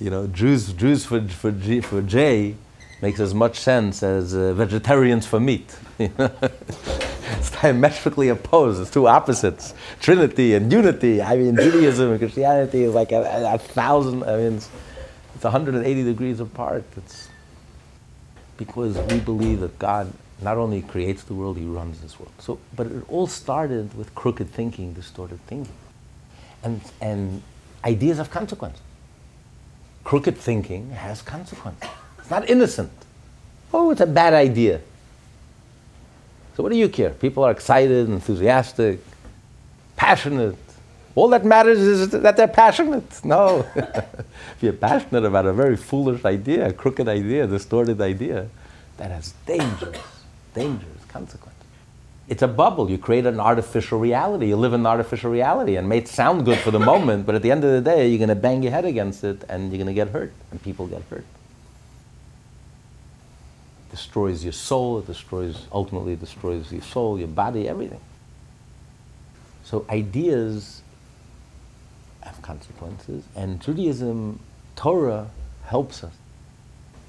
You 0.00 0.10
know, 0.10 0.26
Jews, 0.26 0.72
Jews 0.72 1.04
for, 1.04 1.20
for, 1.28 1.52
G, 1.52 1.80
for 1.80 2.02
J 2.02 2.56
makes 3.02 3.20
as 3.20 3.34
much 3.34 3.58
sense 3.58 4.02
as 4.02 4.34
uh, 4.34 4.54
vegetarians 4.54 5.26
for 5.26 5.38
meat. 5.38 5.76
it's 5.98 7.50
diametrically 7.50 8.28
opposed. 8.28 8.80
It's 8.80 8.90
two 8.90 9.06
opposites: 9.06 9.74
Trinity 10.00 10.54
and 10.54 10.72
unity. 10.72 11.20
I 11.20 11.36
mean, 11.36 11.56
Judaism 11.56 12.10
and 12.10 12.18
Christianity 12.18 12.84
is 12.84 12.94
like 12.94 13.12
a, 13.12 13.22
a, 13.22 13.54
a 13.54 13.58
thousand. 13.58 14.24
I 14.24 14.36
mean, 14.36 14.54
it's, 14.54 14.70
it's 15.34 15.44
180 15.44 16.04
degrees 16.04 16.40
apart. 16.40 16.84
It's 16.96 17.28
because 18.56 18.96
we 19.12 19.20
believe 19.20 19.60
that 19.60 19.78
God 19.78 20.12
not 20.40 20.56
only 20.56 20.82
creates 20.82 21.22
the 21.22 21.34
world, 21.34 21.56
He 21.58 21.64
runs 21.64 22.00
this 22.00 22.18
world. 22.18 22.32
So, 22.38 22.58
but 22.74 22.86
it 22.86 23.04
all 23.08 23.26
started 23.26 23.94
with 23.96 24.14
crooked 24.14 24.50
thinking, 24.50 24.92
distorted 24.92 25.40
thinking, 25.46 25.72
and 26.62 26.80
and 27.00 27.42
ideas 27.84 28.18
of 28.18 28.30
consequence. 28.30 28.78
Crooked 30.04 30.36
thinking 30.36 30.90
has 30.90 31.22
consequences. 31.22 31.88
It's 32.18 32.30
not 32.30 32.48
innocent. 32.48 32.92
Oh, 33.72 33.90
it's 33.90 34.00
a 34.00 34.06
bad 34.06 34.34
idea. 34.34 34.80
So 36.56 36.62
what 36.62 36.70
do 36.70 36.78
you 36.78 36.88
care? 36.88 37.10
People 37.10 37.44
are 37.44 37.50
excited, 37.50 38.08
enthusiastic, 38.08 39.00
passionate. 39.96 40.56
All 41.14 41.28
that 41.28 41.44
matters 41.44 41.78
is 41.78 42.10
that 42.10 42.36
they're 42.36 42.48
passionate. 42.48 43.24
No. 43.24 43.66
if 43.76 44.58
you're 44.60 44.72
passionate 44.72 45.24
about 45.24 45.46
a 45.46 45.52
very 45.52 45.76
foolish 45.76 46.24
idea, 46.24 46.68
a 46.68 46.72
crooked 46.72 47.08
idea, 47.08 47.46
distorted 47.46 48.00
idea, 48.00 48.48
that 48.98 49.10
has 49.10 49.34
dangerous, 49.46 50.00
dangerous 50.54 51.04
consequences. 51.08 51.51
It's 52.28 52.42
a 52.42 52.48
bubble. 52.48 52.90
You 52.90 52.98
create 52.98 53.26
an 53.26 53.40
artificial 53.40 53.98
reality. 53.98 54.46
You 54.46 54.56
live 54.56 54.72
in 54.72 54.80
an 54.80 54.86
artificial 54.86 55.30
reality 55.30 55.76
and 55.76 55.86
it 55.86 55.88
may 55.88 56.04
sound 56.04 56.44
good 56.44 56.58
for 56.58 56.70
the 56.70 56.78
moment, 56.78 57.26
but 57.26 57.34
at 57.34 57.42
the 57.42 57.50
end 57.50 57.64
of 57.64 57.72
the 57.72 57.80
day, 57.80 58.08
you're 58.08 58.18
going 58.18 58.28
to 58.28 58.34
bang 58.34 58.62
your 58.62 58.72
head 58.72 58.84
against 58.84 59.24
it 59.24 59.44
and 59.48 59.70
you're 59.70 59.78
going 59.78 59.86
to 59.86 59.94
get 59.94 60.08
hurt, 60.10 60.32
and 60.50 60.62
people 60.62 60.86
get 60.86 61.02
hurt 61.10 61.24
destroys 63.92 64.42
your 64.42 64.54
soul, 64.54 64.98
it 65.00 65.06
destroys, 65.06 65.66
ultimately 65.70 66.16
destroys 66.16 66.72
your 66.72 66.80
soul, 66.80 67.18
your 67.18 67.28
body, 67.28 67.68
everything. 67.68 68.00
So 69.64 69.84
ideas 69.90 70.80
have 72.22 72.40
consequences, 72.40 73.22
and 73.36 73.60
Judaism, 73.60 74.40
Torah, 74.76 75.28
helps 75.66 76.02
us. 76.02 76.14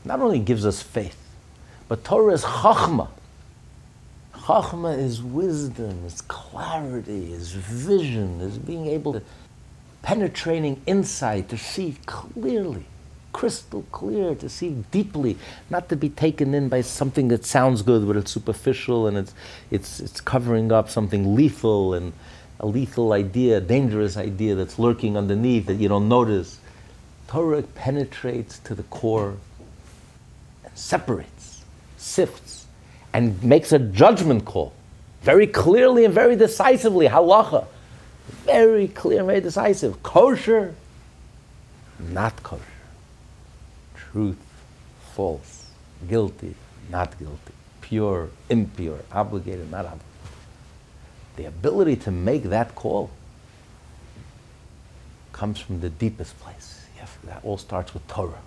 Not 0.04 0.19
only 0.19 0.39
gives 0.39 0.65
us 0.65 0.82
faith, 0.82 1.17
but 1.88 2.04
Torah 2.04 2.34
is 2.34 2.43
chachma. 2.43 3.08
Chachma 4.43 4.97
is 4.97 5.23
wisdom, 5.23 6.06
is 6.06 6.19
clarity, 6.21 7.32
is 7.32 7.53
vision, 7.53 8.41
is 8.41 8.58
being 8.58 8.88
able 8.88 9.13
to 9.13 9.21
penetrating 10.01 10.82
insight 10.86 11.47
to 11.47 11.58
see 11.58 11.95
clearly 12.06 12.84
crystal 13.32 13.86
clear, 13.93 14.36
to 14.36 14.49
see 14.49 14.84
deeply, 14.91 15.38
not 15.69 15.88
to 15.88 15.95
be 15.95 16.10
taken 16.10 16.53
in 16.53 16.67
by 16.67 16.82
something 16.82 17.29
that 17.29 17.45
sounds 17.45 17.82
good 17.84 18.06
but 18.06 18.17
it's 18.17 18.32
superficial 18.32 19.08
and 19.08 19.17
it's, 19.17 19.34
it's, 19.71 20.01
it's 20.01 20.19
covering 20.19 20.73
up 20.73 20.89
something 20.89 21.36
lethal 21.36 21.93
and 21.93 22.12
a 22.60 22.65
lethal 22.65 23.13
idea, 23.13 23.58
a 23.58 23.62
dangerous 23.62 24.17
idea 24.17 24.56
that's 24.56 24.77
lurking 24.77 25.15
underneath 25.15 25.67
that 25.67 25.75
you 25.75 25.88
don't 25.88 26.10
notice. 26.10 26.60
Torah 27.29 27.62
penetrates 27.63 28.60
to 28.60 28.75
the 28.75 28.84
core 28.84 29.38
and 30.65 30.77
separates, 30.77 31.63
sifts, 31.97 32.52
and 33.13 33.41
makes 33.43 33.71
a 33.71 33.80
judgment 33.80 34.45
call 34.45 34.73
very 35.21 35.47
clearly 35.47 36.06
and 36.06 36.13
very 36.13 36.36
decisively. 36.36 37.08
Halacha. 37.08 37.65
Very 38.45 38.88
clear 38.88 39.19
and 39.19 39.28
very 39.28 39.41
decisive. 39.41 40.02
Kosher, 40.02 40.76
not 41.99 42.41
kosher 42.43 42.63
truth, 44.13 44.38
false, 45.15 45.65
guilty, 46.08 46.54
not 46.89 47.17
guilty, 47.17 47.54
pure, 47.82 48.30
impure, 48.49 48.99
obligated, 49.12 49.69
not 49.71 49.86
obligated. 49.86 50.06
The 51.36 51.45
ability 51.45 51.95
to 51.97 52.12
make 52.12 52.43
that 52.43 52.76
call 52.76 53.10
comes 55.32 55.60
from 55.60 55.82
the 55.82 55.89
deepest 55.89 56.39
place. 56.39 56.86
Yes, 56.95 57.17
that 57.23 57.43
all 57.43 57.58
starts 57.58 57.93
with 57.95 58.08
Torah. 58.08 58.41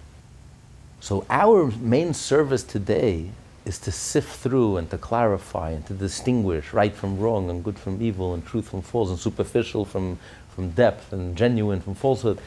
So 1.00 1.26
our 1.28 1.66
main 1.80 2.14
service 2.14 2.62
today 2.62 3.30
is 3.66 3.78
to 3.80 3.92
sift 3.92 4.38
through 4.38 4.76
and 4.76 4.88
to 4.90 4.96
clarify 4.96 5.70
and 5.70 5.84
to 5.86 5.92
distinguish 5.92 6.72
right 6.72 6.94
from 6.94 7.18
wrong 7.18 7.50
and 7.50 7.64
good 7.64 7.78
from 7.78 8.00
evil 8.00 8.32
and 8.32 8.46
truth 8.46 8.68
from 8.68 8.80
false 8.80 9.10
and 9.10 9.18
superficial 9.18 9.84
from, 9.84 10.18
from 10.54 10.70
depth 10.70 11.12
and 11.12 11.36
genuine 11.36 11.80
from 11.80 11.94
falsehood. 11.94 12.38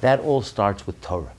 That 0.00 0.20
all 0.20 0.40
starts 0.40 0.86
with 0.86 1.00
Torah. 1.02 1.32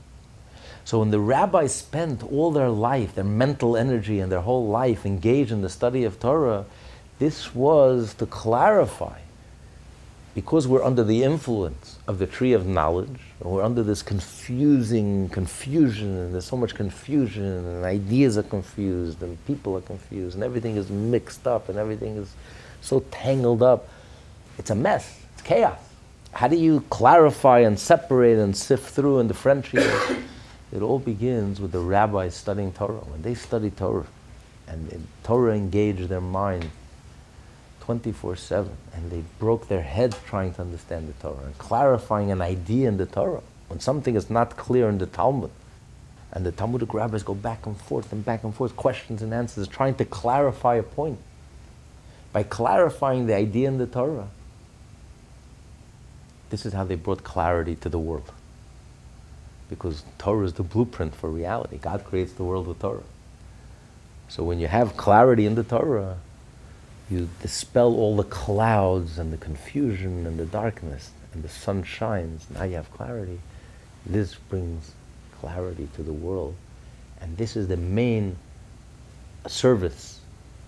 So 0.84 0.98
when 0.98 1.10
the 1.10 1.20
rabbis 1.20 1.74
spent 1.74 2.22
all 2.22 2.50
their 2.50 2.68
life, 2.68 3.14
their 3.14 3.24
mental 3.24 3.76
energy, 3.76 4.20
and 4.20 4.30
their 4.30 4.40
whole 4.40 4.68
life 4.68 5.06
engaged 5.06 5.52
in 5.52 5.62
the 5.62 5.68
study 5.68 6.04
of 6.04 6.20
Torah, 6.20 6.66
this 7.18 7.54
was 7.54 8.14
to 8.14 8.26
clarify. 8.26 9.18
Because 10.34 10.68
we're 10.68 10.84
under 10.84 11.02
the 11.02 11.24
influence 11.24 11.98
of 12.06 12.18
the 12.18 12.26
tree 12.26 12.52
of 12.52 12.64
knowledge, 12.64 13.18
we're 13.40 13.64
under 13.64 13.82
this 13.82 14.00
confusing 14.00 15.28
confusion, 15.30 16.16
and 16.16 16.32
there's 16.32 16.44
so 16.44 16.56
much 16.56 16.74
confusion, 16.74 17.44
and 17.44 17.84
ideas 17.84 18.38
are 18.38 18.44
confused, 18.44 19.22
and 19.22 19.44
people 19.46 19.76
are 19.76 19.80
confused, 19.80 20.36
and 20.36 20.44
everything 20.44 20.76
is 20.76 20.88
mixed 20.88 21.48
up, 21.48 21.68
and 21.68 21.78
everything 21.78 22.16
is 22.16 22.32
so 22.80 23.00
tangled 23.10 23.62
up. 23.62 23.88
It's 24.56 24.70
a 24.70 24.74
mess, 24.74 25.20
it's 25.32 25.42
chaos. 25.42 25.78
How 26.32 26.46
do 26.46 26.56
you 26.56 26.84
clarify 26.90 27.60
and 27.60 27.78
separate 27.78 28.38
and 28.38 28.56
sift 28.56 28.94
through 28.94 29.18
and 29.18 29.28
differentiate? 29.28 29.90
It 30.72 30.82
all 30.82 31.00
begins 31.00 31.60
with 31.60 31.72
the 31.72 31.80
rabbis 31.80 32.36
studying 32.36 32.72
Torah. 32.72 33.00
When 33.00 33.22
they 33.22 33.34
study 33.34 33.70
Torah, 33.70 34.06
and 34.68 35.08
Torah 35.24 35.56
engaged 35.56 36.08
their 36.08 36.20
mind 36.20 36.70
24 37.90 38.36
7, 38.36 38.70
and 38.94 39.10
they 39.10 39.24
broke 39.40 39.66
their 39.66 39.82
heads 39.82 40.16
trying 40.24 40.54
to 40.54 40.60
understand 40.60 41.08
the 41.08 41.12
Torah 41.14 41.44
and 41.44 41.58
clarifying 41.58 42.30
an 42.30 42.40
idea 42.40 42.86
in 42.86 42.98
the 42.98 43.06
Torah. 43.06 43.42
When 43.66 43.80
something 43.80 44.14
is 44.14 44.30
not 44.30 44.56
clear 44.56 44.88
in 44.88 44.98
the 44.98 45.06
Talmud, 45.06 45.50
and 46.30 46.46
the 46.46 46.52
Talmudic 46.52 46.94
rabbis 46.94 47.24
go 47.24 47.34
back 47.34 47.66
and 47.66 47.76
forth 47.76 48.12
and 48.12 48.24
back 48.24 48.44
and 48.44 48.54
forth, 48.54 48.76
questions 48.76 49.22
and 49.22 49.34
answers, 49.34 49.66
trying 49.66 49.96
to 49.96 50.04
clarify 50.04 50.76
a 50.76 50.84
point. 50.84 51.18
By 52.32 52.44
clarifying 52.44 53.26
the 53.26 53.34
idea 53.34 53.66
in 53.66 53.78
the 53.78 53.88
Torah, 53.88 54.28
this 56.50 56.64
is 56.64 56.72
how 56.72 56.84
they 56.84 56.94
brought 56.94 57.24
clarity 57.24 57.74
to 57.74 57.88
the 57.88 57.98
world 57.98 58.30
because 59.68 60.04
Torah 60.16 60.46
is 60.46 60.52
the 60.52 60.62
blueprint 60.62 61.16
for 61.16 61.28
reality. 61.28 61.78
God 61.78 62.04
creates 62.04 62.34
the 62.34 62.44
world 62.44 62.68
with 62.68 62.78
Torah. 62.78 63.02
So 64.28 64.44
when 64.44 64.60
you 64.60 64.68
have 64.68 64.96
clarity 64.96 65.44
in 65.44 65.56
the 65.56 65.64
Torah, 65.64 66.18
you 67.10 67.28
dispel 67.42 67.94
all 67.96 68.16
the 68.16 68.24
clouds 68.24 69.18
and 69.18 69.32
the 69.32 69.36
confusion 69.36 70.26
and 70.26 70.38
the 70.38 70.46
darkness, 70.46 71.10
and 71.32 71.42
the 71.42 71.48
sun 71.48 71.82
shines. 71.82 72.46
Now 72.50 72.64
you 72.64 72.76
have 72.76 72.90
clarity. 72.92 73.40
This 74.06 74.34
brings 74.34 74.92
clarity 75.40 75.88
to 75.96 76.02
the 76.02 76.12
world. 76.12 76.54
And 77.20 77.36
this 77.36 77.56
is 77.56 77.68
the 77.68 77.76
main 77.76 78.36
service 79.46 80.20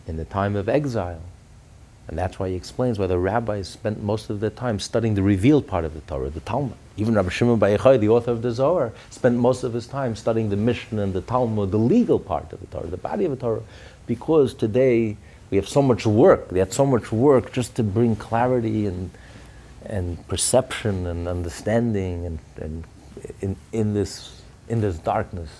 in 0.07 0.17
the 0.17 0.25
time 0.25 0.57
of 0.57 0.69
exile. 0.69 1.23
And 2.09 2.19
that's 2.19 2.39
why 2.39 2.49
he 2.49 2.57
explains 2.57 2.99
why 2.99 3.07
the 3.07 3.19
rabbis 3.19 3.69
spent 3.69 4.03
most 4.03 4.29
of 4.29 4.41
their 4.41 4.51
time 4.51 4.81
studying 4.81 5.15
the 5.15 5.23
revealed 5.23 5.67
part 5.67 5.85
of 5.85 5.95
the 5.95 6.01
Torah, 6.01 6.31
the 6.31 6.41
Talmud. 6.41 6.77
Even 6.97 7.15
Rabbi 7.15 7.31
Shimon 7.31 7.59
Bar 7.59 7.71
Yochai, 7.71 8.01
the 8.01 8.09
author 8.09 8.33
of 8.33 8.43
the 8.43 8.51
Zohar, 8.51 8.93
spent 9.11 9.37
most 9.37 9.63
of 9.63 9.73
his 9.73 9.87
time 9.87 10.17
studying 10.17 10.51
the 10.51 10.57
Mishnah 10.57 11.01
and 11.01 11.15
the 11.15 11.21
Talmud, 11.21 11.71
the 11.71 11.79
legal 11.79 12.19
part 12.19 12.53
of 12.53 12.61
the 12.61 12.67
Torah, 12.67 12.89
the 12.89 12.97
body 12.97 13.25
of 13.25 13.31
the 13.31 13.37
Torah, 13.37 13.63
because 14.07 14.53
today 14.53 15.17
we 15.53 15.59
have 15.59 15.69
so 15.69 15.83
much 15.83 16.07
work. 16.07 16.49
They 16.49 16.61
had 16.61 16.73
so 16.73 16.87
much 16.87 17.13
work 17.13 17.53
just 17.53 17.77
to 17.77 17.83
bring 17.83 18.17
clarity 18.17 18.87
and, 18.87 19.11
and 19.85 20.27
perception 20.27 21.07
and 21.07 21.29
understanding 21.29 22.25
and, 22.25 22.39
and 22.57 22.85
in, 23.43 23.57
in, 23.71 23.93
this, 23.93 24.41
in 24.71 24.81
this 24.81 24.97
darkness. 24.97 25.51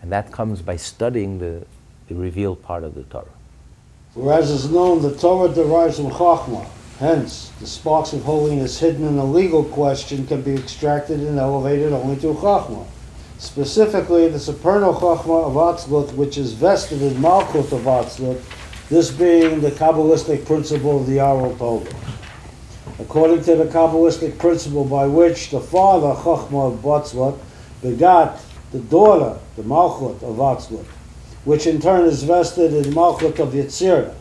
And 0.00 0.12
that 0.12 0.30
comes 0.30 0.62
by 0.62 0.76
studying 0.76 1.40
the, 1.40 1.66
the 2.06 2.14
revealed 2.14 2.62
part 2.62 2.84
of 2.84 2.94
the 2.94 3.02
Torah. 3.02 3.26
Whereas 4.14 4.48
it's 4.52 4.72
known 4.72 5.02
the 5.02 5.16
Torah 5.16 5.52
derives 5.52 5.96
from 5.96 6.10
Chachma. 6.10 6.64
Hence, 7.00 7.50
the 7.58 7.66
sparks 7.66 8.12
of 8.12 8.22
holiness 8.22 8.78
hidden 8.78 9.08
in 9.08 9.18
a 9.18 9.24
legal 9.24 9.64
question 9.64 10.24
can 10.24 10.42
be 10.42 10.54
extracted 10.54 11.18
and 11.18 11.36
elevated 11.36 11.92
only 11.92 12.14
through 12.14 12.34
Chachma. 12.34 12.86
Specifically, 13.38 14.28
the 14.28 14.38
supernal 14.38 14.94
Chachma 14.94 15.46
of 15.46 15.54
Atzilut, 15.54 16.14
which 16.14 16.38
is 16.38 16.52
vested 16.52 17.02
in 17.02 17.14
Malchut 17.14 17.72
of 17.72 17.80
Atzilut, 17.80 18.40
this 18.90 19.12
being 19.12 19.60
the 19.60 19.70
Kabbalistic 19.70 20.44
principle 20.44 21.00
of 21.00 21.06
the 21.06 21.20
Aral 21.20 21.56
Torah. 21.56 21.86
According 22.98 23.44
to 23.44 23.54
the 23.54 23.64
Kabbalistic 23.66 24.36
principle 24.36 24.84
by 24.84 25.06
which 25.06 25.50
the 25.50 25.60
father, 25.60 26.08
Chachma 26.20 26.74
of 26.74 26.80
Atzilut, 26.82 27.38
begot 27.80 28.40
the 28.72 28.80
daughter, 28.80 29.38
the 29.56 29.62
Malchut 29.62 30.20
of 30.24 30.36
Atzilut, 30.36 30.84
which 31.44 31.68
in 31.68 31.80
turn 31.80 32.04
is 32.04 32.24
vested 32.24 32.74
in 32.74 32.92
Malchut 32.92 33.38
of 33.38 33.54
Yetzirah. 33.54 34.12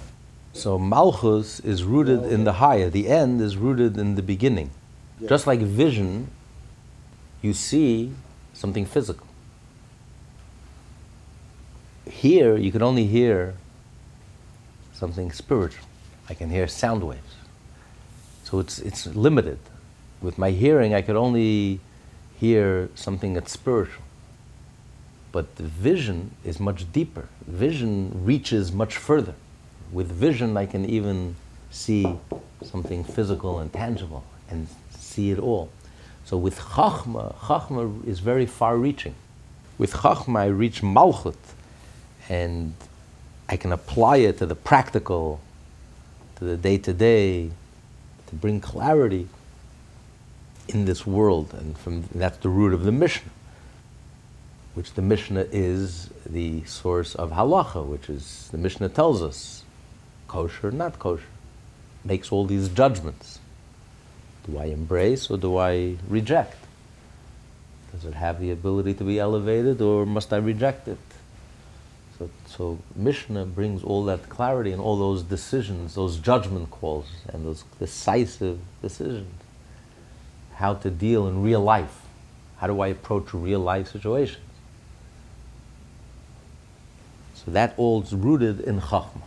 So 0.54 0.78
Malchus 0.78 1.60
is 1.62 1.84
rooted 1.84 2.24
in 2.26 2.44
the 2.44 2.54
higher. 2.54 2.90
The 2.90 3.08
end 3.08 3.42
is 3.42 3.58
rooted 3.58 3.98
in 3.98 4.16
the 4.16 4.22
beginning. 4.22 4.70
Yeah. 5.20 5.30
Just 5.30 5.48
like 5.48 5.62
vision, 5.62 6.30
you 7.42 7.54
see 7.54 8.14
something 8.54 8.86
physical. 8.86 9.26
Here, 12.08 12.56
you 12.56 12.72
can 12.72 12.82
only 12.82 13.06
hear 13.06 13.56
something 15.00 15.32
spiritual. 15.32 15.86
I 16.30 16.34
can 16.34 16.50
hear 16.50 16.68
sound 16.68 17.04
waves. 17.04 17.36
So 18.44 18.60
it's, 18.60 18.80
it's 18.80 19.08
limited. 19.08 19.60
With 20.22 20.38
my 20.38 20.52
hearing, 20.52 20.94
I 20.94 21.02
could 21.02 21.16
only 21.16 21.80
hear 22.40 22.90
something 22.96 23.34
that's 23.34 23.52
spiritual. 23.52 24.04
But 25.32 25.56
the 25.56 25.64
vision 25.64 26.36
is 26.44 26.60
much 26.60 26.92
deeper. 26.92 27.28
Vision 27.48 28.12
reaches 28.26 28.72
much 28.72 28.98
further. 28.98 29.36
With 29.92 30.12
vision, 30.12 30.58
I 30.58 30.66
can 30.66 30.86
even 30.86 31.36
see 31.72 32.18
something 32.64 33.04
physical 33.04 33.60
and 33.60 33.72
tangible 33.72 34.24
and 34.50 34.68
see 34.90 35.32
it 35.32 35.40
all. 35.40 35.70
So 36.26 36.38
with 36.38 36.60
Chachma, 36.60 37.36
Chachma 37.36 38.06
is 38.06 38.20
very 38.20 38.46
far 38.46 38.78
reaching. 38.78 39.16
With 39.78 39.94
Chachma, 39.94 40.40
I 40.40 40.46
reach 40.48 40.82
Malchut 40.82 41.38
and 42.28 42.74
I 43.50 43.58
can 43.58 43.72
apply 43.72 44.18
it 44.18 44.38
to 44.38 44.46
the 44.46 44.56
practical, 44.56 45.42
to 46.36 46.46
the 46.46 46.56
day 46.56 46.78
to 46.78 46.94
day, 46.94 47.50
to 48.28 48.36
bring 48.36 48.62
clarity 48.62 49.28
in 50.68 50.86
this 50.86 51.08
world. 51.08 51.54
And 51.54 51.76
from, 51.76 52.04
that's 52.14 52.38
the 52.38 52.50
root 52.50 52.74
of 52.74 52.84
the 52.84 52.92
Mishnah, 52.92 53.32
which 54.76 54.94
the 54.94 55.02
Mishnah 55.02 55.48
is 55.52 56.12
the 56.28 56.64
source 56.66 57.16
of 57.16 57.32
halacha, 57.32 57.84
which 57.84 58.08
is 58.08 58.50
the 58.52 58.60
Mishnah 58.60 58.90
tells 58.90 59.24
us 59.24 59.64
kosher, 60.28 60.70
not 60.70 61.00
kosher, 61.00 61.26
makes 62.06 62.32
all 62.32 62.46
these 62.46 62.70
judgments. 62.70 63.40
Do 64.46 64.60
I 64.60 64.66
embrace 64.66 65.28
or 65.32 65.38
do 65.38 65.58
I 65.58 65.96
reject? 66.08 66.56
Does 67.92 68.06
it 68.06 68.14
have 68.14 68.40
the 68.40 68.52
ability 68.52 68.94
to 68.94 69.04
be 69.04 69.18
elevated 69.18 69.82
or 69.82 70.06
must 70.06 70.32
I 70.32 70.38
reject 70.38 70.88
it? 70.88 71.00
So, 72.20 72.30
so 72.46 72.80
Mishnah 72.98 73.46
brings 73.46 73.82
all 73.82 74.04
that 74.06 74.28
clarity 74.28 74.74
and 74.74 74.82
all 74.82 74.98
those 74.98 75.24
decisions, 75.24 75.96
those 75.96 76.18
judgment 76.18 76.70
calls, 76.70 77.08
and 77.30 77.46
those 77.46 77.64
decisive 77.80 78.60
decisions. 78.82 79.32
How 80.56 80.74
to 80.74 80.90
deal 80.90 81.30
in 81.30 81.42
real 81.42 81.62
life. 81.62 82.02
How 82.58 82.68
do 82.68 82.82
I 82.82 82.88
approach 82.88 83.34
real 83.34 83.62
life 83.62 83.90
situations? 83.90 84.44
So 87.36 87.52
that 87.52 87.74
all 87.78 88.04
is 88.04 88.14
rooted 88.14 88.60
in 88.60 88.82
Chachma. 88.82 89.22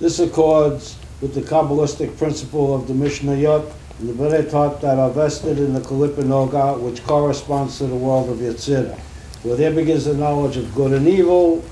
This 0.00 0.18
accords 0.18 0.98
with 1.20 1.34
the 1.34 1.42
Kabbalistic 1.42 2.18
principle 2.18 2.74
of 2.74 2.88
the 2.88 2.92
Mishnayot 2.92 3.72
and 4.00 4.18
the 4.18 4.50
taught 4.50 4.80
that 4.80 4.98
are 4.98 5.10
vested 5.10 5.58
in 5.58 5.72
the 5.72 5.80
Kalippa 5.80 6.80
which 6.80 7.04
corresponds 7.04 7.78
to 7.78 7.86
the 7.86 7.94
world 7.94 8.28
of 8.28 8.38
Yetzirah, 8.38 8.98
where 9.44 9.56
there 9.56 9.70
begins 9.72 10.06
the 10.06 10.14
knowledge 10.14 10.56
of 10.56 10.74
good 10.74 10.92
and 10.92 11.06
evil, 11.06 11.64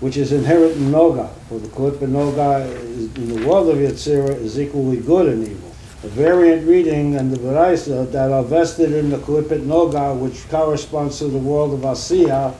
which 0.00 0.16
is 0.16 0.32
inherent 0.32 0.76
in 0.76 0.90
Noga. 0.90 1.30
For 1.48 1.58
the 1.58 1.68
Kalippa 1.68 2.08
Noga 2.08 2.66
is, 2.66 3.14
in 3.16 3.40
the 3.40 3.46
world 3.46 3.68
of 3.68 3.76
Yetzirah 3.76 4.36
is 4.36 4.58
equally 4.58 4.98
good 4.98 5.28
and 5.28 5.46
evil. 5.46 5.70
A 6.02 6.08
variant 6.08 6.66
reading 6.66 7.16
and 7.16 7.30
the 7.30 7.36
Varaisa 7.36 8.10
that 8.10 8.32
are 8.32 8.42
vested 8.42 8.92
in 8.92 9.10
the 9.10 9.18
Kalipit 9.18 9.60
Noga, 9.66 10.18
which 10.18 10.48
corresponds 10.48 11.18
to 11.18 11.26
the 11.26 11.38
world 11.38 11.74
of 11.74 11.80
Asiya, 11.80 12.54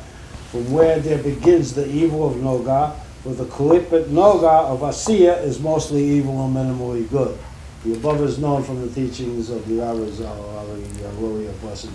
from 0.50 0.70
where 0.70 0.98
there 0.98 1.22
begins 1.22 1.74
the 1.74 1.88
evil 1.88 2.28
of 2.28 2.36
Noga, 2.36 2.94
for 3.22 3.32
the 3.32 3.44
Kalipit 3.44 4.06
Noga 4.06 4.64
of 4.66 4.80
Asiya 4.80 5.42
is 5.42 5.58
mostly 5.60 6.04
evil 6.04 6.44
and 6.44 6.54
minimally 6.54 7.08
good. 7.08 7.38
The 7.84 7.94
above 7.94 8.20
is 8.20 8.38
known 8.38 8.62
from 8.62 8.86
the 8.86 8.94
teachings 8.94 9.48
of 9.48 9.66
the 9.66 9.76
Arizal, 9.76 10.26
uh, 10.26 10.58
Ari 10.58 10.82
uh, 10.82 11.12
Ruri 11.18 11.48
of 11.48 11.58
Blessed. 11.62 11.88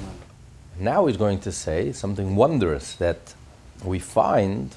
Now 0.80 1.06
he's 1.06 1.18
going 1.18 1.40
to 1.42 1.52
say 1.52 1.92
something 1.92 2.36
wondrous 2.36 2.96
that 2.96 3.36
we 3.84 4.00
find 4.00 4.76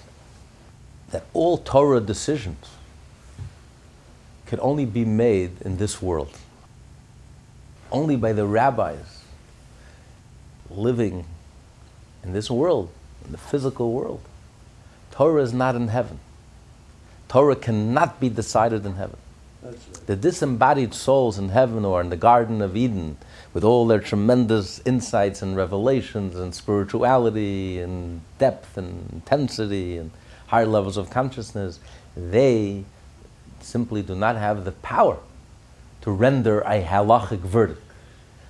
that 1.10 1.24
all 1.32 1.58
Torah 1.58 2.00
decisions 2.00 2.70
could 4.46 4.60
only 4.60 4.84
be 4.84 5.04
made 5.04 5.60
in 5.62 5.76
this 5.76 6.00
world. 6.02 6.36
Only 7.90 8.16
by 8.16 8.32
the 8.32 8.46
rabbis 8.46 9.22
living 10.70 11.24
in 12.22 12.32
this 12.32 12.50
world, 12.50 12.90
in 13.24 13.32
the 13.32 13.38
physical 13.38 13.92
world. 13.92 14.20
Torah 15.10 15.42
is 15.42 15.52
not 15.52 15.74
in 15.74 15.88
heaven. 15.88 16.18
Torah 17.28 17.56
cannot 17.56 18.20
be 18.20 18.28
decided 18.28 18.84
in 18.86 18.94
heaven. 18.94 19.16
Right. 19.62 19.76
The 20.06 20.16
disembodied 20.16 20.94
souls 20.94 21.38
in 21.38 21.48
heaven 21.48 21.84
or 21.84 22.00
in 22.00 22.10
the 22.10 22.16
Garden 22.16 22.62
of 22.62 22.76
Eden, 22.76 23.16
with 23.52 23.64
all 23.64 23.86
their 23.86 24.00
tremendous 24.00 24.80
insights 24.84 25.42
and 25.42 25.56
revelations 25.56 26.36
and 26.36 26.54
spirituality 26.54 27.80
and 27.80 28.20
depth 28.38 28.76
and 28.76 29.10
intensity 29.12 29.98
and 29.98 30.10
higher 30.48 30.66
levels 30.66 30.96
of 30.96 31.10
consciousness, 31.10 31.78
they 32.16 32.84
simply 33.60 34.02
do 34.02 34.14
not 34.14 34.36
have 34.36 34.64
the 34.64 34.72
power 34.72 35.18
to 36.00 36.10
render 36.10 36.60
a 36.60 36.82
halachic 36.82 37.40
verdict. 37.40 37.82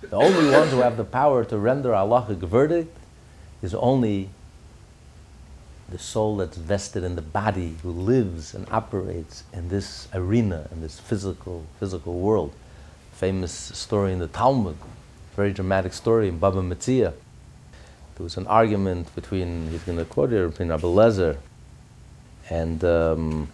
The 0.00 0.16
only 0.16 0.50
ones 0.50 0.70
who 0.70 0.78
have 0.78 0.96
the 0.96 1.04
power 1.04 1.44
to 1.44 1.58
render 1.58 1.92
a 1.92 1.98
halachic 1.98 2.38
verdict 2.38 2.96
is 3.62 3.74
only 3.74 4.30
the 5.88 5.98
soul 5.98 6.36
that's 6.36 6.56
vested 6.56 7.02
in 7.02 7.16
the 7.16 7.22
body 7.22 7.74
who 7.82 7.90
lives 7.90 8.54
and 8.54 8.68
operates 8.70 9.42
in 9.52 9.68
this 9.68 10.06
arena, 10.14 10.68
in 10.70 10.80
this 10.80 11.00
physical, 11.00 11.66
physical 11.80 12.14
world. 12.14 12.52
Famous 13.12 13.52
story 13.52 14.12
in 14.12 14.20
the 14.20 14.28
Talmud, 14.28 14.76
very 15.34 15.52
dramatic 15.52 15.92
story 15.92 16.28
in 16.28 16.38
Baba 16.38 16.60
Metzia. 16.60 17.14
There 18.14 18.24
was 18.24 18.36
an 18.36 18.46
argument 18.46 19.12
between, 19.14 19.70
he's 19.70 19.82
going 19.82 19.98
to 19.98 20.04
quote 20.04 20.30
here, 20.30 20.48
between 20.48 20.68
Rabbi 20.68 20.86
Lezer 20.86 21.38
and 22.50 22.82
um, 22.84 23.48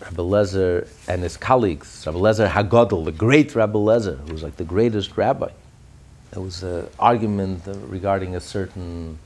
Rabbi 0.00 0.22
Lezer 0.22 0.88
and 1.08 1.22
his 1.22 1.36
colleagues, 1.36 2.04
Rabbi 2.06 2.18
Lezer 2.18 2.48
Hagadol, 2.48 3.04
the 3.04 3.12
great 3.12 3.54
Rabbi 3.54 3.78
Lezer, 3.78 4.18
who 4.26 4.32
was 4.32 4.42
like 4.42 4.56
the 4.56 4.64
greatest 4.64 5.16
rabbi. 5.16 5.50
There 6.30 6.42
was 6.42 6.62
an 6.62 6.86
argument 6.98 7.62
regarding 7.66 8.36
a 8.36 8.40
certain 8.40 9.18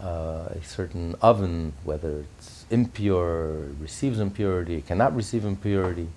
uh, 0.00 0.48
a 0.50 0.62
certain 0.62 1.14
oven, 1.22 1.72
whether 1.84 2.24
it's 2.38 2.66
impure, 2.70 3.68
receives 3.80 4.20
impurity, 4.20 4.82
cannot 4.82 5.14
receive 5.14 5.44
impurity. 5.44 6.08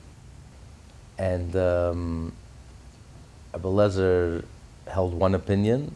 And 1.17 1.55
um, 1.55 2.33
Abel 3.55 3.73
Lezer 3.73 4.43
held 4.87 5.13
one 5.13 5.33
opinion, 5.35 5.95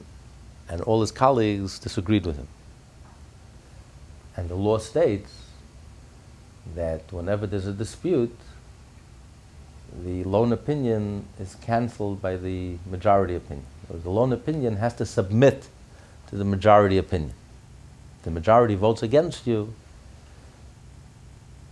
and 0.70 0.82
all 0.82 1.02
his 1.02 1.12
colleagues 1.12 1.80
disagreed 1.80 2.26
with 2.26 2.38
him. 2.38 2.48
And 4.42 4.50
the 4.50 4.56
law 4.56 4.80
states 4.80 5.32
that 6.74 7.14
whenever 7.14 7.46
there's 7.46 7.68
a 7.68 7.74
dispute, 7.74 8.36
the 10.04 10.24
lone 10.24 10.52
opinion 10.52 11.26
is 11.40 11.54
cancelled 11.56 12.22
by 12.22 12.38
the 12.38 12.78
majority 12.90 13.36
opinion. 13.36 13.68
The 13.88 14.10
lone 14.10 14.34
opinion 14.34 14.78
has 14.78 14.96
to 14.96 15.06
submit 15.06 15.68
to 16.30 16.36
the 16.36 16.46
majority 16.46 16.98
opinion 16.98 17.36
the 18.24 18.32
majority 18.32 18.76
votes 18.76 19.02
against 19.02 19.48
you, 19.48 19.74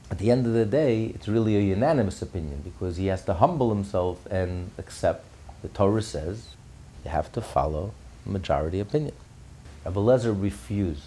at 0.10 0.18
the 0.18 0.32
end 0.32 0.46
of 0.46 0.54
the 0.54 0.66
day, 0.66 1.06
it's 1.06 1.28
really 1.28 1.56
a 1.56 1.62
unanimous 1.62 2.22
opinion 2.22 2.62
because 2.64 2.98
he 2.98 3.08
has 3.08 3.24
to 3.26 3.36
humble 3.36 3.70
himself 3.70 4.26
and 4.32 4.72
accept 4.78 5.26
the 5.62 5.68
Torah 5.68 6.02
says 6.02 6.56
you 7.04 7.12
have 7.12 7.32
to 7.34 7.42
follow 7.42 7.94
majority 8.26 8.80
opinion. 8.80 9.14
Abelezer 9.86 10.34
refused 10.40 11.06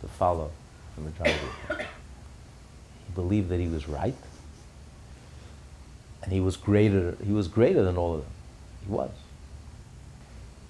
to 0.00 0.06
follow 0.06 0.52
the 0.96 1.02
majority 1.02 1.38
opinion. 1.64 1.88
He 3.06 3.14
believed 3.14 3.48
that 3.50 3.60
he 3.60 3.68
was 3.68 3.88
right, 3.88 4.16
And 6.22 6.32
he 6.32 6.40
was 6.40 6.56
greater, 6.56 7.16
he 7.24 7.32
was 7.32 7.46
greater 7.46 7.84
than 7.84 7.96
all 7.96 8.14
of 8.14 8.20
them. 8.22 8.30
He 8.84 8.92
was. 8.92 9.10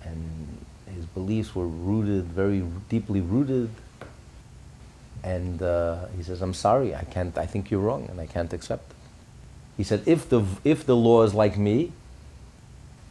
And 0.02 0.64
his 0.94 1.06
beliefs 1.06 1.54
were 1.54 1.66
rooted, 1.66 2.24
very 2.26 2.62
deeply 2.88 3.20
rooted. 3.20 3.70
And 5.24 5.62
uh, 5.62 6.06
he 6.16 6.22
says, 6.22 6.42
I'm 6.42 6.54
sorry, 6.54 6.94
I 6.94 7.04
can't, 7.04 7.36
I 7.38 7.46
think 7.46 7.70
you're 7.70 7.80
wrong 7.80 8.06
and 8.10 8.20
I 8.20 8.26
can't 8.26 8.52
accept 8.52 8.90
it. 8.90 8.96
He 9.76 9.82
said, 9.82 10.02
if 10.06 10.28
the, 10.28 10.44
if 10.62 10.86
the 10.86 10.96
law 10.96 11.22
is 11.22 11.34
like 11.34 11.58
me, 11.58 11.92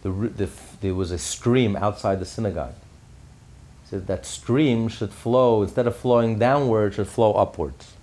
the, 0.03 0.11
the, 0.11 0.49
there 0.81 0.95
was 0.95 1.11
a 1.11 1.17
stream 1.17 1.75
outside 1.75 2.19
the 2.19 2.25
synagogue. 2.25 2.75
Said 3.89 4.07
that 4.07 4.25
stream 4.25 4.87
should 4.87 5.11
flow, 5.11 5.61
instead 5.61 5.87
of 5.87 5.95
flowing 5.95 6.39
downward, 6.39 6.95
should 6.95 7.07
flow 7.07 7.33
upwards. 7.33 7.93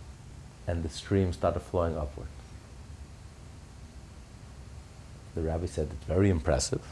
And 0.67 0.85
the 0.85 0.89
stream 0.89 1.33
started 1.33 1.61
flowing 1.61 1.97
upwards. 1.97 2.31
The 5.35 5.43
rabbi 5.43 5.67
said, 5.67 5.89
It's 5.93 6.05
very 6.05 6.31
impressive. 6.31 6.83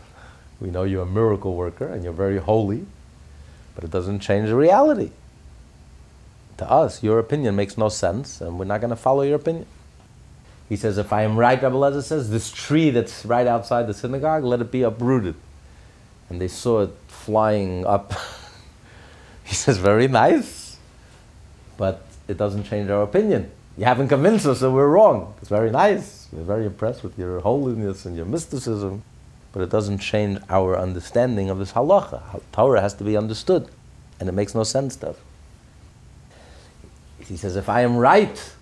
We 0.61 0.71
know 0.71 0.85
you're 0.85 1.03
a 1.03 1.07
miracle 1.07 1.55
worker 1.55 1.87
and 1.87 2.03
you're 2.05 2.13
very 2.13 2.39
holy, 2.39 2.87
but 3.75 3.85
it 3.85 3.91
doesn't 3.91 4.21
change 4.21 4.49
the 4.49 4.57
reality. 4.57 5.11
To 6.59 6.71
us, 6.71 7.03
your 7.03 7.19
opinion 7.19 7.57
makes 7.57 7.79
no 7.79 7.89
sense, 7.89 8.41
and 8.41 8.59
we're 8.59 8.67
not 8.67 8.81
going 8.81 8.91
to 8.91 8.97
follow 8.97 9.23
your 9.23 9.37
opinion. 9.37 9.67
He 10.69 10.77
says, 10.77 10.99
If 10.99 11.13
I 11.13 11.23
am 11.23 11.39
right, 11.39 11.61
Rabbi 11.61 11.75
Lezer 11.75 12.03
says, 12.03 12.31
this 12.31 12.53
tree 12.53 12.91
that's 12.91 13.25
right 13.25 13.47
outside 13.47 13.87
the 13.87 13.95
synagogue, 13.95 14.45
let 14.45 14.61
it 14.61 14.71
be 14.71 14.83
uprooted. 14.83 15.35
And 16.29 16.41
they 16.41 16.49
saw 16.49 16.83
it 16.83 16.91
flying 17.09 17.87
up. 17.87 18.13
he 19.51 19.57
says, 19.57 19.79
Very 19.79 20.07
nice, 20.07 20.79
but 21.77 22.07
it 22.29 22.39
doesn't 22.39 22.63
change 22.63 22.89
our 22.89 23.03
opinion. 23.03 23.51
You 23.77 23.85
haven't 23.85 24.07
convinced 24.07 24.47
us 24.47 24.61
that 24.61 24.71
we're 24.71 24.87
wrong. 24.87 25.35
It's 25.41 25.49
very 25.49 25.73
nice. 25.73 26.29
We're 26.31 26.45
very 26.45 26.67
impressed 26.67 27.03
with 27.03 27.19
your 27.19 27.41
holiness 27.41 28.05
and 28.05 28.17
your 28.17 28.27
mysticism, 28.27 29.03
but 29.53 29.61
it 29.63 29.69
doesn't 29.69 29.99
change 29.99 30.39
our 30.49 30.79
understanding 30.79 31.51
of 31.51 31.59
this 31.59 31.73
halacha. 31.73 32.41
Torah 32.53 32.81
has 32.81 32.95
to 32.95 33.05
be 33.05 33.17
understood, 33.17 33.69
and 34.21 34.29
it 34.29 34.33
makes 34.33 34.55
no 34.55 34.63
sense 34.63 34.95
to 34.97 35.11
us. 35.11 35.17
He 37.19 37.37
says, 37.37 37.57
If 37.57 37.69
I 37.69 37.81
am 37.81 37.97
right, 37.97 38.55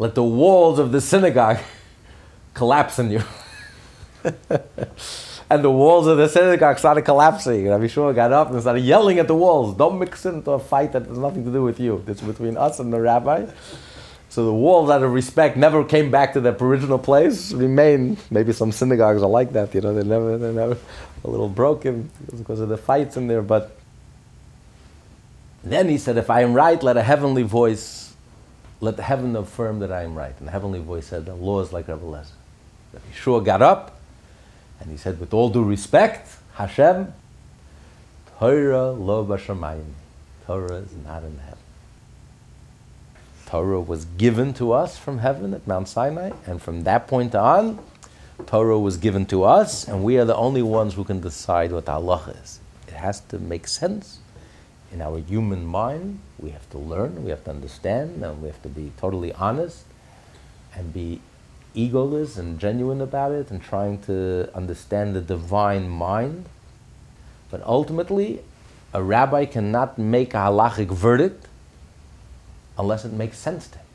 let 0.00 0.16
the 0.16 0.24
walls 0.24 0.80
of 0.80 0.90
the 0.90 1.00
synagogue 1.00 1.60
collapse 2.54 2.98
on 2.98 3.12
you. 3.12 3.22
and 5.52 5.62
the 5.62 5.70
walls 5.70 6.06
of 6.06 6.16
the 6.16 6.28
synagogue 6.28 6.78
started 6.78 7.02
collapsing. 7.02 7.68
Rabbi 7.68 7.84
Yehoshua 7.84 8.14
got 8.14 8.32
up 8.32 8.50
and 8.50 8.60
started 8.60 8.80
yelling 8.80 9.18
at 9.18 9.28
the 9.28 9.34
walls. 9.34 9.76
Don't 9.76 9.98
mix 9.98 10.24
into 10.24 10.52
a 10.52 10.58
fight 10.58 10.92
that 10.92 11.04
has 11.06 11.18
nothing 11.18 11.44
to 11.44 11.52
do 11.52 11.62
with 11.62 11.78
you. 11.78 12.02
It's 12.06 12.22
between 12.22 12.56
us 12.56 12.80
and 12.80 12.92
the 12.92 13.00
rabbi. 13.00 13.46
So 14.30 14.46
the 14.46 14.54
walls, 14.54 14.88
out 14.88 15.02
of 15.02 15.12
respect, 15.12 15.58
never 15.58 15.84
came 15.84 16.10
back 16.10 16.32
to 16.32 16.40
their 16.40 16.56
original 16.56 16.98
place. 16.98 17.52
Remain. 17.52 18.16
Maybe 18.30 18.54
some 18.54 18.72
synagogues 18.72 19.22
are 19.22 19.28
like 19.28 19.52
that. 19.52 19.74
You 19.74 19.82
know, 19.82 19.92
they're 19.92 20.04
never, 20.04 20.38
they're 20.38 20.52
never 20.52 20.78
a 21.22 21.28
little 21.28 21.50
broken 21.50 22.10
because 22.34 22.60
of 22.60 22.70
the 22.70 22.78
fights 22.78 23.18
in 23.18 23.26
there. 23.26 23.42
But 23.42 23.76
then 25.62 25.86
he 25.90 25.98
said, 25.98 26.16
"If 26.16 26.30
I 26.30 26.40
am 26.40 26.54
right, 26.54 26.82
let 26.82 26.96
a 26.96 27.02
heavenly 27.02 27.42
voice 27.42 28.02
let 28.82 28.96
the 28.96 29.02
heaven 29.02 29.36
affirm 29.36 29.78
that 29.78 29.92
I 29.92 30.02
am 30.02 30.16
right. 30.16 30.34
And 30.38 30.48
the 30.48 30.52
heavenly 30.52 30.80
voice 30.80 31.06
said, 31.06 31.24
the 31.24 31.36
law 31.36 31.60
is 31.60 31.72
like 31.72 31.86
Rebbe 31.86 32.02
Lezer. 32.02 32.32
Rabbi 32.92 33.06
Yehoshua 33.14 33.44
got 33.44 33.62
up 33.62 34.01
and 34.82 34.90
he 34.90 34.96
said, 34.96 35.20
with 35.20 35.32
all 35.32 35.48
due 35.48 35.62
respect, 35.62 36.28
Hashem, 36.54 37.14
Torah 38.38 38.90
lo 38.90 39.24
b'shamayim. 39.24 39.92
Torah 40.46 40.76
is 40.76 40.92
not 41.04 41.22
in 41.22 41.38
heaven. 41.38 41.58
Torah 43.46 43.80
was 43.80 44.04
given 44.04 44.52
to 44.54 44.72
us 44.72 44.98
from 44.98 45.18
heaven 45.18 45.54
at 45.54 45.66
Mount 45.66 45.86
Sinai, 45.86 46.32
and 46.46 46.60
from 46.60 46.82
that 46.82 47.06
point 47.06 47.34
on, 47.34 47.78
Torah 48.46 48.78
was 48.78 48.96
given 48.96 49.24
to 49.26 49.44
us, 49.44 49.86
and 49.86 50.02
we 50.02 50.18
are 50.18 50.24
the 50.24 50.34
only 50.34 50.62
ones 50.62 50.94
who 50.94 51.04
can 51.04 51.20
decide 51.20 51.70
what 51.70 51.84
halacha 51.84 52.42
is. 52.42 52.58
It 52.88 52.94
has 52.94 53.20
to 53.28 53.38
make 53.38 53.68
sense 53.68 54.18
in 54.92 55.00
our 55.00 55.18
human 55.18 55.64
mind, 55.64 56.18
we 56.38 56.50
have 56.50 56.68
to 56.70 56.78
learn, 56.78 57.24
we 57.24 57.30
have 57.30 57.44
to 57.44 57.50
understand, 57.50 58.22
and 58.22 58.42
we 58.42 58.48
have 58.48 58.60
to 58.62 58.68
be 58.68 58.92
totally 58.98 59.32
honest 59.32 59.84
and 60.74 60.92
be 60.92 61.20
egoless 61.74 62.38
and 62.38 62.58
genuine 62.58 63.00
about 63.00 63.32
it 63.32 63.50
and 63.50 63.62
trying 63.62 63.98
to 64.02 64.48
understand 64.54 65.14
the 65.14 65.20
divine 65.20 65.88
mind. 65.88 66.46
But 67.50 67.62
ultimately, 67.64 68.40
a 68.92 69.02
rabbi 69.02 69.44
cannot 69.46 69.98
make 69.98 70.34
a 70.34 70.38
halachic 70.38 70.88
verdict 70.88 71.46
unless 72.78 73.04
it 73.04 73.12
makes 73.12 73.38
sense 73.38 73.68
to 73.68 73.78
him. 73.78 73.86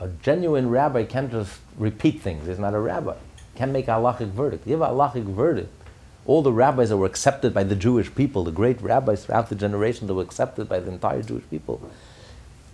A 0.00 0.08
genuine 0.22 0.70
rabbi 0.70 1.04
can't 1.04 1.30
just 1.30 1.60
repeat 1.76 2.20
things. 2.20 2.46
He's 2.46 2.58
not 2.58 2.74
a 2.74 2.80
rabbi. 2.80 3.16
Can't 3.56 3.72
make 3.72 3.88
a 3.88 3.92
halachic 3.92 4.28
verdict. 4.28 4.66
Give 4.66 4.80
a 4.80 4.88
halachic 4.88 5.24
verdict 5.24 5.72
all 6.26 6.42
the 6.42 6.52
rabbis 6.52 6.90
that 6.90 6.96
were 6.96 7.06
accepted 7.06 7.54
by 7.54 7.64
the 7.64 7.74
Jewish 7.74 8.14
people, 8.14 8.44
the 8.44 8.52
great 8.52 8.80
rabbis 8.80 9.24
throughout 9.24 9.48
the 9.48 9.54
generation 9.54 10.06
that 10.06 10.14
were 10.14 10.22
accepted 10.22 10.68
by 10.68 10.80
the 10.80 10.90
entire 10.90 11.22
Jewish 11.22 11.44
people, 11.50 11.80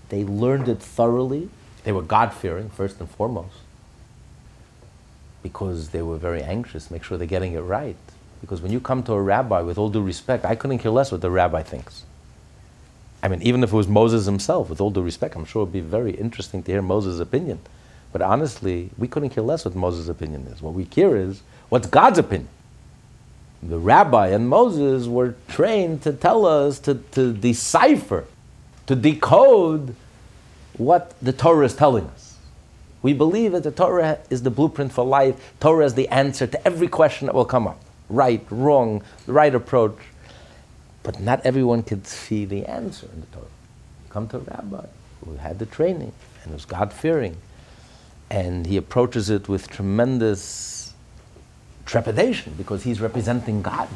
they 0.08 0.24
learned 0.24 0.68
it 0.68 0.80
thoroughly. 0.80 1.48
They 1.84 1.92
were 1.92 2.02
God 2.02 2.34
fearing, 2.34 2.68
first 2.68 3.00
and 3.00 3.08
foremost, 3.08 3.56
because 5.48 5.90
they 5.90 6.02
were 6.02 6.18
very 6.18 6.42
anxious, 6.42 6.90
make 6.90 7.04
sure 7.04 7.16
they're 7.18 7.26
getting 7.26 7.52
it 7.52 7.60
right. 7.60 7.96
Because 8.40 8.60
when 8.60 8.72
you 8.72 8.80
come 8.80 9.02
to 9.04 9.12
a 9.12 9.22
rabbi, 9.22 9.60
with 9.60 9.78
all 9.78 9.90
due 9.90 10.02
respect, 10.02 10.44
I 10.44 10.54
couldn't 10.54 10.78
care 10.78 10.92
less 10.92 11.10
what 11.12 11.20
the 11.20 11.30
rabbi 11.30 11.62
thinks. 11.62 12.04
I 13.22 13.28
mean, 13.28 13.42
even 13.42 13.62
if 13.64 13.72
it 13.72 13.76
was 13.76 13.88
Moses 13.88 14.26
himself, 14.26 14.68
with 14.68 14.80
all 14.80 14.90
due 14.90 15.02
respect, 15.02 15.36
I'm 15.36 15.44
sure 15.44 15.62
it 15.62 15.66
would 15.66 15.72
be 15.72 15.80
very 15.80 16.12
interesting 16.12 16.62
to 16.64 16.72
hear 16.72 16.82
Moses' 16.82 17.20
opinion. 17.20 17.60
But 18.12 18.22
honestly, 18.22 18.90
we 18.98 19.08
couldn't 19.08 19.30
care 19.30 19.42
less 19.42 19.64
what 19.64 19.74
Moses' 19.74 20.08
opinion 20.08 20.46
is. 20.52 20.62
What 20.62 20.74
we 20.74 20.84
care 20.84 21.16
is 21.16 21.42
what's 21.68 21.86
God's 21.86 22.18
opinion 22.18 22.48
the 23.62 23.78
rabbi 23.78 24.28
and 24.28 24.48
Moses 24.48 25.06
were 25.06 25.34
trained 25.48 26.02
to 26.02 26.12
tell 26.12 26.46
us 26.46 26.78
to, 26.80 26.94
to 27.12 27.32
decipher, 27.32 28.26
to 28.86 28.94
decode 28.94 29.94
what 30.76 31.14
the 31.20 31.32
Torah 31.32 31.66
is 31.66 31.74
telling 31.74 32.04
us. 32.04 32.25
We 33.02 33.12
believe 33.12 33.52
that 33.52 33.62
the 33.62 33.70
Torah 33.70 34.18
is 34.30 34.42
the 34.42 34.50
blueprint 34.50 34.92
for 34.92 35.04
life. 35.04 35.54
Torah 35.60 35.84
is 35.84 35.94
the 35.94 36.08
answer 36.08 36.46
to 36.46 36.66
every 36.66 36.88
question 36.88 37.26
that 37.26 37.34
will 37.34 37.44
come 37.44 37.66
up. 37.66 37.80
Right, 38.08 38.44
wrong, 38.50 39.02
the 39.26 39.32
right 39.32 39.54
approach. 39.54 39.98
But 41.02 41.20
not 41.20 41.44
everyone 41.44 41.82
can 41.82 42.04
see 42.04 42.44
the 42.44 42.66
answer 42.66 43.08
in 43.12 43.20
the 43.20 43.26
Torah. 43.28 43.46
Come 44.10 44.28
to 44.28 44.38
a 44.38 44.40
rabbi 44.40 44.86
who 45.24 45.36
had 45.36 45.58
the 45.58 45.66
training 45.66 46.12
and 46.42 46.52
was 46.52 46.64
God 46.64 46.92
fearing. 46.92 47.36
And 48.30 48.66
he 48.66 48.76
approaches 48.76 49.30
it 49.30 49.48
with 49.48 49.68
tremendous 49.68 50.94
trepidation 51.84 52.54
because 52.56 52.82
he's 52.82 53.00
representing 53.00 53.62
God. 53.62 53.88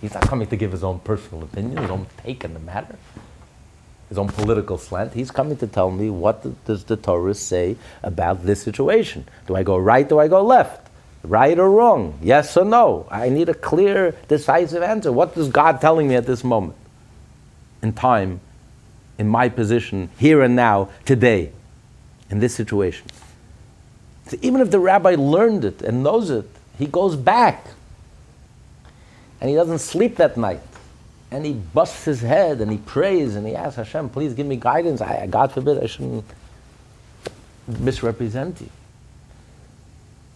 He's 0.00 0.14
not 0.14 0.26
coming 0.26 0.48
to 0.48 0.56
give 0.56 0.72
his 0.72 0.84
own 0.84 0.98
personal 1.00 1.44
opinion, 1.44 1.78
his 1.78 1.90
own 1.90 2.06
take 2.22 2.44
on 2.44 2.54
the 2.54 2.60
matter, 2.60 2.96
his 4.08 4.18
own 4.18 4.28
political 4.28 4.78
slant. 4.78 5.14
He's 5.14 5.30
coming 5.30 5.56
to 5.58 5.66
tell 5.66 5.90
me 5.90 6.10
what 6.10 6.64
does 6.64 6.84
the 6.84 6.96
Torah 6.96 7.34
say 7.34 7.76
about 8.02 8.44
this 8.44 8.62
situation. 8.62 9.26
Do 9.46 9.56
I 9.56 9.62
go 9.62 9.76
right? 9.76 10.08
Do 10.08 10.18
I 10.18 10.28
go 10.28 10.42
left? 10.44 10.88
Right 11.24 11.58
or 11.58 11.70
wrong? 11.70 12.18
Yes 12.22 12.56
or 12.56 12.64
no? 12.64 13.06
I 13.10 13.28
need 13.28 13.48
a 13.48 13.54
clear, 13.54 14.14
decisive 14.28 14.82
answer. 14.82 15.10
What 15.10 15.36
is 15.36 15.48
God 15.48 15.80
telling 15.80 16.06
me 16.06 16.14
at 16.14 16.26
this 16.26 16.44
moment 16.44 16.76
in 17.82 17.92
time, 17.92 18.40
in 19.18 19.28
my 19.28 19.48
position, 19.48 20.08
here 20.18 20.42
and 20.42 20.54
now, 20.54 20.88
today, 21.04 21.50
in 22.30 22.38
this 22.38 22.54
situation? 22.54 23.08
So 24.28 24.36
even 24.40 24.60
if 24.60 24.70
the 24.70 24.78
rabbi 24.78 25.16
learned 25.18 25.64
it 25.64 25.82
and 25.82 26.02
knows 26.02 26.30
it, 26.30 26.48
he 26.78 26.86
goes 26.86 27.16
back 27.16 27.66
and 29.40 29.50
he 29.50 29.56
doesn't 29.56 29.78
sleep 29.78 30.16
that 30.16 30.36
night. 30.36 30.60
And 31.36 31.44
he 31.44 31.52
busts 31.52 32.06
his 32.06 32.22
head 32.22 32.62
and 32.62 32.72
he 32.72 32.78
prays 32.78 33.36
and 33.36 33.46
he 33.46 33.54
asks 33.54 33.76
Hashem, 33.76 34.08
please 34.08 34.32
give 34.32 34.46
me 34.46 34.56
guidance. 34.56 35.02
I, 35.02 35.26
God 35.26 35.52
forbid 35.52 35.82
I 35.82 35.86
shouldn't 35.86 36.24
misrepresent 37.66 38.58
you. 38.62 38.70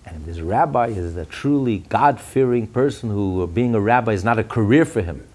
And 0.04 0.26
this 0.26 0.40
rabbi 0.40 0.88
is 0.88 1.16
a 1.16 1.24
truly 1.24 1.78
God 1.78 2.20
fearing 2.20 2.66
person 2.66 3.08
who 3.08 3.42
uh, 3.42 3.46
being 3.46 3.74
a 3.74 3.80
rabbi 3.80 4.12
is 4.12 4.24
not 4.24 4.38
a 4.38 4.44
career 4.44 4.84
for 4.84 5.00
him. 5.00 5.26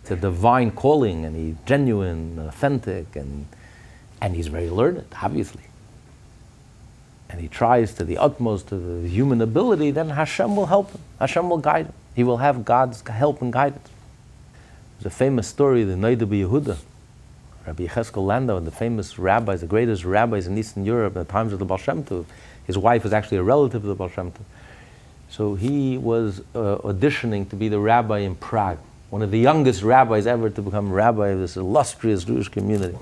It's 0.00 0.10
a 0.10 0.16
divine 0.16 0.70
calling 0.70 1.26
and 1.26 1.36
he's 1.36 1.56
genuine, 1.66 2.38
authentic, 2.38 3.14
and, 3.14 3.44
and 4.22 4.34
he's 4.34 4.46
very 4.46 4.70
learned, 4.70 5.04
obviously 5.20 5.64
and 7.28 7.42
he 7.42 7.48
tries 7.48 7.92
to 7.92 8.04
the 8.04 8.16
utmost 8.16 8.72
of 8.72 8.80
his 8.80 9.12
human 9.12 9.42
ability, 9.42 9.90
then 9.90 10.08
Hashem 10.08 10.56
will 10.56 10.64
help 10.64 10.92
him. 10.92 11.00
Hashem 11.20 11.50
will 11.50 11.58
guide 11.58 11.84
him. 11.84 11.92
He 12.14 12.24
will 12.24 12.38
have 12.38 12.64
God's 12.64 13.06
help 13.06 13.42
and 13.42 13.52
guidance. 13.52 13.86
There's 14.98 15.14
a 15.14 15.16
famous 15.16 15.46
story, 15.46 15.84
the 15.84 15.94
Noda 15.94 16.22
B'Yehuda, 16.22 16.76
Rabbi 17.66 17.86
Yecheskel 17.86 18.26
Landau, 18.26 18.58
the 18.60 18.70
famous 18.70 19.18
rabbis, 19.18 19.60
the 19.60 19.66
greatest 19.66 20.04
rabbis 20.04 20.46
in 20.46 20.58
Eastern 20.58 20.84
Europe 20.84 21.16
at 21.16 21.26
the 21.26 21.32
times 21.32 21.52
of 21.52 21.58
the 21.58 21.64
Baal 21.64 21.78
Shem 21.78 22.02
Tov. 22.02 22.24
His 22.66 22.76
wife 22.76 23.04
was 23.04 23.12
actually 23.12 23.38
a 23.38 23.42
relative 23.42 23.82
of 23.84 23.88
the 23.88 23.94
Baal 23.94 24.08
Shem 24.08 24.32
Tov. 24.32 24.42
So 25.30 25.54
he 25.54 25.98
was 25.98 26.40
uh, 26.54 26.78
auditioning 26.78 27.48
to 27.50 27.56
be 27.56 27.68
the 27.68 27.78
rabbi 27.78 28.18
in 28.20 28.34
Prague, 28.34 28.78
one 29.10 29.22
of 29.22 29.30
the 29.30 29.38
youngest 29.38 29.82
rabbis 29.82 30.26
ever 30.26 30.50
to 30.50 30.62
become 30.62 30.92
rabbi 30.92 31.28
of 31.28 31.38
this 31.38 31.56
illustrious 31.56 32.24
Jewish 32.24 32.48
community 32.48 32.96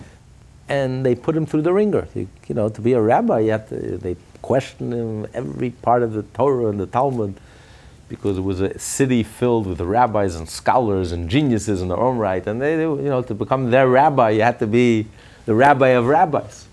and 0.69 1.07
they 1.07 1.15
put 1.15 1.37
him 1.37 1.47
through 1.47 1.63
the 1.63 1.73
ringer. 1.73 2.09
You, 2.15 2.29
you 2.49 2.55
know, 2.55 2.69
to 2.69 2.81
be 2.81 2.93
a 2.93 3.01
rabbi, 3.01 3.41
you 3.41 3.63
to, 3.69 3.99
they 3.99 4.17
questioned 4.43 4.93
him 4.93 5.27
every 5.35 5.71
part 5.71 6.03
of 6.03 6.13
the 6.13 6.23
Torah 6.23 6.67
and 6.67 6.81
the 6.81 6.87
Talmud 6.87 7.35
because 8.09 8.39
it 8.39 8.43
was 8.43 8.61
a 8.61 8.79
city 8.79 9.23
filled 9.23 9.67
with 9.67 9.81
rabbis 9.81 10.37
and 10.37 10.49
scholars 10.49 11.13
and 11.13 11.29
geniuses 11.29 11.83
in 11.83 11.89
their 11.89 11.99
own 11.99 12.19
right. 12.19 12.47
And 12.47 12.61
they, 12.61 12.77
they, 12.77 12.83
you 12.83 12.97
know, 13.03 13.23
to 13.23 13.35
become 13.35 13.71
their 13.71 13.89
rabbi, 13.89 14.31
you 14.31 14.43
had 14.43 14.59
to 14.61 14.67
be 14.67 15.07
the 15.45 15.55
rabbi 15.55 15.89
of 15.89 16.07
rabbis. 16.07 16.67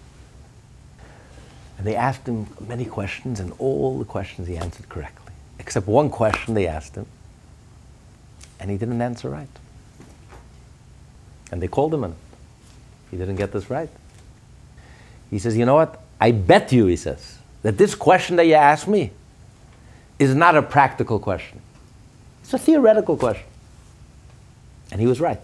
And 1.77 1.87
they 1.87 1.95
asked 1.95 2.27
him 2.27 2.47
many 2.67 2.85
questions, 2.85 3.39
and 3.39 3.51
all 3.57 3.97
the 3.97 4.05
questions 4.05 4.47
he 4.47 4.57
answered 4.57 4.87
correctly, 4.89 5.33
except 5.59 5.87
one 5.87 6.09
question 6.09 6.53
they 6.53 6.67
asked 6.67 6.95
him, 6.95 7.07
and 8.59 8.69
he 8.69 8.77
didn't 8.77 9.01
answer 9.01 9.29
right. 9.29 9.47
And 11.51 11.61
they 11.61 11.67
called 11.67 11.93
him 11.93 12.03
on 12.03 12.11
it. 12.11 12.17
He 13.11 13.17
didn't 13.17 13.35
get 13.35 13.51
this 13.51 13.69
right. 13.69 13.89
He 15.29 15.39
says, 15.39 15.57
You 15.57 15.65
know 15.65 15.75
what? 15.75 16.01
I 16.21 16.31
bet 16.31 16.71
you, 16.71 16.85
he 16.85 16.95
says, 16.95 17.37
that 17.63 17.77
this 17.77 17.95
question 17.95 18.37
that 18.37 18.45
you 18.45 18.53
asked 18.53 18.87
me 18.87 19.11
is 20.19 20.35
not 20.35 20.55
a 20.55 20.61
practical 20.61 21.19
question. 21.19 21.61
It's 22.43 22.53
a 22.53 22.57
theoretical 22.57 23.17
question. 23.17 23.45
And 24.91 25.01
he 25.01 25.07
was 25.07 25.19
right. 25.19 25.41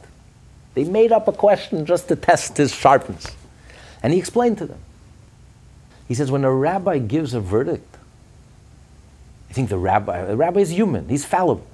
They 0.76 0.84
made 0.84 1.12
up 1.12 1.28
a 1.28 1.32
question 1.32 1.86
just 1.86 2.08
to 2.10 2.16
test 2.16 2.58
his 2.58 2.74
sharpness. 2.74 3.26
And 4.04 4.14
he 4.14 4.20
explained 4.20 4.58
to 4.60 4.66
them. 4.66 4.80
He 6.08 6.14
says, 6.14 6.32
when 6.32 6.44
a 6.44 6.54
rabbi 6.54 7.00
gives 7.00 7.34
a 7.34 7.40
verdict, 7.40 7.98
I 9.50 9.54
think 9.54 9.70
the 9.70 9.78
rabbi, 9.78 10.26
the 10.26 10.38
rabbi 10.38 10.60
is 10.60 10.72
human, 10.72 11.10
he's 11.10 11.26
fallible. 11.26 11.66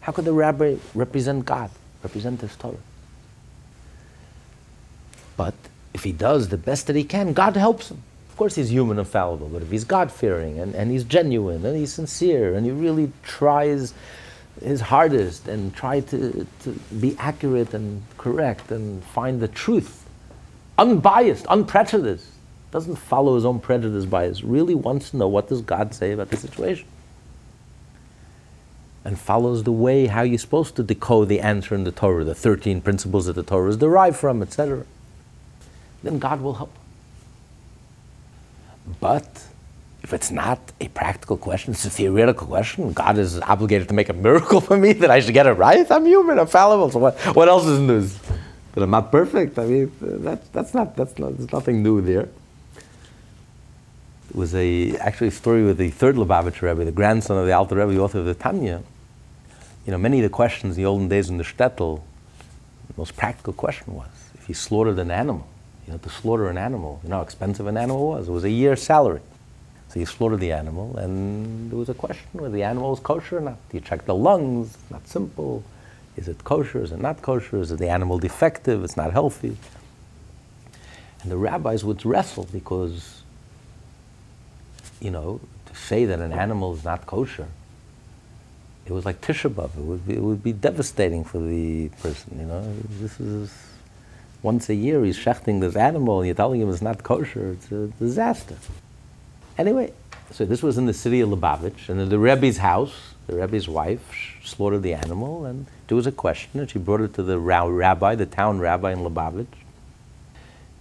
How 0.00 0.12
could 0.12 0.24
the 0.24 0.32
rabbi 0.32 0.76
represent 0.94 1.44
God, 1.44 1.70
represent 2.02 2.40
his 2.40 2.54
Torah? 2.56 2.76
But 5.36 5.54
if 5.92 6.04
he 6.04 6.12
does 6.12 6.48
the 6.48 6.56
best 6.56 6.86
that 6.86 6.96
he 6.96 7.04
can, 7.04 7.32
God 7.32 7.56
helps 7.56 7.90
him. 7.90 8.02
Of 8.36 8.38
course, 8.38 8.54
he's 8.54 8.70
human 8.70 8.98
and 8.98 9.08
fallible, 9.08 9.48
but 9.48 9.62
if 9.62 9.70
he's 9.70 9.84
God 9.84 10.12
fearing 10.12 10.58
and, 10.58 10.74
and 10.74 10.90
he's 10.90 11.04
genuine 11.04 11.64
and 11.64 11.74
he's 11.74 11.94
sincere 11.94 12.54
and 12.54 12.66
he 12.66 12.70
really 12.70 13.10
tries 13.22 13.94
his 14.62 14.82
hardest 14.82 15.48
and 15.48 15.74
try 15.74 16.00
to, 16.00 16.46
to 16.64 16.70
be 17.00 17.16
accurate 17.18 17.72
and 17.72 18.02
correct 18.18 18.70
and 18.70 19.02
find 19.04 19.40
the 19.40 19.48
truth, 19.48 20.04
unbiased, 20.76 21.46
unprejudiced, 21.48 22.28
doesn't 22.72 22.96
follow 22.96 23.36
his 23.36 23.46
own 23.46 23.58
prejudice 23.58 24.04
bias, 24.04 24.44
really 24.44 24.74
wants 24.74 25.12
to 25.12 25.16
know 25.16 25.28
what 25.28 25.48
does 25.48 25.62
God 25.62 25.94
say 25.94 26.12
about 26.12 26.28
the 26.28 26.36
situation. 26.36 26.86
And 29.02 29.18
follows 29.18 29.62
the 29.62 29.72
way 29.72 30.08
how 30.08 30.20
you're 30.20 30.36
supposed 30.36 30.76
to 30.76 30.82
decode 30.82 31.30
the 31.30 31.40
answer 31.40 31.74
in 31.74 31.84
the 31.84 31.90
Torah, 31.90 32.22
the 32.22 32.34
13 32.34 32.82
principles 32.82 33.24
that 33.24 33.32
the 33.32 33.42
Torah 33.42 33.70
is 33.70 33.78
derived 33.78 34.18
from, 34.18 34.42
etc. 34.42 34.84
Then 36.02 36.18
God 36.18 36.42
will 36.42 36.52
help. 36.52 36.74
But 39.00 39.28
if 40.02 40.12
it's 40.12 40.30
not 40.30 40.60
a 40.80 40.86
practical 40.88 41.36
question, 41.36 41.72
it's 41.72 41.84
a 41.84 41.90
theoretical 41.90 42.46
question, 42.46 42.92
God 42.92 43.18
is 43.18 43.40
obligated 43.40 43.88
to 43.88 43.94
make 43.94 44.08
a 44.08 44.12
miracle 44.12 44.60
for 44.68 44.76
me 44.76 44.92
that 44.92 45.10
I 45.10 45.18
should 45.20 45.34
get 45.34 45.46
it 45.46 45.52
right. 45.52 45.90
I'm 45.90 46.06
human, 46.06 46.38
I'm 46.38 46.46
fallible. 46.46 46.90
So 46.90 47.00
what, 47.00 47.18
what 47.34 47.48
else 47.48 47.66
is 47.66 47.80
news? 47.80 48.16
That 48.74 48.82
I'm 48.84 48.90
not 48.90 49.10
perfect. 49.10 49.58
I 49.58 49.64
mean, 49.64 49.92
that, 50.00 50.52
that's 50.52 50.74
not, 50.74 50.96
that's 50.96 51.18
not, 51.18 51.36
there's 51.36 51.50
nothing 51.52 51.82
new 51.82 52.00
there. 52.00 52.28
It 54.30 54.36
was 54.36 54.54
a, 54.54 54.96
actually 54.98 55.28
a 55.28 55.32
story 55.32 55.64
with 55.64 55.78
the 55.78 55.90
third 55.90 56.14
Lubavitcher 56.14 56.62
Rebbe, 56.62 56.84
the 56.84 56.92
grandson 56.92 57.38
of 57.38 57.46
the 57.46 57.52
Alter 57.52 57.74
Rebbe, 57.74 57.92
the 57.92 58.00
author 58.00 58.20
of 58.20 58.26
the 58.26 58.34
Tanya. 58.34 58.82
You 59.86 59.92
know, 59.92 59.98
many 59.98 60.18
of 60.18 60.22
the 60.22 60.28
questions 60.28 60.76
in 60.76 60.82
the 60.82 60.86
olden 60.86 61.08
days 61.08 61.30
in 61.30 61.38
the 61.38 61.44
shtetl, 61.44 62.02
the 62.86 62.94
most 62.96 63.16
practical 63.16 63.52
question 63.52 63.94
was, 63.94 64.08
if 64.34 64.48
you 64.48 64.54
slaughtered 64.54 64.98
an 64.98 65.10
animal, 65.10 65.48
you 65.86 65.92
know, 65.92 65.98
to 65.98 66.08
slaughter 66.08 66.48
an 66.48 66.58
animal, 66.58 67.00
you 67.02 67.08
know 67.08 67.16
how 67.16 67.22
expensive 67.22 67.66
an 67.66 67.76
animal 67.76 68.08
was. 68.08 68.28
It 68.28 68.32
was 68.32 68.44
a 68.44 68.50
year's 68.50 68.82
salary. 68.82 69.20
So 69.88 70.00
you 70.00 70.06
slaughter 70.06 70.36
the 70.36 70.52
animal, 70.52 70.96
and 70.96 71.70
there 71.70 71.78
was 71.78 71.88
a 71.88 71.94
question 71.94 72.26
whether 72.32 72.52
the 72.52 72.64
animal 72.64 72.90
was 72.90 73.00
kosher 73.00 73.38
or 73.38 73.40
not. 73.40 73.58
You 73.72 73.80
check 73.80 74.04
the 74.04 74.14
lungs, 74.14 74.76
not 74.90 75.06
simple. 75.06 75.62
Is 76.16 76.28
it 76.28 76.42
kosher? 76.42 76.82
Is 76.82 76.92
it 76.92 77.00
not 77.00 77.22
kosher? 77.22 77.60
Is 77.60 77.70
the 77.70 77.88
animal 77.88 78.18
defective? 78.18 78.82
It's 78.82 78.96
not 78.96 79.12
healthy. 79.12 79.56
And 81.22 81.30
the 81.30 81.36
rabbis 81.36 81.84
would 81.84 82.04
wrestle 82.04 82.48
because, 82.52 83.22
you 85.00 85.10
know, 85.10 85.40
to 85.66 85.74
say 85.74 86.04
that 86.04 86.18
an 86.18 86.32
animal 86.32 86.74
is 86.74 86.84
not 86.84 87.06
kosher, 87.06 87.46
it 88.86 88.92
was 88.92 89.04
like 89.04 89.20
Tisha 89.20 89.50
B'Av. 89.50 89.76
It 89.76 89.82
would 89.82 90.06
be, 90.06 90.14
it 90.14 90.22
would 90.22 90.42
be 90.42 90.52
devastating 90.52 91.24
for 91.24 91.38
the 91.38 91.88
person, 92.00 92.38
you 92.38 92.46
know. 92.46 92.74
This 93.00 93.18
is 93.20 93.52
once 94.46 94.68
a 94.68 94.74
year 94.76 95.04
he's 95.04 95.18
shechting 95.18 95.60
this 95.60 95.74
animal 95.74 96.20
and 96.20 96.26
you're 96.28 96.40
telling 96.42 96.60
him 96.60 96.70
it's 96.70 96.80
not 96.80 97.02
kosher, 97.02 97.50
it's 97.50 97.72
a 97.72 97.88
disaster. 97.98 98.56
Anyway, 99.58 99.92
so 100.30 100.44
this 100.44 100.62
was 100.62 100.78
in 100.78 100.86
the 100.86 100.94
city 100.94 101.20
of 101.20 101.28
Lubavitch, 101.30 101.88
and 101.88 102.00
in 102.00 102.08
the 102.08 102.18
Rebbe's 102.18 102.58
house, 102.58 103.14
the 103.26 103.34
Rebbe's 103.34 103.66
wife 103.66 104.38
slaughtered 104.44 104.84
the 104.84 104.94
animal, 104.94 105.44
and 105.44 105.66
there 105.88 105.96
was 105.96 106.06
a 106.06 106.12
question, 106.12 106.60
and 106.60 106.70
she 106.70 106.78
brought 106.78 107.00
it 107.00 107.12
to 107.14 107.24
the 107.24 107.40
rabbi, 107.40 108.14
the 108.14 108.24
town 108.24 108.60
rabbi 108.60 108.92
in 108.92 109.00
Lubavitch. 109.00 109.56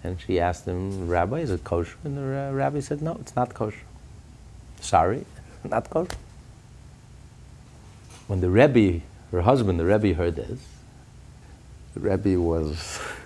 And 0.04 0.22
she 0.22 0.40
asked 0.40 0.66
him, 0.66 1.08
Rabbi, 1.08 1.40
is 1.40 1.50
it 1.50 1.64
kosher? 1.64 1.98
And 2.04 2.16
the 2.16 2.54
rabbi 2.54 2.80
said, 2.82 3.02
No, 3.02 3.18
it's 3.20 3.36
not 3.36 3.56
kosher. 3.56 3.88
Sorry, 4.80 5.26
not 5.64 5.90
kosher. 5.90 6.20
When 8.28 8.42
the 8.42 8.52
Rebbe, 8.52 9.02
her 9.32 9.42
husband, 9.42 9.80
the 9.80 9.86
Rebbe, 9.86 10.14
heard 10.14 10.36
this, 10.36 10.60
the 11.96 12.02
Rebbe 12.02 12.40
was 12.40 13.00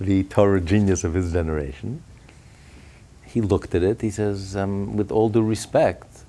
the 0.00 0.24
Torah 0.24 0.60
genius 0.60 1.04
of 1.04 1.14
his 1.14 1.32
generation. 1.32 2.02
He 3.24 3.40
looked 3.40 3.74
at 3.74 3.82
it, 3.82 4.00
he 4.00 4.10
says, 4.10 4.56
um, 4.56 4.96
with 4.96 5.10
all 5.10 5.28
due 5.28 5.42
respect, 5.42 6.24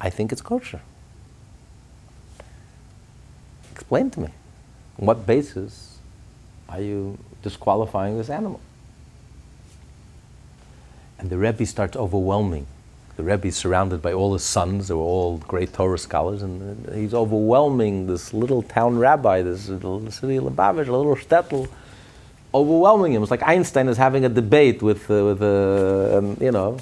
I 0.00 0.10
think 0.10 0.32
it's 0.32 0.42
kosher. 0.42 0.80
Explain 3.72 4.10
to 4.10 4.20
me. 4.20 4.28
On 4.98 5.06
what 5.06 5.26
basis 5.26 5.98
are 6.68 6.80
you 6.80 7.18
disqualifying 7.42 8.16
this 8.16 8.30
animal? 8.30 8.60
And 11.18 11.30
the 11.30 11.38
Rebbe 11.38 11.66
starts 11.66 11.96
overwhelming. 11.96 12.66
The 13.16 13.22
Rebbe 13.22 13.46
is 13.46 13.56
surrounded 13.56 14.02
by 14.02 14.12
all 14.12 14.32
his 14.32 14.42
sons, 14.42 14.88
they 14.88 14.94
were 14.94 15.00
all 15.00 15.38
great 15.38 15.72
Torah 15.72 15.98
scholars, 15.98 16.42
and 16.42 16.92
he's 16.94 17.14
overwhelming 17.14 18.08
this 18.08 18.34
little 18.34 18.62
town 18.62 18.98
rabbi, 18.98 19.42
this 19.42 19.68
little 19.68 20.10
city 20.10 20.36
of 20.36 20.44
Lubavitch, 20.44 20.88
a 20.88 20.92
little 20.92 21.14
shtetl, 21.14 21.68
overwhelming 22.54 23.12
him. 23.12 23.22
It's 23.22 23.30
like 23.30 23.42
Einstein 23.42 23.88
is 23.88 23.96
having 23.96 24.24
a 24.24 24.28
debate 24.28 24.80
with, 24.80 25.10
uh, 25.10 25.24
with 25.24 25.42
a, 25.42 26.18
um, 26.18 26.36
you 26.40 26.52
know, 26.52 26.78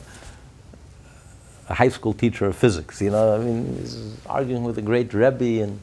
a 1.68 1.75
high 1.75 1.89
school 1.89 2.12
teacher 2.12 2.47
of 2.47 2.55
physics. 2.55 3.01
You 3.01 3.11
know, 3.11 3.35
I 3.35 3.39
mean, 3.39 3.77
he's 3.79 4.16
arguing 4.27 4.64
with 4.64 4.77
a 4.79 4.83
great 4.83 5.14
Rebbe, 5.14 5.62
and 5.62 5.81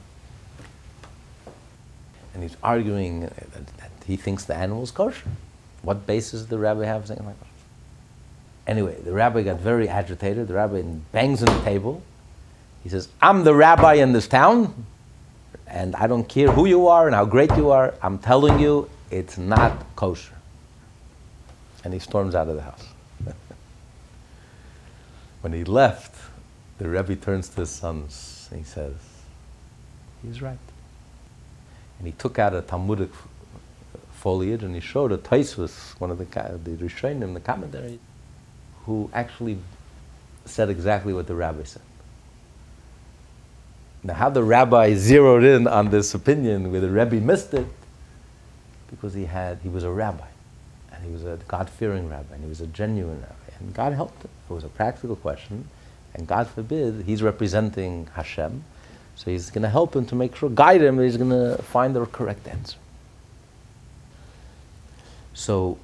and 2.34 2.44
he's 2.44 2.56
arguing 2.64 3.22
that, 3.22 3.52
that 3.78 3.92
he 4.06 4.16
thinks 4.16 4.46
the 4.46 4.56
animal 4.56 4.84
is 4.84 4.92
kosher. 4.92 5.28
What 5.82 6.06
basis 6.06 6.42
does 6.42 6.48
the 6.48 6.60
rabbi 6.60 6.86
have? 6.86 7.10
Anyway, 8.68 8.96
the 9.04 9.12
rabbi 9.12 9.42
got 9.42 9.60
very 9.60 9.90
agitated. 9.90 10.48
The 10.48 10.54
rabbi 10.54 10.82
bangs 11.12 11.42
on 11.42 11.54
the 11.58 11.64
table. 11.64 12.04
He 12.84 12.90
says, 12.90 13.10
"I'm 13.22 13.44
the 13.44 13.56
rabbi 13.56 13.96
in 13.96 14.14
this 14.14 14.28
town." 14.28 14.86
And 15.68 15.96
I 15.96 16.08
don't 16.08 16.28
care 16.28 16.52
who 16.52 16.66
you 16.66 16.88
are 16.88 17.06
and 17.06 17.16
how 17.16 17.26
great 17.26 17.56
you 17.56 17.70
are, 17.70 17.94
I'm 18.02 18.18
telling 18.18 18.60
you, 18.60 18.90
it's 19.12 19.38
not 19.38 19.96
kosher. 19.96 20.36
And 21.84 21.94
he 21.94 22.00
storms 22.00 22.36
out 22.36 22.48
of 22.50 22.56
the 22.56 22.62
house. 22.62 22.86
when 25.42 25.54
he 25.54 25.64
left, 25.64 26.16
the 26.78 26.90
Rebbe 26.90 27.16
turns 27.16 27.50
to 27.50 27.62
his 27.62 27.70
sons 27.70 28.48
and 28.52 28.60
he 28.60 28.66
says, 28.66 28.96
He's 30.24 30.42
right. 30.42 30.58
And 31.98 32.08
he 32.08 32.14
took 32.14 32.40
out 32.40 32.54
a 32.54 32.62
Talmudic 32.62 33.10
foliage 34.12 34.64
and 34.64 34.76
he 34.76 34.82
showed 34.82 35.12
a 35.12 35.18
Tosfos, 35.18 36.00
one 36.00 36.12
of 36.12 36.18
the, 36.18 36.26
the 36.26 36.72
Rishonim, 36.84 37.34
the 37.34 37.40
commentary, 37.40 38.00
who 38.86 39.10
actually 39.14 39.58
said 40.46 40.70
exactly 40.70 41.14
what 41.14 41.28
the 41.28 41.36
rabbi 41.36 41.64
said. 41.64 41.82
Now, 44.04 44.14
how 44.14 44.30
the 44.30 44.44
rabbi 44.44 44.96
zeroed 44.96 45.44
in 45.44 45.68
on 45.68 45.90
this 45.90 46.14
opinion 46.14 46.72
where 46.72 46.82
the 46.82 46.90
Rebbe 46.90 47.16
missed 47.16 47.54
it, 47.54 47.68
because 48.90 49.14
he 49.14 49.26
had 49.26 49.60
he 49.64 49.70
was 49.70 49.84
a 49.84 49.92
rabbi, 49.92 50.28
and 50.94 51.06
he 51.06 51.12
was 51.12 51.26
a 51.26 51.38
God-fearing 51.48 52.10
rabbi, 52.10 52.34
and 52.34 52.44
he 52.44 52.50
was 52.50 52.62
a 52.62 52.68
genuine 52.68 53.22
rabbi, 53.22 53.54
and 53.60 53.74
God 53.74 53.94
helped 53.94 54.24
him. 54.24 54.30
It 54.50 54.54
was 54.54 54.64
a 54.64 54.70
practical 54.70 55.16
question, 55.16 55.68
and 56.14 56.28
God 56.28 56.48
forbid 56.48 57.04
he's 57.06 57.22
representing 57.22 58.08
Hashem, 58.14 58.64
so 59.16 59.32
he's 59.32 59.50
going 59.50 59.64
to 59.64 59.70
help 59.70 59.96
him 59.96 60.06
to 60.08 60.16
make 60.16 60.36
sure, 60.36 60.50
guide 60.50 60.82
him, 60.82 61.00
he's 61.00 61.18
going 61.18 61.30
to 61.30 61.62
find 61.62 61.96
the 61.96 62.06
correct 62.06 62.48
answer. 62.48 62.78
So, 65.34 65.78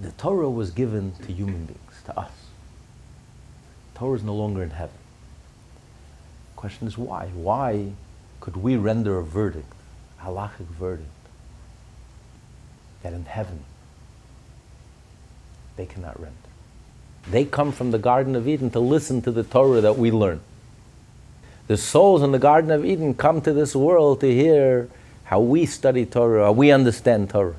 the 0.00 0.12
Torah 0.12 0.50
was 0.50 0.70
given 0.70 1.12
to 1.26 1.32
human 1.32 1.66
beings, 1.66 2.02
to 2.06 2.18
us. 2.18 2.30
Torah 3.94 4.16
is 4.16 4.22
no 4.22 4.34
longer 4.34 4.62
in 4.62 4.70
heaven. 4.70 4.94
The 6.54 6.60
question 6.60 6.86
is 6.86 6.96
why? 6.96 7.26
Why 7.34 7.90
could 8.40 8.56
we 8.56 8.76
render 8.76 9.18
a 9.18 9.24
verdict, 9.24 9.72
a 10.20 10.26
halachic 10.26 10.66
verdict, 10.66 11.10
that 13.02 13.12
in 13.12 13.24
heaven 13.24 13.64
they 15.76 15.86
cannot 15.86 16.20
render. 16.20 16.34
They 17.30 17.44
come 17.44 17.72
from 17.72 17.90
the 17.90 17.98
Garden 17.98 18.34
of 18.34 18.48
Eden 18.48 18.70
to 18.70 18.80
listen 18.80 19.22
to 19.22 19.30
the 19.30 19.44
Torah 19.44 19.80
that 19.80 19.96
we 19.96 20.10
learn. 20.10 20.40
The 21.68 21.76
souls 21.76 22.22
in 22.22 22.32
the 22.32 22.38
Garden 22.38 22.70
of 22.70 22.84
Eden 22.84 23.14
come 23.14 23.40
to 23.42 23.52
this 23.52 23.76
world 23.76 24.20
to 24.20 24.34
hear 24.34 24.88
how 25.24 25.40
we 25.40 25.66
study 25.66 26.06
Torah, 26.06 26.46
how 26.46 26.52
we 26.52 26.72
understand 26.72 27.30
Torah. 27.30 27.56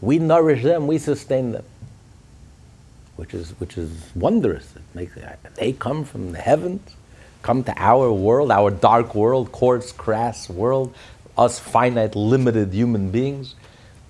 We 0.00 0.18
nourish 0.18 0.62
them, 0.62 0.86
we 0.86 0.98
sustain 0.98 1.52
them, 1.52 1.64
which 3.16 3.34
is, 3.34 3.50
which 3.58 3.76
is 3.76 3.90
wondrous. 4.14 4.74
It 4.76 4.82
makes, 4.94 5.12
they 5.56 5.72
come 5.72 6.04
from 6.04 6.32
the 6.32 6.38
heavens, 6.38 6.94
come 7.42 7.64
to 7.64 7.74
our 7.76 8.12
world, 8.12 8.50
our 8.50 8.70
dark 8.70 9.14
world, 9.14 9.50
coarse, 9.52 9.92
crass 9.92 10.48
world, 10.48 10.94
us 11.40 11.58
finite, 11.58 12.14
limited 12.14 12.72
human 12.72 13.10
beings. 13.10 13.54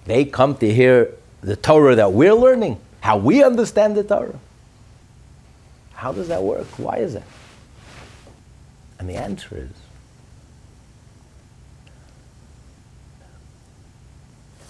They 0.04 0.24
come 0.24 0.56
to 0.56 0.70
hear 0.72 1.14
the 1.40 1.54
Torah 1.56 1.94
that 1.94 2.12
we're 2.12 2.34
learning, 2.34 2.78
how 3.00 3.16
we 3.16 3.42
understand 3.44 3.96
the 3.96 4.02
Torah. 4.02 4.38
How 5.94 6.12
does 6.12 6.28
that 6.28 6.42
work? 6.42 6.66
Why 6.76 6.96
is 6.96 7.14
it? 7.14 7.22
And 8.98 9.08
the 9.08 9.14
answer 9.14 9.56
is 9.56 9.70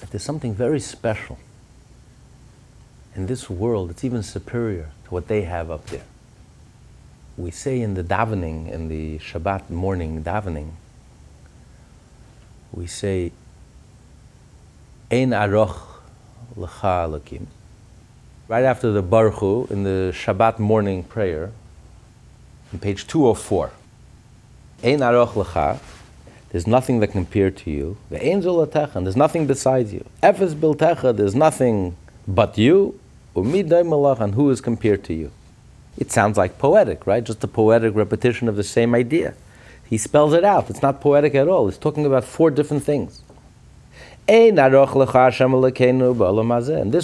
that 0.00 0.10
there's 0.10 0.22
something 0.22 0.54
very 0.54 0.80
special 0.80 1.38
in 3.16 3.26
this 3.26 3.48
world 3.48 3.90
that's 3.90 4.04
even 4.04 4.22
superior 4.22 4.90
to 5.04 5.10
what 5.10 5.28
they 5.28 5.42
have 5.42 5.70
up 5.70 5.86
there. 5.86 6.04
We 7.36 7.50
say 7.50 7.80
in 7.80 7.94
the 7.94 8.04
davening, 8.04 8.70
in 8.70 8.88
the 8.88 9.18
Shabbat 9.18 9.70
morning 9.70 10.22
davening, 10.22 10.72
we 12.72 12.86
say, 12.86 13.32
Ein 15.10 15.30
aroch 15.30 15.78
l'cha 16.56 17.06
alakim. 17.06 17.46
Right 18.48 18.64
after 18.64 18.90
the 18.92 19.02
Baruch 19.02 19.70
in 19.70 19.84
the 19.84 20.12
Shabbat 20.14 20.58
morning 20.58 21.04
prayer, 21.04 21.52
on 22.72 22.78
page 22.78 23.06
204. 23.06 23.70
Ein 24.82 24.98
aroch 25.00 25.36
l'cha, 25.36 25.78
there's 26.50 26.66
nothing 26.66 27.00
that 27.00 27.08
can 27.08 27.24
compare 27.24 27.50
to 27.50 27.70
you. 27.70 27.96
The 28.10 28.24
angel 28.24 28.60
and 28.62 29.06
there's 29.06 29.16
nothing 29.16 29.46
besides 29.46 29.92
you. 29.92 30.04
Efes 30.22 30.54
biltecha, 30.54 31.16
there's 31.16 31.34
nothing 31.34 31.96
but 32.26 32.58
you. 32.58 32.98
Umidai 33.36 34.20
and 34.20 34.34
who 34.34 34.50
is 34.50 34.60
compared 34.60 35.04
to 35.04 35.14
you? 35.14 35.30
It 35.96 36.10
sounds 36.10 36.36
like 36.36 36.58
poetic, 36.58 37.06
right? 37.06 37.22
Just 37.22 37.44
a 37.44 37.48
poetic 37.48 37.94
repetition 37.94 38.48
of 38.48 38.56
the 38.56 38.64
same 38.64 38.94
idea. 38.94 39.34
He 39.90 39.98
spells 39.98 40.32
it 40.32 40.44
out. 40.44 40.70
It's 40.70 40.82
not 40.82 41.00
poetic 41.00 41.34
at 41.34 41.48
all. 41.48 41.66
He's 41.66 41.76
talking 41.76 42.06
about 42.06 42.22
four 42.24 42.52
different 42.52 42.84
things. 42.84 43.22
In 44.28 44.54
this 44.54 44.72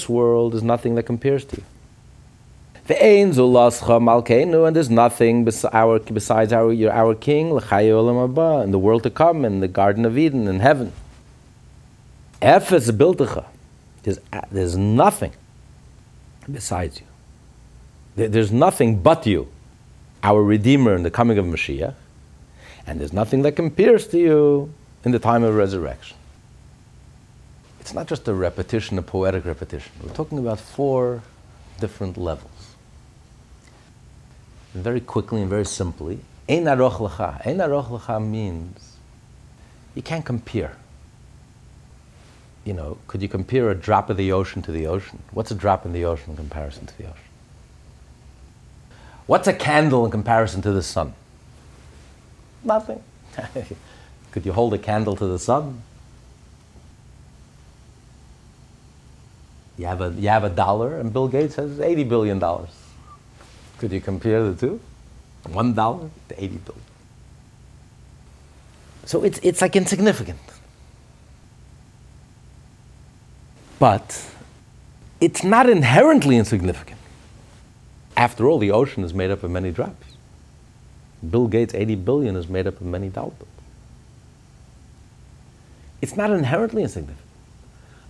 world 0.08 0.54
is 0.54 0.62
nothing 0.62 0.94
that 0.94 1.02
compares 1.02 1.44
to 1.46 1.56
you. 1.56 1.64
And 2.88 3.34
there's 4.76 4.90
nothing 4.90 5.44
besides 5.44 6.52
our, 6.52 6.92
our 6.92 7.14
king, 7.16 7.50
in 7.50 8.70
the 8.70 8.78
world 8.80 9.02
to 9.02 9.10
come, 9.10 9.44
in 9.44 9.58
the 9.58 9.66
Garden 9.66 10.04
of 10.04 10.16
Eden, 10.16 10.46
in 10.46 10.60
heaven. 10.60 10.92
There's, 12.40 12.86
there's 14.52 14.76
nothing 14.76 15.32
besides 16.50 17.00
you. 17.00 17.06
There's 18.28 18.52
nothing 18.52 19.02
but 19.02 19.26
you, 19.26 19.48
our 20.22 20.40
Redeemer 20.40 20.94
in 20.94 21.02
the 21.02 21.10
coming 21.10 21.38
of 21.38 21.44
Mashiach. 21.44 21.94
And 22.86 23.00
there's 23.00 23.12
nothing 23.12 23.42
that 23.42 23.52
compares 23.52 24.06
to 24.08 24.18
you 24.18 24.72
in 25.04 25.12
the 25.12 25.18
time 25.18 25.42
of 25.42 25.54
resurrection. 25.54 26.16
It's 27.80 27.94
not 27.94 28.06
just 28.06 28.26
a 28.28 28.34
repetition, 28.34 28.98
a 28.98 29.02
poetic 29.02 29.44
repetition. 29.44 29.92
We're 30.02 30.14
talking 30.14 30.38
about 30.38 30.58
four 30.58 31.22
different 31.80 32.16
levels. 32.16 32.50
Very 34.74 35.00
quickly 35.00 35.40
and 35.40 35.50
very 35.50 35.64
simply, 35.64 36.20
Ein 36.48 36.64
aroch 36.64 36.98
lecha. 36.98 37.44
Ein 37.44 37.58
aroch 37.58 37.88
lecha 37.88 38.24
means 38.24 38.96
you 39.94 40.02
can't 40.02 40.24
compare. 40.24 40.76
You 42.64 42.72
know, 42.72 42.98
could 43.08 43.22
you 43.22 43.28
compare 43.28 43.70
a 43.70 43.74
drop 43.74 44.10
of 44.10 44.16
the 44.16 44.32
ocean 44.32 44.62
to 44.62 44.72
the 44.72 44.86
ocean? 44.86 45.22
What's 45.32 45.50
a 45.50 45.54
drop 45.54 45.84
in 45.84 45.92
the 45.92 46.04
ocean 46.04 46.30
in 46.30 46.36
comparison 46.36 46.86
to 46.86 46.98
the 46.98 47.04
ocean? 47.04 47.22
What's 49.26 49.48
a 49.48 49.52
candle 49.52 50.04
in 50.04 50.10
comparison 50.10 50.62
to 50.62 50.72
the 50.72 50.82
sun? 50.82 51.14
Nothing. 52.64 53.02
could 54.32 54.46
you 54.46 54.52
hold 54.52 54.74
a 54.74 54.78
candle 54.78 55.16
to 55.16 55.26
the 55.26 55.38
sun? 55.38 55.82
You 59.78 59.86
have 59.86 60.00
a, 60.00 60.10
you 60.12 60.28
have 60.28 60.44
a 60.44 60.48
dollar, 60.50 60.98
and 60.98 61.12
Bill 61.12 61.28
Gates 61.28 61.56
has 61.56 61.78
$80 61.78 62.08
billion. 62.08 62.40
Could 63.78 63.92
you 63.92 64.00
compare 64.00 64.42
the 64.50 64.54
two? 64.54 64.80
One 65.44 65.74
dollar 65.74 66.10
to 66.28 66.44
80 66.44 66.56
billion. 66.58 66.84
So 69.04 69.22
it's, 69.22 69.38
it's 69.42 69.60
like 69.60 69.76
insignificant. 69.76 70.40
But 73.78 74.26
it's 75.20 75.44
not 75.44 75.68
inherently 75.68 76.36
insignificant. 76.36 76.98
After 78.16 78.48
all, 78.48 78.58
the 78.58 78.70
ocean 78.70 79.04
is 79.04 79.12
made 79.12 79.30
up 79.30 79.42
of 79.42 79.50
many 79.50 79.70
drops. 79.70 80.05
Bill 81.30 81.46
Gates' 81.46 81.74
80 81.74 81.94
billion 81.96 82.36
is 82.36 82.48
made 82.48 82.66
up 82.66 82.80
of 82.80 82.86
many 82.86 83.08
bills. 83.08 83.34
It's 86.00 86.16
not 86.16 86.30
inherently 86.30 86.82
insignificant 86.82 87.26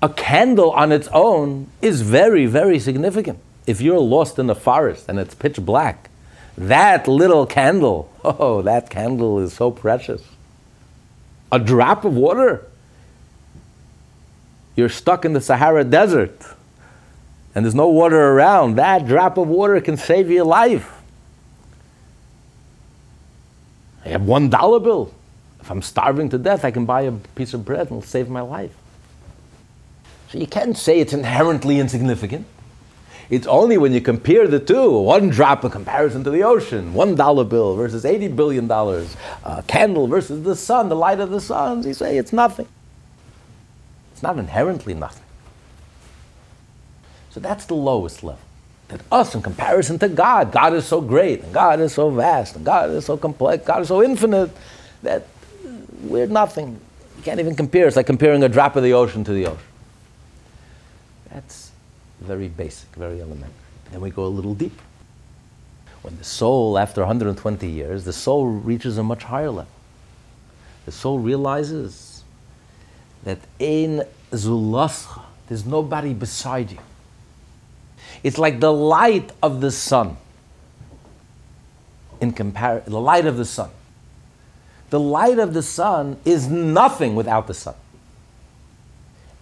a 0.02 0.08
candle 0.08 0.70
on 0.72 0.92
its 0.92 1.08
own 1.08 1.68
is 1.80 2.02
very, 2.02 2.46
very 2.46 2.78
significant. 2.78 3.38
If 3.66 3.80
you're 3.80 3.98
lost 3.98 4.38
in 4.38 4.46
the 4.46 4.54
forest 4.54 5.06
and 5.08 5.18
it's 5.18 5.34
pitch 5.34 5.56
black, 5.56 6.10
that 6.56 7.08
little 7.08 7.46
candle, 7.46 8.10
oh, 8.24 8.62
that 8.62 8.90
candle 8.90 9.38
is 9.40 9.52
so 9.52 9.70
precious. 9.70 10.22
A 11.50 11.58
drop 11.58 12.04
of 12.04 12.14
water. 12.14 12.66
You're 14.74 14.88
stuck 14.88 15.24
in 15.24 15.32
the 15.32 15.40
Sahara 15.40 15.84
Desert 15.84 16.38
and 17.54 17.64
there's 17.64 17.74
no 17.74 17.88
water 17.88 18.20
around. 18.32 18.76
That 18.76 19.06
drop 19.06 19.38
of 19.38 19.48
water 19.48 19.80
can 19.80 19.96
save 19.96 20.30
your 20.30 20.44
life. 20.44 20.95
I 24.06 24.10
have 24.10 24.22
one 24.22 24.48
dollar 24.48 24.78
bill. 24.78 25.12
If 25.60 25.70
I'm 25.70 25.82
starving 25.82 26.28
to 26.28 26.38
death, 26.38 26.64
I 26.64 26.70
can 26.70 26.86
buy 26.86 27.02
a 27.02 27.12
piece 27.12 27.52
of 27.54 27.64
bread 27.64 27.90
and 27.90 28.04
save 28.04 28.28
my 28.28 28.40
life. 28.40 28.72
So 30.30 30.38
you 30.38 30.46
can't 30.46 30.76
say 30.76 31.00
it's 31.00 31.12
inherently 31.12 31.80
insignificant. 31.80 32.46
It's 33.30 33.48
only 33.48 33.76
when 33.76 33.92
you 33.92 34.00
compare 34.00 34.46
the 34.46 34.60
two, 34.60 34.96
one 35.00 35.30
drop 35.30 35.64
in 35.64 35.72
comparison 35.72 36.22
to 36.22 36.30
the 36.30 36.44
ocean, 36.44 36.94
one 36.94 37.16
dollar 37.16 37.42
bill 37.42 37.74
versus 37.74 38.04
eighty 38.04 38.28
billion 38.28 38.68
dollars, 38.68 39.16
a 39.44 39.64
candle 39.64 40.06
versus 40.06 40.44
the 40.44 40.54
sun, 40.54 40.88
the 40.88 40.94
light 40.94 41.18
of 41.18 41.30
the 41.30 41.40
sun, 41.40 41.82
you 41.82 41.92
say 41.92 42.16
it's 42.16 42.32
nothing. 42.32 42.68
It's 44.12 44.22
not 44.22 44.38
inherently 44.38 44.94
nothing. 44.94 45.24
So 47.30 47.40
that's 47.40 47.66
the 47.66 47.74
lowest 47.74 48.22
level. 48.22 48.45
That 48.88 49.00
us, 49.10 49.34
in 49.34 49.42
comparison 49.42 49.98
to 49.98 50.08
God, 50.08 50.52
God 50.52 50.72
is 50.74 50.84
so 50.84 51.00
great, 51.00 51.42
and 51.42 51.52
God 51.52 51.80
is 51.80 51.92
so 51.92 52.08
vast, 52.10 52.56
and 52.56 52.64
God 52.64 52.90
is 52.90 53.04
so 53.04 53.16
complex, 53.16 53.66
God 53.66 53.82
is 53.82 53.88
so 53.88 54.02
infinite, 54.02 54.50
that 55.02 55.26
we're 56.02 56.28
nothing. 56.28 56.80
You 57.16 57.22
can't 57.22 57.40
even 57.40 57.56
compare. 57.56 57.88
It's 57.88 57.96
like 57.96 58.06
comparing 58.06 58.42
a 58.44 58.48
drop 58.48 58.76
of 58.76 58.84
the 58.84 58.92
ocean 58.92 59.24
to 59.24 59.32
the 59.32 59.46
ocean. 59.46 59.58
That's 61.30 61.72
very 62.20 62.48
basic, 62.48 62.88
very 62.90 63.20
elementary. 63.20 63.52
Then 63.90 64.00
we 64.00 64.10
go 64.10 64.24
a 64.24 64.28
little 64.28 64.54
deeper. 64.54 64.82
When 66.02 66.16
the 66.18 66.24
soul, 66.24 66.78
after 66.78 67.00
120 67.00 67.68
years, 67.68 68.04
the 68.04 68.12
soul 68.12 68.46
reaches 68.46 68.98
a 68.98 69.02
much 69.02 69.24
higher 69.24 69.50
level. 69.50 69.72
The 70.84 70.92
soul 70.92 71.18
realizes 71.18 72.22
that 73.24 73.38
in 73.58 74.04
zulascha, 74.30 75.22
there's 75.48 75.66
nobody 75.66 76.14
beside 76.14 76.70
you. 76.70 76.78
It's 78.22 78.38
like 78.38 78.60
the 78.60 78.72
light 78.72 79.32
of 79.42 79.60
the 79.60 79.70
sun. 79.70 80.16
In 82.20 82.32
compar- 82.32 82.84
the 82.84 83.00
light 83.00 83.26
of 83.26 83.36
the 83.36 83.44
sun. 83.44 83.70
The 84.90 85.00
light 85.00 85.38
of 85.38 85.52
the 85.52 85.62
sun 85.62 86.18
is 86.24 86.48
nothing 86.48 87.14
without 87.14 87.46
the 87.46 87.54
sun. 87.54 87.74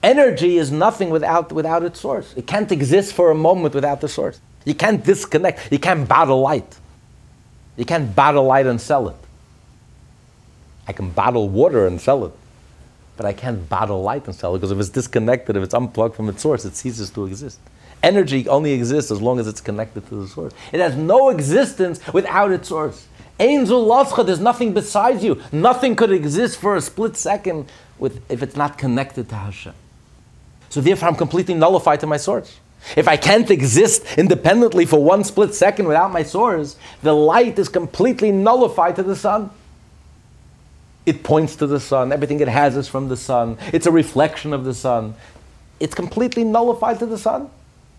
Energy 0.03 0.59
is 0.59 0.71
nothing 0.71 1.11
without, 1.11 1.53
without 1.53 1.83
its 1.83 2.01
source. 2.01 2.35
It 2.37 2.47
can't 2.47 2.71
exist 2.71 3.15
for 3.15 3.31
a 3.31 3.35
moment 3.35 3.75
without 3.75 4.01
the 4.01 4.09
source. 4.09 4.41
You 4.65 4.75
can't 4.75 5.05
disconnect. 5.05 5.73
You 5.73 5.79
can't 5.79 6.09
bottle 6.09 6.41
light. 6.41 6.77
You 7.77 7.85
can't 7.85 8.15
bottle 8.15 8.45
light 8.45 8.67
and 8.67 8.81
sell 8.81 9.09
it. 9.09 9.17
I 10.87 10.93
can 10.93 11.11
bottle 11.11 11.49
water 11.49 11.87
and 11.87 12.01
sell 12.01 12.25
it, 12.27 12.33
but 13.17 13.25
I 13.25 13.33
can't 13.33 13.69
bottle 13.69 14.03
light 14.03 14.27
and 14.27 14.35
sell 14.35 14.55
it 14.55 14.59
because 14.59 14.71
if 14.71 14.79
it's 14.79 14.91
disconnected, 14.91 15.57
if 15.57 15.63
it's 15.63 15.75
unplugged 15.75 16.15
from 16.15 16.29
its 16.29 16.43
source, 16.43 16.65
it 16.65 16.77
ceases 16.77 17.11
to 17.11 17.25
exist. 17.27 17.59
Energy 18.05 18.47
only 18.49 18.73
exists 18.73 19.11
as 19.11 19.23
long 19.23 19.41
as 19.41 19.49
it's 19.49 19.63
connected 19.63 20.07
to 20.11 20.17
the 20.17 20.29
source. 20.29 20.53
It 20.73 20.81
has 20.81 20.95
no 20.95 21.31
existence 21.31 22.01
without 22.13 22.53
its 22.53 22.69
source. 22.69 23.07
there's 23.39 24.41
nothing 24.41 24.75
besides 24.75 25.25
you. 25.25 25.41
Nothing 25.51 25.97
could 25.97 26.13
exist 26.13 26.61
for 26.61 26.77
a 26.77 26.83
split 26.83 27.17
second 27.17 27.73
with, 27.99 28.21
if 28.31 28.43
it's 28.43 28.57
not 28.57 28.77
connected 28.77 29.31
to 29.31 29.37
Hashem. 29.37 29.73
So 30.69 30.83
therefore, 30.83 31.09
I'm 31.09 31.15
completely 31.15 31.55
nullified 31.55 32.01
to 32.01 32.07
my 32.07 32.19
source. 32.19 32.61
If 32.95 33.09
I 33.09 33.17
can't 33.17 33.51
exist 33.51 34.05
independently 34.19 34.85
for 34.85 35.03
one 35.03 35.25
split 35.25 35.55
second 35.55 35.87
without 35.87 36.13
my 36.13 36.25
source, 36.25 36.77
the 37.03 37.15
light 37.15 37.59
is 37.59 37.71
completely 37.71 38.31
nullified 38.31 38.97
to 38.97 39.03
the 39.03 39.17
sun. 39.17 39.49
It 41.07 41.23
points 41.23 41.57
to 41.57 41.67
the 41.67 41.81
sun. 41.81 42.13
Everything 42.13 42.39
it 42.41 42.49
has 42.49 42.77
is 42.77 42.87
from 42.87 43.09
the 43.09 43.17
sun. 43.17 43.57
It's 43.73 43.87
a 43.87 43.91
reflection 43.91 44.53
of 44.53 44.67
the 44.67 44.75
sun. 44.75 45.15
It's 45.81 45.95
completely 45.95 46.45
nullified 46.45 46.99
to 46.99 47.07
the 47.07 47.17
sun. 47.17 47.49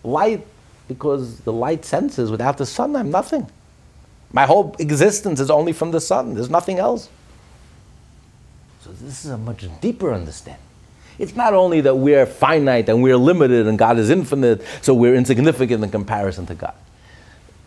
Light, 0.05 0.45
because 0.87 1.39
the 1.39 1.53
light 1.53 1.83
senses 1.83 2.29
without 2.29 2.57
the 2.57 2.65
sun, 2.65 2.95
I'm 2.95 3.09
nothing. 3.09 3.49
My 4.31 4.45
whole 4.45 4.75
existence 4.79 5.39
is 5.39 5.49
only 5.49 5.73
from 5.73 5.91
the 5.91 6.01
sun. 6.01 6.35
There's 6.35 6.49
nothing 6.49 6.77
else. 6.77 7.09
So 8.83 8.91
this 8.91 9.25
is 9.25 9.31
a 9.31 9.37
much 9.37 9.65
deeper 9.81 10.13
understanding. 10.13 10.61
It's 11.17 11.35
not 11.35 11.53
only 11.53 11.81
that 11.81 11.95
we're 11.95 12.25
finite 12.25 12.89
and 12.89 13.01
we're 13.01 13.17
limited 13.17 13.67
and 13.67 13.79
God 13.79 13.97
is 13.97 14.09
infinite, 14.09 14.61
so 14.81 14.93
we're 14.93 15.15
insignificant 15.15 15.83
in 15.83 15.89
comparison 15.89 16.45
to 16.47 16.55
God. 16.55 16.73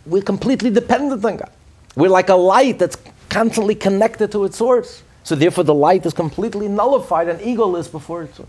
We're 0.07 0.22
completely 0.22 0.70
dependent 0.70 1.24
on 1.24 1.39
God. 1.39 1.51
We're 1.97 2.11
like 2.11 2.28
a 2.28 2.34
light 2.34 2.78
that's 2.78 2.97
constantly 3.28 3.74
connected 3.74 4.30
to 4.32 4.45
its 4.45 4.59
source. 4.59 5.03
So 5.24 5.34
therefore 5.34 5.64
the 5.64 5.74
light 5.74 6.07
is 6.07 6.12
completely 6.12 6.68
nullified 6.68 7.28
and 7.28 7.41
egoless 7.41 7.91
before 7.91 8.22
its 8.22 8.36
source. 8.36 8.49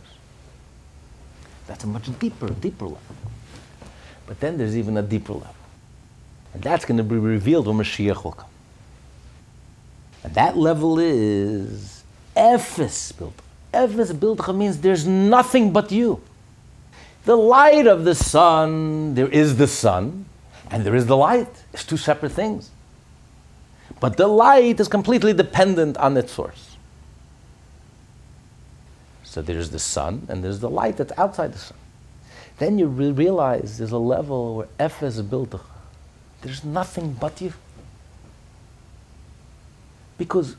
That's 1.68 1.84
a 1.84 1.88
much 1.88 2.08
deeper, 2.20 2.50
deeper 2.50 2.86
level. 2.86 3.00
But 4.30 4.40
then 4.42 4.60
there's 4.60 4.78
even 4.78 4.96
a 4.96 5.02
deeper 5.02 5.34
level. 5.34 5.56
And 6.54 6.62
that's 6.62 6.86
going 6.86 6.98
to 6.98 7.04
be 7.04 7.16
revealed 7.16 7.66
when 7.66 7.78
Mashiach 7.78 8.24
will 8.24 8.34
come. 8.34 8.50
And 10.24 10.36
that 10.36 10.56
level 10.56 11.00
is 11.00 12.04
Ephes 12.36 13.12
built. 13.12 13.34
Ephes 13.74 14.14
built 14.14 14.48
means 14.56 14.78
there's 14.82 15.08
nothing 15.08 15.74
but 15.74 15.92
you. 15.92 16.22
The 17.26 17.36
light 17.36 17.88
of 17.88 18.06
the 18.06 18.14
sun, 18.14 19.16
there 19.16 19.28
is 19.28 19.58
the 19.58 19.66
sun, 19.66 20.26
and 20.70 20.86
there 20.86 20.94
is 20.94 21.08
the 21.08 21.18
light. 21.18 21.64
It's 21.74 21.84
two 21.84 21.98
separate 21.98 22.34
things. 22.34 22.70
But 24.00 24.18
the 24.18 24.28
light 24.28 24.80
is 24.80 24.88
completely 24.88 25.34
dependent 25.34 25.98
on 25.98 26.16
its 26.16 26.32
source. 26.34 26.78
So 29.24 29.42
there's 29.42 29.72
the 29.72 29.80
sun, 29.80 30.28
and 30.30 30.44
there's 30.44 30.60
the 30.60 30.70
light 30.70 30.98
that's 30.98 31.14
outside 31.18 31.54
the 31.54 31.58
sun. 31.58 31.78
Then 32.60 32.78
you 32.78 32.88
re- 32.88 33.12
realize 33.12 33.78
there's 33.78 33.94
a 33.94 33.98
level 33.98 34.58
where 34.58 34.68
Ephes 34.78 35.18
is 35.18 35.22
built. 35.22 35.60
There's 36.42 36.64
nothing 36.64 37.14
but 37.14 37.42
you. 37.42 37.54
Because 40.18 40.58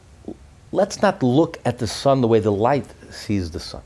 let's 0.72 1.02
not 1.02 1.22
look 1.22 1.58
at 1.64 1.78
the 1.78 1.86
sun 1.86 2.22
the 2.22 2.26
way 2.26 2.40
the 2.40 2.50
light 2.50 2.86
sees 3.10 3.50
the 3.50 3.60
sun. 3.60 3.82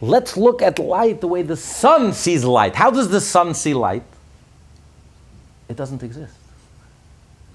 Let's 0.00 0.36
look 0.36 0.60
at 0.60 0.78
light 0.78 1.20
the 1.20 1.28
way 1.28 1.42
the 1.42 1.56
sun 1.56 2.12
sees 2.12 2.44
light. 2.44 2.74
How 2.74 2.90
does 2.90 3.08
the 3.10 3.20
sun 3.20 3.54
see 3.54 3.74
light? 3.74 4.02
It 5.68 5.76
doesn't 5.76 6.02
exist. 6.02 6.34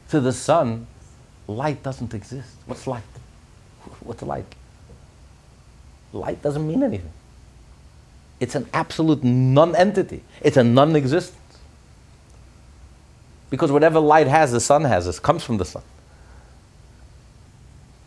To 0.09 0.21
the 0.21 0.32
sun, 0.32 0.88
light 1.47 1.84
doesn't 1.84 2.13
exist. 2.13 2.55
What's 2.65 2.88
light? 2.88 3.03
What's 3.99 4.21
light? 4.21 4.45
Light 6.13 6.41
doesn't 6.41 6.65
mean 6.65 6.84
anything. 6.84 7.11
It's 8.39 8.55
an 8.55 8.67
absolute 8.73 9.23
non 9.23 9.75
entity, 9.75 10.23
it's 10.41 10.57
a 10.57 10.63
non 10.63 10.95
existence. 10.95 11.39
Because 13.49 13.71
whatever 13.71 13.99
light 13.99 14.27
has, 14.27 14.51
the 14.51 14.59
sun 14.59 14.83
has, 14.83 15.07
it 15.07 15.21
comes 15.21 15.43
from 15.43 15.57
the 15.57 15.65
sun. 15.65 15.83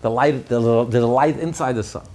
The 0.03 0.11
light, 0.11 0.47
there's 0.49 0.65
a, 0.65 1.07
light 1.07 1.39
inside 1.39 1.75
the 1.75 1.83
sun. 1.83 2.07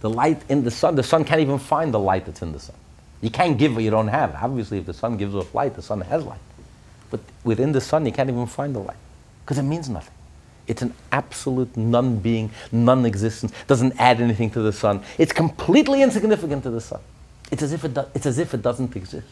The 0.00 0.10
light 0.10 0.42
in 0.48 0.64
the 0.64 0.70
sun, 0.70 0.94
the 0.94 1.02
sun 1.02 1.24
can't 1.24 1.40
even 1.40 1.58
find 1.58 1.92
the 1.92 1.98
light 1.98 2.26
that's 2.26 2.42
in 2.42 2.52
the 2.52 2.58
sun. 2.58 2.76
You 3.22 3.30
can't 3.30 3.56
give 3.56 3.74
what 3.74 3.84
you 3.84 3.90
don't 3.90 4.08
have. 4.08 4.34
Obviously, 4.34 4.78
if 4.78 4.86
the 4.86 4.92
sun 4.92 5.16
gives 5.16 5.34
off 5.34 5.54
light, 5.54 5.74
the 5.74 5.82
sun 5.82 6.00
has 6.02 6.24
light. 6.24 6.40
But 7.10 7.20
within 7.44 7.72
the 7.72 7.80
sun, 7.80 8.04
you 8.04 8.12
can't 8.12 8.28
even 8.28 8.46
find 8.46 8.74
the 8.74 8.80
light 8.80 8.96
because 9.44 9.58
it 9.58 9.62
means 9.62 9.88
nothing. 9.88 10.15
It's 10.66 10.82
an 10.82 10.94
absolute 11.12 11.76
non 11.76 12.18
being, 12.18 12.50
non 12.72 13.06
existence, 13.06 13.52
doesn't 13.66 13.94
add 14.00 14.20
anything 14.20 14.50
to 14.50 14.62
the 14.62 14.72
sun. 14.72 15.02
It's 15.18 15.32
completely 15.32 16.02
insignificant 16.02 16.62
to 16.64 16.70
the 16.70 16.80
sun. 16.80 17.00
It's 17.50 17.62
as 17.62 17.72
if 17.72 17.84
it, 17.84 17.94
do- 17.94 18.06
it's 18.14 18.26
as 18.26 18.38
if 18.38 18.54
it 18.54 18.62
doesn't 18.62 18.96
exist. 18.96 19.26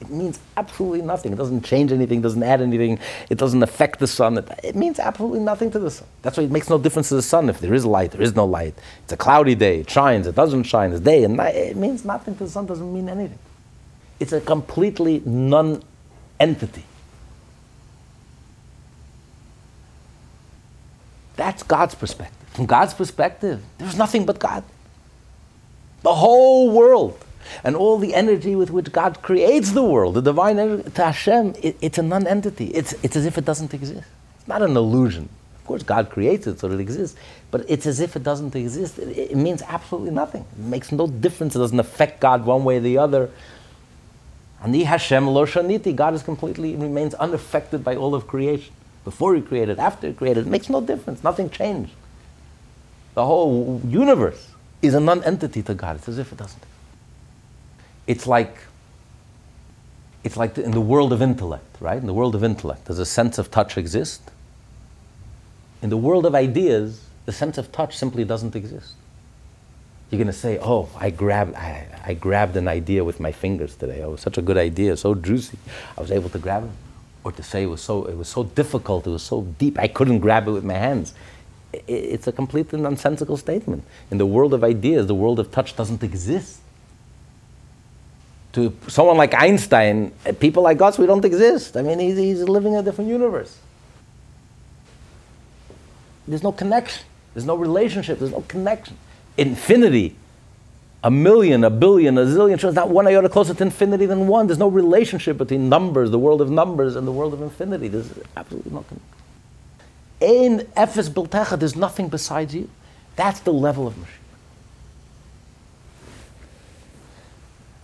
It 0.00 0.10
means 0.10 0.38
absolutely 0.56 1.00
nothing. 1.00 1.32
It 1.32 1.36
doesn't 1.36 1.64
change 1.64 1.90
anything, 1.90 2.20
doesn't 2.20 2.42
add 2.42 2.60
anything, 2.60 2.98
it 3.30 3.38
doesn't 3.38 3.62
affect 3.62 3.98
the 3.98 4.06
sun. 4.06 4.36
It, 4.36 4.48
it 4.62 4.76
means 4.76 4.98
absolutely 4.98 5.40
nothing 5.40 5.70
to 5.70 5.78
the 5.78 5.90
sun. 5.90 6.06
That's 6.22 6.36
why 6.36 6.44
it 6.44 6.50
makes 6.50 6.68
no 6.68 6.78
difference 6.78 7.08
to 7.08 7.14
the 7.14 7.22
sun 7.22 7.48
if 7.48 7.60
there 7.60 7.72
is 7.72 7.86
light, 7.86 8.10
there 8.12 8.20
is 8.22 8.36
no 8.36 8.44
light. 8.44 8.74
It's 9.04 9.12
a 9.12 9.16
cloudy 9.16 9.54
day, 9.54 9.80
it 9.80 9.90
shines, 9.90 10.26
it 10.26 10.34
doesn't 10.34 10.64
shine, 10.64 10.92
it's 10.92 11.00
day 11.00 11.24
and 11.24 11.36
night. 11.36 11.54
It 11.56 11.76
means 11.76 12.04
nothing 12.04 12.36
to 12.36 12.44
the 12.44 12.50
sun, 12.50 12.66
doesn't 12.66 12.92
mean 12.92 13.08
anything. 13.08 13.38
It's 14.20 14.32
a 14.32 14.40
completely 14.40 15.22
non 15.24 15.82
entity. 16.38 16.84
That's 21.36 21.62
God's 21.62 21.94
perspective. 21.94 22.48
From 22.50 22.66
God's 22.66 22.94
perspective, 22.94 23.62
there's 23.78 23.96
nothing 23.96 24.24
but 24.24 24.38
God. 24.38 24.64
The 26.02 26.14
whole 26.14 26.70
world 26.70 27.22
and 27.62 27.76
all 27.76 27.98
the 27.98 28.14
energy 28.14 28.56
with 28.56 28.70
which 28.70 28.92
God 28.92 29.22
creates 29.22 29.72
the 29.72 29.82
world, 29.82 30.14
the 30.14 30.22
divine 30.22 30.58
energy, 30.58 30.90
to 30.90 31.04
Hashem, 31.04 31.54
it, 31.62 31.76
it's 31.80 31.98
a 31.98 32.02
non 32.02 32.26
entity. 32.26 32.66
It's, 32.66 32.94
it's 33.02 33.16
as 33.16 33.26
if 33.26 33.38
it 33.38 33.44
doesn't 33.44 33.74
exist. 33.74 34.06
It's 34.38 34.48
not 34.48 34.62
an 34.62 34.76
illusion. 34.76 35.28
Of 35.58 35.66
course, 35.66 35.82
God 35.82 36.10
creates 36.10 36.46
it 36.46 36.60
so 36.60 36.70
it 36.70 36.80
exists, 36.80 37.18
but 37.50 37.64
it's 37.68 37.86
as 37.86 38.00
if 38.00 38.14
it 38.16 38.22
doesn't 38.22 38.54
exist. 38.54 38.98
It, 38.98 39.32
it 39.32 39.36
means 39.36 39.62
absolutely 39.62 40.12
nothing. 40.12 40.44
It 40.52 40.64
makes 40.64 40.92
no 40.92 41.06
difference. 41.06 41.56
It 41.56 41.58
doesn't 41.58 41.80
affect 41.80 42.20
God 42.20 42.46
one 42.46 42.64
way 42.64 42.76
or 42.76 42.80
the 42.80 42.98
other. 42.98 43.30
Ani 44.62 44.84
Hashem 44.84 45.26
lo 45.26 45.44
shaniti. 45.44 45.94
God 45.94 46.14
is 46.14 46.22
completely 46.22 46.76
remains 46.76 47.14
unaffected 47.14 47.84
by 47.84 47.96
all 47.96 48.14
of 48.14 48.26
creation. 48.26 48.72
Before 49.06 49.36
He 49.36 49.40
created, 49.40 49.78
after 49.78 50.08
He 50.08 50.12
created, 50.12 50.48
it 50.48 50.50
makes 50.50 50.68
no 50.68 50.80
difference. 50.80 51.22
Nothing 51.22 51.48
changed. 51.48 51.92
The 53.14 53.24
whole 53.24 53.80
universe 53.86 54.48
is 54.82 54.94
a 54.94 55.00
non-entity 55.00 55.62
to 55.62 55.74
God. 55.74 55.94
It's 55.94 56.08
as 56.08 56.18
if 56.18 56.32
it 56.32 56.38
doesn't. 56.38 56.64
It's 58.08 58.26
like 58.26 58.58
it's 60.24 60.36
like 60.36 60.58
in 60.58 60.72
the 60.72 60.80
world 60.80 61.12
of 61.12 61.22
intellect, 61.22 61.76
right? 61.78 61.98
In 61.98 62.06
the 62.06 62.12
world 62.12 62.34
of 62.34 62.42
intellect, 62.42 62.86
does 62.86 62.98
a 62.98 63.06
sense 63.06 63.38
of 63.38 63.48
touch 63.48 63.78
exist? 63.78 64.22
In 65.82 65.88
the 65.88 65.96
world 65.96 66.26
of 66.26 66.34
ideas, 66.34 67.04
the 67.26 67.32
sense 67.32 67.58
of 67.58 67.70
touch 67.70 67.96
simply 67.96 68.24
doesn't 68.24 68.56
exist. 68.56 68.94
You're 70.10 70.18
going 70.18 70.26
to 70.26 70.32
say, 70.32 70.58
"Oh, 70.60 70.88
I 70.98 71.10
grabbed, 71.10 71.54
I, 71.54 71.86
I 72.04 72.14
grabbed 72.14 72.56
an 72.56 72.66
idea 72.66 73.04
with 73.04 73.20
my 73.20 73.30
fingers 73.30 73.76
today. 73.76 74.02
Oh, 74.02 74.08
it 74.08 74.12
was 74.12 74.20
such 74.20 74.36
a 74.36 74.42
good 74.42 74.56
idea, 74.56 74.96
so 74.96 75.14
juicy. 75.14 75.58
I 75.96 76.00
was 76.00 76.10
able 76.10 76.28
to 76.30 76.40
grab 76.40 76.64
it." 76.64 76.85
Or 77.26 77.32
to 77.32 77.42
say 77.42 77.64
it 77.64 77.66
was 77.66 77.80
so, 77.80 78.04
it 78.04 78.16
was 78.16 78.28
so 78.28 78.44
difficult, 78.44 79.04
it 79.04 79.10
was 79.10 79.24
so 79.24 79.42
deep, 79.58 79.80
I 79.80 79.88
couldn't 79.88 80.20
grab 80.20 80.46
it 80.46 80.52
with 80.52 80.62
my 80.62 80.74
hands. 80.74 81.12
It's 81.88 82.28
a 82.28 82.30
completely 82.30 82.80
nonsensical 82.80 83.36
statement. 83.36 83.82
In 84.12 84.18
the 84.18 84.24
world 84.24 84.54
of 84.54 84.62
ideas, 84.62 85.08
the 85.08 85.14
world 85.16 85.40
of 85.40 85.50
touch 85.50 85.74
doesn't 85.74 86.04
exist. 86.04 86.60
To 88.52 88.72
someone 88.86 89.16
like 89.16 89.34
Einstein, 89.34 90.12
uh, 90.24 90.34
people 90.34 90.62
like 90.62 90.80
us, 90.80 91.00
we 91.00 91.06
don't 91.06 91.24
exist. 91.24 91.76
I 91.76 91.82
mean, 91.82 91.98
he's, 91.98 92.16
he's 92.16 92.42
living 92.44 92.74
in 92.74 92.78
a 92.78 92.82
different 92.84 93.10
universe. 93.10 93.58
There's 96.28 96.44
no 96.44 96.52
connection. 96.52 97.04
There's 97.34 97.44
no 97.44 97.56
relationship. 97.56 98.20
There's 98.20 98.30
no 98.30 98.42
connection. 98.42 98.96
Infinity, 99.36 100.14
a 101.06 101.10
million, 101.10 101.62
a 101.62 101.70
billion, 101.70 102.18
a 102.18 102.22
zillion, 102.22 102.60
there's 102.60 102.74
not 102.74 102.90
one 102.90 103.06
iota 103.06 103.28
closer 103.28 103.54
to 103.54 103.62
infinity 103.62 104.06
than 104.06 104.26
one. 104.26 104.48
There's 104.48 104.58
no 104.58 104.66
relationship 104.66 105.38
between 105.38 105.68
numbers, 105.68 106.10
the 106.10 106.18
world 106.18 106.40
of 106.40 106.50
numbers, 106.50 106.96
and 106.96 107.06
the 107.06 107.12
world 107.12 107.32
of 107.32 107.40
infinity. 107.40 107.86
There's 107.86 108.12
absolutely 108.36 108.72
nothing. 108.72 109.00
In 110.20 110.66
Ephes 110.74 111.08
Biltecha, 111.08 111.60
there's 111.60 111.76
nothing 111.76 112.08
besides 112.08 112.56
you. 112.56 112.68
That's 113.14 113.38
the 113.38 113.52
level 113.52 113.86
of 113.86 113.94
Mashiach. 113.94 114.08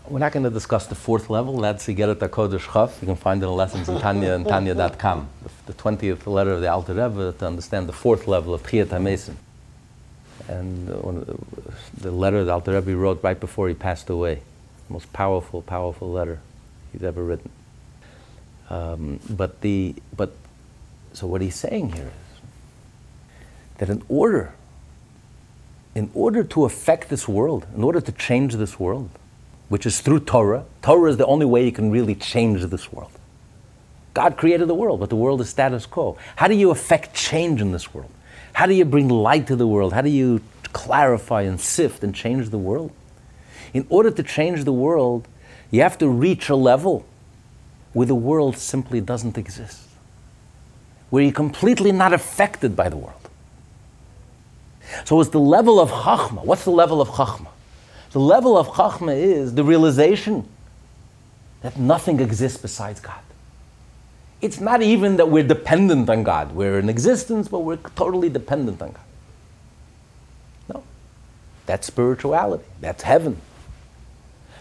We're 0.09 0.18
not 0.18 0.33
going 0.33 0.43
to 0.43 0.51
discuss 0.51 0.89
the 0.89 0.97
fourth 0.97 1.31
level. 1.31 1.61
That's 1.61 1.87
Igeret 1.87 2.16
HaKodesh 2.16 2.73
Chaf. 2.73 2.99
You 3.01 3.07
can 3.07 3.14
find 3.14 3.41
it 3.41 3.47
in 3.47 3.53
lessons 3.53 3.89
in 3.89 4.01
Tanya 4.01 4.33
and 4.33 4.45
Tanya.com. 4.49 5.29
The, 5.45 5.73
the 5.73 5.79
20th 5.81 6.27
letter 6.27 6.51
of 6.51 6.61
the 6.61 6.73
Alter 6.73 6.95
Rebbe 6.95 7.35
to 7.39 7.47
understand 7.47 7.89
the 7.89 7.93
fourth 7.93 8.27
level 8.27 8.53
of 8.53 8.64
Chiyat 8.64 8.87
HaMesim. 8.87 9.37
And 10.49 10.88
the, 10.88 11.38
the 11.99 12.11
letter 12.11 12.45
that 12.45 12.53
Alter 12.53 12.72
Rebbe 12.72 12.97
wrote 12.97 13.22
right 13.22 13.38
before 13.38 13.68
he 13.68 13.74
passed 13.74 14.11
away. 14.11 14.43
Most 14.88 15.12
powerful, 15.12 15.62
powerful 15.62 16.11
letter 16.11 16.40
he's 16.93 17.03
ever 17.03 17.22
written. 17.22 17.51
Um, 18.68 19.20
but 19.28 19.61
the, 19.61 19.95
but, 20.16 20.32
so 21.12 21.26
what 21.26 21.40
he's 21.40 21.55
saying 21.55 21.93
here 21.93 22.07
is 22.07 22.40
that 23.78 23.88
in 23.88 24.03
order, 24.09 24.55
in 25.95 26.11
order 26.14 26.43
to 26.43 26.64
affect 26.64 27.09
this 27.09 27.28
world, 27.28 27.66
in 27.74 27.84
order 27.84 28.01
to 28.01 28.12
change 28.12 28.57
this 28.57 28.80
world, 28.80 29.11
which 29.72 29.86
is 29.86 30.03
through 30.03 30.20
Torah. 30.20 30.66
Torah 30.82 31.11
is 31.11 31.16
the 31.16 31.24
only 31.24 31.47
way 31.47 31.64
you 31.64 31.72
can 31.72 31.90
really 31.90 32.14
change 32.14 32.62
this 32.66 32.93
world. 32.93 33.11
God 34.12 34.36
created 34.36 34.68
the 34.68 34.74
world, 34.74 35.01
but 35.01 35.09
the 35.09 35.16
world 35.16 35.40
is 35.40 35.49
status 35.49 35.86
quo. 35.86 36.18
How 36.36 36.47
do 36.47 36.55
you 36.55 36.70
affect 36.70 37.14
change 37.14 37.62
in 37.62 37.72
this 37.72 37.95
world? 37.95 38.11
How 38.53 38.66
do 38.66 38.74
you 38.74 38.84
bring 38.84 39.09
light 39.09 39.46
to 39.48 39.57
the 39.57 39.66
world? 39.66 39.92
How 39.92 40.03
do 40.03 40.11
you 40.11 40.40
clarify 40.72 41.42
and 41.42 41.61
sift 41.61 42.05
and 42.05 42.14
change 42.14 42.50
the 42.50 42.59
world? 42.59 42.90
In 43.72 43.86
order 43.88 44.11
to 44.11 44.22
change 44.22 44.64
the 44.64 44.72
world, 44.72 45.26
You 45.72 45.80
have 45.80 45.98
to 45.98 46.09
reach 46.09 46.50
a 46.50 46.55
level 46.55 47.05
where 47.94 48.07
the 48.07 48.14
world 48.14 48.59
simply 48.59 49.00
doesn't 49.00 49.38
exist, 49.38 49.88
where 51.11 51.24
you're 51.24 51.32
completely 51.32 51.90
not 51.90 52.12
affected 52.12 52.76
by 52.76 52.90
the 52.90 52.96
world. 52.96 53.16
So 55.07 55.18
it's 55.20 55.30
the 55.30 55.40
level 55.40 55.80
of 55.80 55.90
chachma. 55.90 56.44
What's 56.44 56.64
the 56.64 56.70
level 56.70 57.00
of 57.00 57.09
chachma? 57.09 57.48
The 58.12 58.20
level 58.20 58.59
of 58.59 58.68
chachma 58.68 59.16
is 59.16 59.55
the 59.55 59.64
realization 59.64 60.46
that 61.62 61.78
nothing 61.78 62.20
exists 62.20 62.59
besides 62.59 63.00
God. 63.00 63.20
It's 64.43 64.61
not 64.61 64.82
even 64.82 65.16
that 65.16 65.28
we're 65.30 65.47
dependent 65.47 66.11
on 66.11 66.24
God. 66.24 66.53
We're 66.53 66.80
in 66.80 66.88
existence, 66.88 67.47
but 67.47 67.61
we're 67.61 67.76
totally 67.76 68.28
dependent 68.28 68.82
on 68.82 68.90
God. 68.90 69.05
No. 70.68 70.82
That's 71.66 71.86
spirituality. 71.86 72.64
That's 72.80 73.05
heaven. 73.05 73.40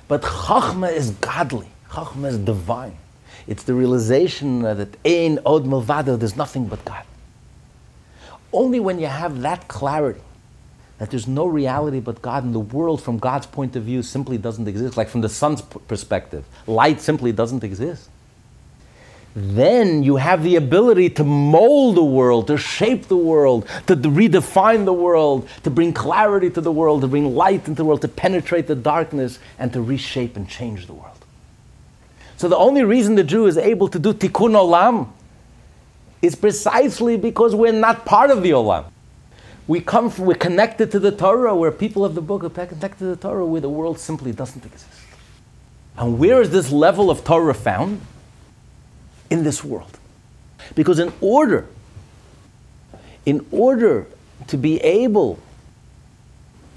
But 0.08 0.22
chachma 0.22 0.94
is 0.94 1.10
godly. 1.12 1.70
Chachma 1.90 2.30
is 2.30 2.38
divine. 2.38 2.98
It's 3.48 3.64
the 3.64 3.74
realization 3.74 4.62
that 4.62 4.90
ein 5.04 5.40
od 5.46 5.66
milvado, 5.66 6.18
there's 6.18 6.38
nothing 6.38 6.68
but 6.68 6.86
God. 6.86 7.04
Only 8.54 8.80
when 8.80 9.00
you 9.00 9.08
have 9.08 9.42
that 9.42 9.68
clarity, 9.68 10.22
that 11.00 11.10
there's 11.10 11.28
no 11.28 11.48
reality 11.48 12.00
but 12.00 12.22
God, 12.22 12.44
and 12.44 12.54
the 12.54 12.60
world 12.60 13.02
from 13.02 13.18
God's 13.18 13.48
point 13.48 13.76
of 13.76 13.84
view 13.84 14.04
simply 14.04 14.38
doesn't 14.38 14.68
exist, 14.68 14.96
like 14.96 15.10
from 15.10 15.22
the 15.22 15.30
sun's 15.30 15.62
perspective, 15.62 16.46
light 16.68 17.02
simply 17.02 17.32
doesn't 17.32 17.64
exist. 17.64 18.10
Then 19.34 20.04
you 20.04 20.18
have 20.18 20.44
the 20.44 20.58
ability 20.58 21.10
to 21.12 21.24
mold 21.24 21.96
the 21.96 22.04
world, 22.04 22.48
to 22.48 22.58
shape 22.58 23.08
the 23.08 23.16
world, 23.16 23.66
to 23.88 23.96
redefine 23.96 24.84
the 24.84 24.94
world, 24.94 25.48
to 25.64 25.70
bring 25.70 25.94
clarity 25.94 26.50
to 26.50 26.60
the 26.60 26.72
world, 26.72 27.02
to 27.02 27.08
bring 27.08 27.34
light 27.34 27.68
into 27.68 27.76
the 27.76 27.86
world, 27.86 28.02
to 28.02 28.10
penetrate 28.10 28.68
the 28.68 28.76
darkness, 28.76 29.40
and 29.58 29.72
to 29.72 29.82
reshape 29.82 30.36
and 30.36 30.50
change 30.50 30.88
the 30.88 30.94
world. 30.94 31.18
So 32.36 32.50
the 32.50 32.58
only 32.58 32.84
reason 32.84 33.16
the 33.16 33.24
Jew 33.24 33.46
is 33.46 33.58
able 33.58 33.88
to 33.88 34.00
do 34.00 34.14
tikkun 34.14 34.54
olam 34.54 35.10
is 36.22 36.36
precisely 36.36 37.16
because 37.16 37.56
we're 37.56 37.72
not 37.72 38.06
part 38.06 38.32
of 38.32 38.44
the 38.44 38.52
olam. 38.52 38.86
We 39.68 39.80
come 39.80 40.10
from, 40.10 40.26
we're 40.26 40.36
connected 40.36 40.92
to 40.92 41.00
the 41.00 41.12
Torah, 41.12 41.56
we're 41.56 41.72
people 41.72 42.04
of 42.04 42.16
the 42.16 42.22
book, 42.22 42.42
we're 42.44 42.50
connected 42.50 42.98
to 42.98 43.06
the 43.06 43.16
Torah, 43.16 43.46
where 43.46 43.62
the 43.62 43.70
world 43.70 43.98
simply 43.98 44.34
doesn't 44.34 44.66
exist. 44.66 44.90
And 45.98 46.20
where 46.20 46.42
is 46.42 46.50
this 46.50 46.72
level 46.72 47.10
of 47.10 47.24
Torah 47.24 47.54
found? 47.54 48.02
In 49.32 49.44
this 49.44 49.64
world. 49.64 49.98
Because 50.76 51.00
in 51.00 51.12
order, 51.22 51.66
in 53.26 53.44
order 53.50 54.06
to 54.48 54.58
be 54.58 54.78
able 54.82 55.40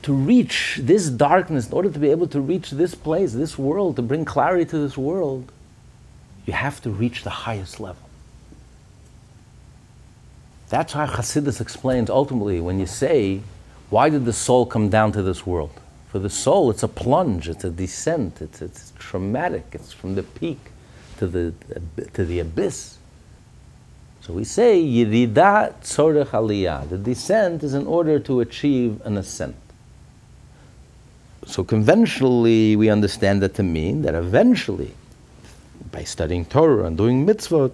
to 0.02 0.12
reach 0.12 0.78
this 0.80 1.08
darkness, 1.08 1.66
in 1.66 1.72
order 1.72 1.90
to 1.90 1.98
be 1.98 2.10
able 2.10 2.28
to 2.28 2.40
reach 2.40 2.70
this 2.70 2.94
place, 2.94 3.32
this 3.32 3.58
world, 3.58 3.96
to 3.96 4.02
bring 4.02 4.24
clarity 4.24 4.64
to 4.66 4.78
this 4.78 4.96
world, 4.96 5.50
you 6.46 6.52
have 6.52 6.80
to 6.82 6.90
reach 6.90 7.24
the 7.24 7.30
highest 7.30 7.80
level. 7.80 8.08
That's 10.68 10.92
how 10.92 11.06
Hasidus 11.06 11.60
explains 11.60 12.08
ultimately 12.08 12.60
when 12.60 12.78
you 12.78 12.86
say, 12.86 13.40
why 13.90 14.10
did 14.10 14.24
the 14.26 14.32
soul 14.32 14.64
come 14.64 14.88
down 14.88 15.12
to 15.12 15.22
this 15.22 15.44
world? 15.44 15.72
For 16.08 16.18
the 16.20 16.30
soul, 16.30 16.70
it's 16.70 16.82
a 16.82 16.88
plunge, 16.88 17.48
it's 17.48 17.64
a 17.64 17.70
descent, 17.70 18.40
it's, 18.40 18.62
it's 18.62 18.92
traumatic, 18.98 19.66
it's 19.72 19.92
from 19.92 20.14
the 20.14 20.22
peak 20.22 20.70
to 21.18 21.26
the, 21.26 21.54
to 22.12 22.24
the 22.24 22.40
abyss. 22.40 22.98
So 24.20 24.32
we 24.32 24.44
say, 24.44 24.82
Yirida 24.82 25.74
Tzorech 25.82 26.28
Aliyah. 26.28 26.88
The 26.88 26.96
descent 26.96 27.62
is 27.62 27.74
in 27.74 27.86
order 27.86 28.18
to 28.20 28.40
achieve 28.40 29.00
an 29.04 29.18
ascent. 29.18 29.56
So 31.46 31.62
conventionally, 31.62 32.74
we 32.74 32.88
understand 32.88 33.42
that 33.42 33.54
to 33.56 33.62
mean 33.62 34.02
that 34.02 34.14
eventually 34.14 34.94
by 35.92 36.04
studying 36.04 36.46
Torah 36.46 36.84
and 36.84 36.96
doing 36.96 37.26
mitzvot, 37.26 37.72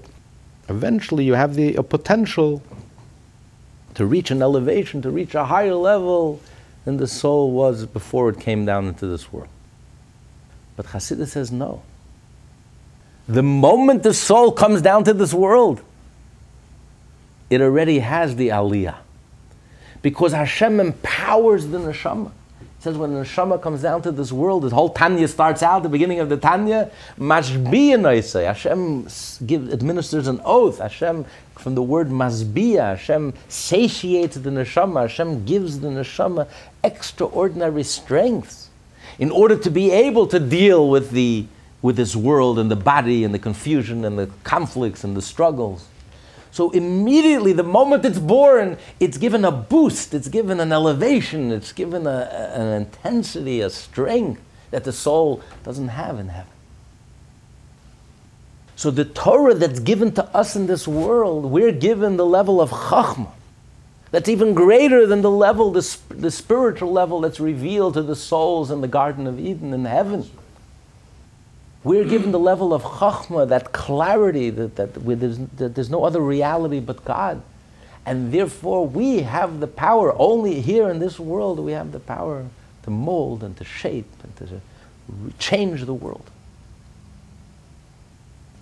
eventually 0.69 1.25
you 1.25 1.35
have 1.35 1.55
the 1.55 1.77
a 1.77 1.83
potential 1.83 2.63
to 3.95 4.07
reach 4.07 4.31
an 4.31 4.43
elevation, 4.43 5.03
to 5.03 5.11
reach 5.11 5.35
a 5.35 5.45
higher 5.45 5.75
level 5.75 6.41
than 6.85 6.97
the 6.97 7.07
soul 7.07 7.53
was 7.53 7.87
before 7.87 8.29
it 8.29 8.41
came 8.41 8.65
down 8.65 8.87
into 8.87 9.07
this 9.07 9.33
world. 9.33 9.49
But 10.77 10.87
Chassidus 10.87 11.29
says 11.29 11.53
no. 11.53 11.83
The 13.31 13.45
moment 13.45 14.03
the 14.03 14.13
soul 14.13 14.51
comes 14.51 14.83
down 14.83 15.05
to 15.05 15.15
this 15.15 15.33
world, 15.33 15.83
it 17.49 17.61
already 17.61 18.01
has 18.01 18.35
the 18.35 18.49
aliyah. 18.49 18.97
Because 20.03 20.33
Hashem 20.33 20.81
empowers 20.81 21.69
the 21.69 21.79
neshama 21.79 22.33
It 22.61 22.83
says 22.83 22.99
when 22.99 23.15
the 23.15 23.21
neshama 23.21 23.63
comes 23.63 23.83
down 23.83 24.03
to 24.03 24.11
this 24.11 24.33
world, 24.33 24.65
the 24.65 24.71
whole 24.71 24.89
Tanya 24.89 25.29
starts 25.29 25.63
out, 25.63 25.85
the 25.85 25.89
beginning 25.89 26.19
of 26.19 26.29
the 26.29 26.37
Tanya, 26.37 26.91
Mashbiya 27.21 28.45
Hashem 28.45 29.07
give, 29.47 29.73
administers 29.73 30.27
an 30.27 30.41
oath. 30.45 30.81
Hashem, 30.81 31.25
from 31.55 31.77
the 31.77 31.83
word 31.85 32.09
Masbiya, 32.09 32.97
Hashem 32.97 33.35
satiates 33.49 34.39
the 34.39 34.51
neshama. 34.51 35.03
Hashem 35.03 35.45
gives 35.45 35.79
the 35.79 35.89
neshama 35.89 36.49
extraordinary 36.83 37.85
strength 37.85 38.71
in 39.21 39.31
order 39.31 39.55
to 39.55 39.71
be 39.71 39.93
able 39.93 40.27
to 40.27 40.41
deal 40.41 40.91
with 40.91 41.13
the 41.13 41.47
with 41.83 41.97
this 41.97 42.15
world 42.15 42.59
and 42.59 42.71
the 42.71 42.77
body 42.77 43.25
and 43.25 43.33
the 43.33 43.39
confusion 43.39 44.05
and 44.05 44.19
the 44.19 44.31
conflicts 44.45 45.05
and 45.05 45.17
the 45.17 45.23
struggles. 45.23 45.87
So 46.53 46.71
immediately, 46.71 47.53
the 47.53 47.63
moment 47.63 48.05
it's 48.05 48.19
born, 48.19 48.77
it's 48.99 49.19
given 49.19 49.45
a 49.45 49.53
boost, 49.53 50.15
it's 50.15 50.29
given 50.29 50.59
an 50.61 50.73
elevation, 50.73 51.53
it's 51.53 51.73
given 51.73 52.07
a, 52.07 52.53
an 52.55 52.83
intensity, 52.83 53.61
a 53.61 53.71
strength 53.71 54.43
that 54.71 54.85
the 54.85 54.93
soul 54.93 55.43
doesn't 55.63 55.89
have 55.89 56.19
in 56.19 56.29
heaven. 56.29 56.51
So 58.75 58.91
the 58.91 59.05
Torah 59.05 59.55
that's 59.55 59.79
given 59.79 60.13
to 60.13 60.25
us 60.35 60.57
in 60.57 60.67
this 60.67 60.89
world, 60.89 61.45
we're 61.45 61.73
given 61.73 62.17
the 62.17 62.27
level 62.27 62.61
of 62.61 62.71
chachma. 62.71 63.31
That's 64.11 64.29
even 64.29 64.55
greater 64.55 65.07
than 65.07 65.23
the 65.23 65.31
level, 65.31 65.71
the, 65.71 65.97
the 66.09 66.31
spiritual 66.31 66.91
level 66.91 67.21
that's 67.21 67.39
revealed 67.39 67.95
to 67.95 68.03
the 68.03 68.17
souls 68.17 68.71
in 68.71 68.81
the 68.81 68.89
Garden 68.89 69.27
of 69.27 69.39
Eden 69.39 69.73
in 69.73 69.85
heaven. 69.85 70.29
We're 71.83 72.05
given 72.05 72.31
the 72.31 72.39
level 72.39 72.75
of 72.75 72.83
chachma, 72.83 73.49
that 73.49 73.73
clarity, 73.73 74.51
that, 74.51 74.77
that, 74.77 74.95
there's, 74.95 75.39
that 75.39 75.75
there's 75.75 75.89
no 75.89 76.05
other 76.05 76.21
reality 76.21 76.79
but 76.79 77.05
God. 77.05 77.43
And 78.05 78.33
therefore, 78.33 78.87
we 78.87 79.21
have 79.21 79.61
the 79.61 79.67
power, 79.67 80.15
only 80.19 80.61
here 80.61 80.91
in 80.91 80.99
this 80.99 81.19
world, 81.19 81.59
we 81.59 81.73
have 81.73 81.93
the 81.93 82.01
power 82.01 82.47
to 82.83 82.91
mold 82.91 83.43
and 83.43 83.57
to 83.57 83.65
shape 83.65 84.11
and 84.23 84.37
to 84.37 84.61
change 85.39 85.85
the 85.85 85.95
world. 85.95 86.31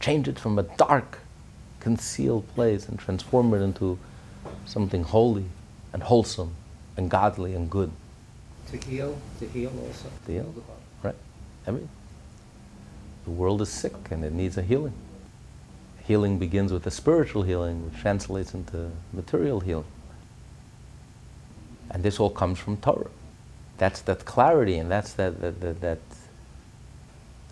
Change 0.00 0.28
it 0.28 0.38
from 0.38 0.58
a 0.58 0.62
dark, 0.62 1.18
concealed 1.80 2.46
place 2.54 2.88
and 2.88 2.98
transform 2.98 3.52
it 3.54 3.58
into 3.58 3.98
something 4.66 5.02
holy 5.02 5.46
and 5.92 6.02
wholesome 6.04 6.54
and 6.96 7.10
godly 7.10 7.54
and 7.54 7.68
good. 7.68 7.90
To 8.70 8.76
heal, 8.76 9.18
to 9.40 9.48
heal 9.48 9.72
also. 9.86 10.08
To 10.26 10.32
heal, 10.32 10.54
right. 11.02 11.14
Everything. 11.66 11.88
The 13.28 13.34
world 13.34 13.60
is 13.60 13.68
sick 13.68 13.92
and 14.10 14.24
it 14.24 14.32
needs 14.32 14.56
a 14.56 14.62
healing. 14.62 14.94
Healing 16.06 16.38
begins 16.38 16.72
with 16.72 16.86
a 16.86 16.90
spiritual 16.90 17.42
healing, 17.42 17.84
which 17.84 18.00
translates 18.00 18.54
into 18.54 18.90
material 19.12 19.60
healing. 19.60 19.92
And 21.90 22.02
this 22.02 22.18
all 22.18 22.30
comes 22.30 22.58
from 22.58 22.78
Torah. 22.78 23.10
That's 23.76 24.00
that 24.00 24.24
clarity 24.24 24.78
and 24.78 24.90
that's 24.90 25.12
that, 25.12 25.42
that, 25.42 25.60
that, 25.60 25.80
that 25.82 25.98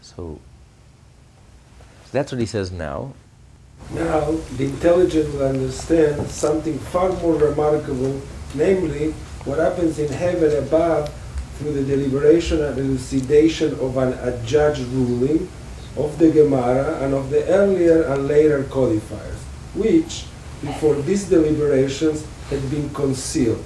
so, 0.01 0.41
so 2.07 2.11
that's 2.11 2.33
what 2.33 2.41
he 2.41 2.47
says 2.47 2.73
now. 2.73 3.13
Now, 3.93 4.31
the 4.57 4.65
intelligent 4.65 5.31
will 5.35 5.45
understand 5.45 6.27
something 6.31 6.79
far 6.79 7.13
more 7.21 7.35
remarkable, 7.35 8.23
namely 8.55 9.11
what 9.45 9.59
happens 9.59 9.99
in 9.99 10.11
heaven 10.11 10.57
above 10.57 11.13
through 11.59 11.75
the 11.75 11.85
deliberation 11.85 12.65
and 12.65 12.79
elucidation 12.79 13.75
of 13.75 13.99
an 13.99 14.15
adjudged 14.27 14.81
ruling 14.81 15.47
of 15.97 16.19
the 16.19 16.31
Gemara 16.31 16.99
and 17.03 17.15
of 17.15 17.31
the 17.31 17.47
earlier 17.49 18.03
and 18.03 18.29
later 18.29 18.65
codifiers, 18.65 19.39
which, 19.75 20.27
before 20.61 20.95
these 20.95 21.29
deliberations, 21.29 22.27
had 22.51 22.71
been 22.71 22.89
concealed. 22.91 23.65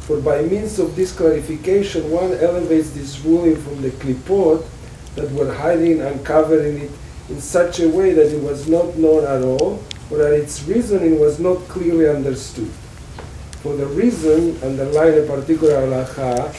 For 0.00 0.20
by 0.20 0.42
means 0.42 0.78
of 0.78 0.94
this 0.94 1.12
clarification, 1.12 2.10
one 2.10 2.32
elevates 2.34 2.90
this 2.90 3.18
ruling 3.20 3.56
from 3.56 3.82
the 3.82 3.90
klipot 3.90 4.64
that 5.16 5.30
were 5.32 5.52
hiding 5.52 6.00
and 6.00 6.24
covering 6.24 6.78
it 6.78 6.90
in 7.28 7.40
such 7.40 7.80
a 7.80 7.88
way 7.88 8.12
that 8.12 8.32
it 8.32 8.40
was 8.40 8.68
not 8.68 8.96
known 8.96 9.24
at 9.24 9.42
all, 9.42 9.82
or 10.10 10.18
that 10.18 10.32
its 10.32 10.62
reasoning 10.64 11.18
was 11.18 11.40
not 11.40 11.56
clearly 11.66 12.08
understood. 12.08 12.70
For 13.62 13.74
the 13.74 13.86
reason, 13.86 14.56
underlying 14.62 15.24
a 15.24 15.26
particular 15.26 15.74
halacha, 15.74 16.54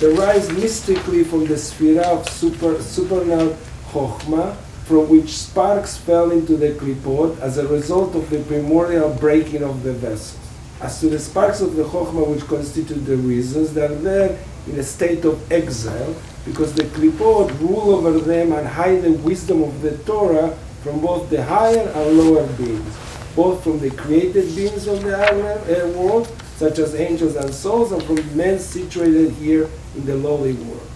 derives 0.00 0.50
mystically 0.52 1.24
from 1.24 1.44
the 1.44 1.58
sphere 1.58 2.00
of 2.02 2.26
super, 2.30 2.80
supernal 2.80 3.56
Chokhmah, 3.96 4.54
from 4.84 5.08
which 5.08 5.30
sparks 5.30 5.96
fell 5.96 6.30
into 6.30 6.56
the 6.56 6.72
klipot 6.72 7.40
as 7.40 7.56
a 7.56 7.66
result 7.66 8.14
of 8.14 8.28
the 8.28 8.40
primordial 8.40 9.08
breaking 9.14 9.62
of 9.62 9.82
the 9.82 9.94
vessels. 9.94 10.38
As 10.82 11.00
to 11.00 11.08
the 11.08 11.18
sparks 11.18 11.62
of 11.62 11.76
the 11.76 11.84
Chokhmah 11.84 12.28
which 12.28 12.46
constitute 12.46 13.06
the 13.06 13.16
reasons, 13.16 13.72
they 13.72 13.86
are 13.86 13.94
there 13.94 14.38
in 14.66 14.78
a 14.78 14.82
state 14.82 15.24
of 15.24 15.50
exile, 15.50 16.14
because 16.44 16.74
the 16.74 16.82
klipot 16.82 17.58
rule 17.58 17.94
over 17.94 18.18
them 18.18 18.52
and 18.52 18.68
hide 18.68 19.00
the 19.00 19.12
wisdom 19.12 19.62
of 19.62 19.80
the 19.80 19.96
Torah 20.04 20.50
from 20.82 21.00
both 21.00 21.30
the 21.30 21.42
higher 21.42 21.88
and 21.88 22.18
lower 22.18 22.46
beings, 22.58 22.96
both 23.34 23.64
from 23.64 23.80
the 23.80 23.90
created 23.90 24.54
beings 24.54 24.86
of 24.86 25.02
the 25.02 25.16
higher 25.16 25.88
world, 25.96 26.30
such 26.56 26.78
as 26.78 26.94
angels 26.94 27.36
and 27.36 27.52
souls, 27.52 27.92
and 27.92 28.02
from 28.02 28.36
men 28.36 28.58
situated 28.58 29.32
here 29.32 29.70
in 29.96 30.04
the 30.04 30.14
lowly 30.14 30.52
world. 30.52 30.90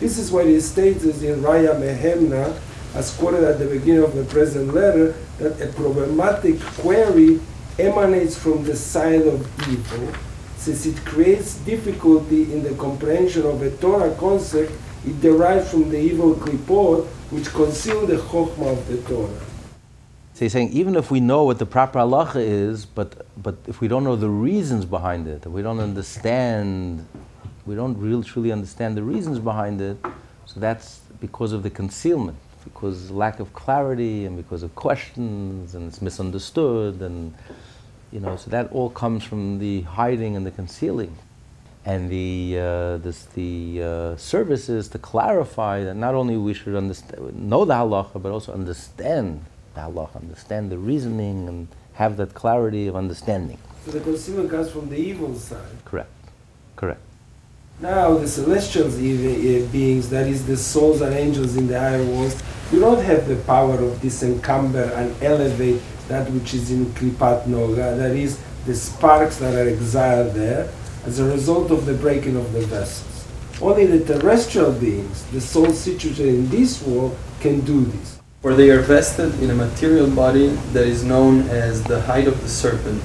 This 0.00 0.18
is 0.18 0.30
what 0.32 0.46
it 0.46 0.60
states 0.62 1.04
in 1.04 1.40
Ra'aya 1.40 1.74
Mehemna, 1.78 2.58
as 2.94 3.16
quoted 3.16 3.44
at 3.44 3.58
the 3.58 3.66
beginning 3.66 4.02
of 4.02 4.14
the 4.14 4.24
present 4.24 4.74
letter, 4.74 5.14
that 5.38 5.60
a 5.60 5.72
problematic 5.72 6.60
query 6.60 7.40
emanates 7.78 8.36
from 8.36 8.64
the 8.64 8.76
side 8.76 9.22
of 9.22 9.68
evil, 9.68 10.08
since 10.56 10.86
it 10.86 10.96
creates 11.04 11.56
difficulty 11.58 12.52
in 12.52 12.62
the 12.62 12.74
comprehension 12.74 13.44
of 13.46 13.60
a 13.62 13.70
Torah 13.76 14.14
concept, 14.16 14.72
it 15.06 15.20
derives 15.20 15.70
from 15.70 15.90
the 15.90 15.98
evil 15.98 16.34
klipot, 16.34 17.06
which 17.30 17.46
conceal 17.52 18.06
the 18.06 18.16
chokhmah 18.16 18.72
of 18.72 18.86
the 18.88 18.96
Torah. 19.02 19.40
So 20.34 20.44
he's 20.44 20.52
saying 20.52 20.70
even 20.70 20.96
if 20.96 21.10
we 21.10 21.20
know 21.20 21.44
what 21.44 21.58
the 21.58 21.66
proper 21.66 22.00
halacha 22.00 22.36
is, 22.36 22.86
but 22.86 23.26
but 23.40 23.56
if 23.66 23.80
we 23.80 23.88
don't 23.88 24.02
know 24.02 24.16
the 24.16 24.30
reasons 24.30 24.84
behind 24.84 25.28
it, 25.28 25.46
if 25.46 25.52
we 25.52 25.62
don't 25.62 25.78
understand, 25.78 27.06
we 27.66 27.74
don't 27.74 27.98
really 27.98 28.24
truly 28.24 28.52
understand 28.52 28.96
the 28.96 29.02
reasons 29.02 29.38
behind 29.38 29.80
it, 29.80 29.96
so 30.46 30.60
that's 30.60 31.00
because 31.20 31.52
of 31.52 31.62
the 31.62 31.70
concealment, 31.70 32.38
because 32.64 33.10
lack 33.10 33.40
of 33.40 33.52
clarity 33.52 34.26
and 34.26 34.36
because 34.36 34.62
of 34.62 34.74
questions 34.74 35.74
and 35.74 35.88
it's 35.88 36.02
misunderstood 36.02 37.00
and 37.00 37.34
you 38.14 38.20
know, 38.20 38.36
so 38.36 38.48
that 38.50 38.70
all 38.70 38.90
comes 38.90 39.24
from 39.24 39.58
the 39.58 39.80
hiding 39.82 40.36
and 40.36 40.46
the 40.46 40.52
concealing. 40.52 41.16
And 41.84 42.08
the, 42.08 42.58
uh, 42.58 42.96
this, 42.98 43.24
the 43.24 43.82
uh, 43.82 44.16
service 44.16 44.68
is 44.68 44.88
to 44.88 44.98
clarify 44.98 45.82
that 45.84 45.96
not 45.96 46.14
only 46.14 46.36
we 46.36 46.54
should 46.54 46.76
understand, 46.76 47.36
know 47.36 47.64
the 47.64 47.74
halacha, 47.74 48.22
but 48.22 48.30
also 48.30 48.54
understand 48.54 49.44
the 49.74 49.80
halacha, 49.80 50.16
understand 50.16 50.70
the 50.70 50.78
reasoning, 50.78 51.48
and 51.48 51.68
have 51.94 52.16
that 52.16 52.34
clarity 52.34 52.86
of 52.86 52.94
understanding. 52.96 53.58
So 53.84 53.90
the 53.90 54.00
concealment 54.00 54.48
comes 54.48 54.70
from 54.70 54.88
the 54.88 54.96
evil 54.96 55.34
side. 55.34 55.84
Correct. 55.84 56.08
Correct. 56.76 57.00
Now, 57.80 58.14
the 58.16 58.28
celestial 58.28 58.86
uh, 58.86 59.66
beings, 59.72 60.08
that 60.10 60.28
is, 60.28 60.46
the 60.46 60.56
souls 60.56 61.00
and 61.00 61.12
angels 61.12 61.56
in 61.56 61.66
the 61.66 61.78
higher 61.78 62.04
worlds, 62.04 62.40
do 62.70 62.78
not 62.78 63.02
have 63.02 63.26
the 63.26 63.34
power 63.34 63.74
of 63.74 64.00
disencumber 64.00 64.92
and 64.94 65.20
elevate 65.20 65.82
that 66.06 66.30
which 66.30 66.54
is 66.54 66.70
in 66.70 66.86
Klipat 66.94 67.46
Noga, 67.46 67.96
that 67.96 68.12
is, 68.12 68.38
the 68.64 68.76
sparks 68.76 69.38
that 69.38 69.54
are 69.56 69.68
exiled 69.68 70.34
there 70.34 70.68
as 71.04 71.18
a 71.18 71.24
result 71.24 71.72
of 71.72 71.84
the 71.84 71.94
breaking 71.94 72.36
of 72.36 72.52
the 72.52 72.60
vessels. 72.60 73.26
Only 73.60 73.86
the 73.86 74.04
terrestrial 74.04 74.72
beings, 74.72 75.24
the 75.32 75.40
souls 75.40 75.78
situated 75.78 76.28
in 76.28 76.48
this 76.50 76.80
world, 76.82 77.18
can 77.40 77.60
do 77.62 77.84
this. 77.86 78.20
For 78.40 78.54
they 78.54 78.70
are 78.70 78.82
vested 78.82 79.42
in 79.42 79.50
a 79.50 79.54
material 79.54 80.08
body 80.08 80.48
that 80.72 80.86
is 80.86 81.02
known 81.02 81.48
as 81.48 81.82
the 81.82 82.00
hide 82.02 82.28
of 82.28 82.40
the 82.40 82.48
serpent, 82.48 83.02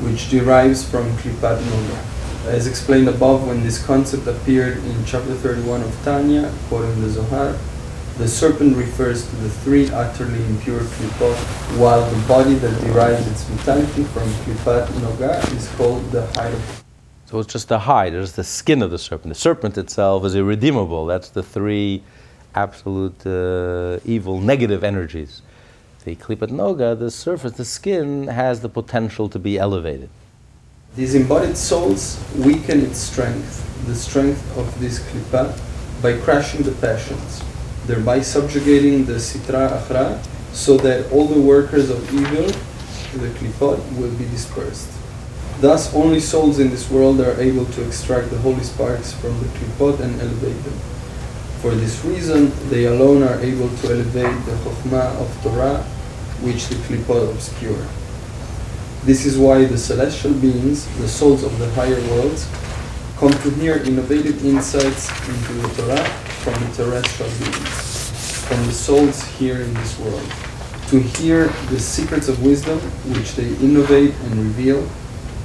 which 0.00 0.30
derives 0.30 0.82
from 0.82 1.04
Klipat 1.18 1.60
Noga. 1.60 2.11
As 2.46 2.66
explained 2.66 3.08
above, 3.08 3.46
when 3.46 3.62
this 3.62 3.84
concept 3.84 4.26
appeared 4.26 4.78
in 4.78 5.04
chapter 5.04 5.34
31 5.34 5.82
of 5.82 6.04
Tanya, 6.04 6.52
quoting 6.68 7.00
the 7.00 7.08
Zohar, 7.08 7.56
the 8.18 8.28
serpent 8.28 8.76
refers 8.76 9.28
to 9.28 9.36
the 9.36 9.48
three 9.48 9.88
utterly 9.90 10.44
impure 10.46 10.80
klipot, 10.80 11.36
while 11.78 12.08
the 12.10 12.28
body 12.28 12.54
that 12.54 12.78
derives 12.82 13.26
its 13.28 13.44
vitality 13.44 14.04
from 14.04 14.28
klipat 14.44 14.86
noga 15.00 15.38
is 15.56 15.68
called 15.76 16.10
the 16.10 16.26
hide 16.38 16.82
so 17.32 17.38
it's 17.38 17.50
just 17.50 17.68
the 17.68 17.78
hide, 17.78 18.12
it's 18.12 18.32
the 18.32 18.44
skin 18.44 18.82
of 18.82 18.90
the 18.90 18.98
serpent. 18.98 19.30
The 19.30 19.40
serpent 19.40 19.78
itself 19.78 20.22
is 20.26 20.34
irredeemable. 20.34 21.06
That's 21.06 21.30
the 21.30 21.42
three 21.42 22.02
absolute 22.54 23.26
uh, 23.26 24.00
evil, 24.04 24.38
negative 24.38 24.84
energies. 24.84 25.40
The 26.04 26.14
klipat 26.14 26.50
noga, 26.50 26.98
the 26.98 27.10
surface, 27.10 27.52
the 27.52 27.64
skin, 27.64 28.26
has 28.26 28.60
the 28.60 28.68
potential 28.68 29.30
to 29.30 29.38
be 29.38 29.56
elevated. 29.56 30.10
These 30.94 31.14
embodied 31.14 31.56
souls 31.56 32.22
weaken 32.36 32.84
its 32.84 32.98
strength, 32.98 33.64
the 33.86 33.94
strength 33.94 34.44
of 34.58 34.78
this 34.78 34.98
klipa, 34.98 35.58
by 36.02 36.18
crushing 36.18 36.64
the 36.64 36.72
passions, 36.72 37.42
thereby 37.86 38.20
subjugating 38.20 39.06
the 39.06 39.14
sitra 39.14 39.72
achra, 39.72 40.22
so 40.52 40.76
that 40.76 41.10
all 41.10 41.26
the 41.26 41.40
workers 41.40 41.88
of 41.88 42.12
evil, 42.12 42.44
the 43.18 43.30
klipot, 43.38 43.80
will 43.96 44.10
be 44.18 44.26
dispersed. 44.26 44.90
Thus, 45.62 45.94
only 45.94 46.20
souls 46.20 46.58
in 46.58 46.68
this 46.68 46.90
world 46.90 47.22
are 47.22 47.40
able 47.40 47.64
to 47.72 47.86
extract 47.86 48.28
the 48.28 48.36
holy 48.38 48.62
sparks 48.62 49.14
from 49.14 49.32
the 49.40 49.46
klipot 49.46 49.98
and 50.00 50.20
elevate 50.20 50.62
them. 50.62 50.78
For 51.62 51.70
this 51.70 52.04
reason, 52.04 52.52
they 52.68 52.84
alone 52.84 53.22
are 53.22 53.40
able 53.40 53.70
to 53.70 53.86
elevate 53.86 54.44
the 54.44 54.52
chokhmah 54.60 55.16
of 55.16 55.42
Torah, 55.42 55.82
which 56.44 56.68
the 56.68 56.74
klipot 56.84 57.32
obscure. 57.32 57.86
This 59.04 59.26
is 59.26 59.36
why 59.36 59.64
the 59.64 59.76
celestial 59.76 60.32
beings, 60.32 60.86
the 60.98 61.08
souls 61.08 61.42
of 61.42 61.58
the 61.58 61.68
higher 61.70 62.00
worlds, 62.10 62.48
come 63.16 63.32
to 63.32 63.50
hear 63.58 63.78
innovative 63.78 64.46
insights 64.46 65.10
into 65.28 65.54
the 65.54 65.68
Torah 65.74 66.04
from 66.44 66.54
the 66.62 66.70
terrestrial 66.70 67.28
beings, 67.40 68.46
from 68.46 68.64
the 68.64 68.72
souls 68.72 69.24
here 69.24 69.60
in 69.60 69.74
this 69.74 69.98
world, 69.98 70.22
to 70.86 71.00
hear 71.00 71.48
the 71.70 71.80
secrets 71.80 72.28
of 72.28 72.44
wisdom 72.44 72.78
which 73.10 73.34
they 73.34 73.48
innovate 73.56 74.14
and 74.14 74.36
reveal 74.36 74.88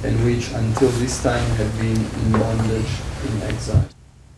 and 0.04 0.24
which 0.24 0.52
until 0.52 0.90
this 1.02 1.20
time 1.20 1.50
had 1.56 1.72
been 1.78 1.98
in 1.98 2.32
bondage, 2.32 2.92
in 3.26 3.42
exile. 3.42 3.88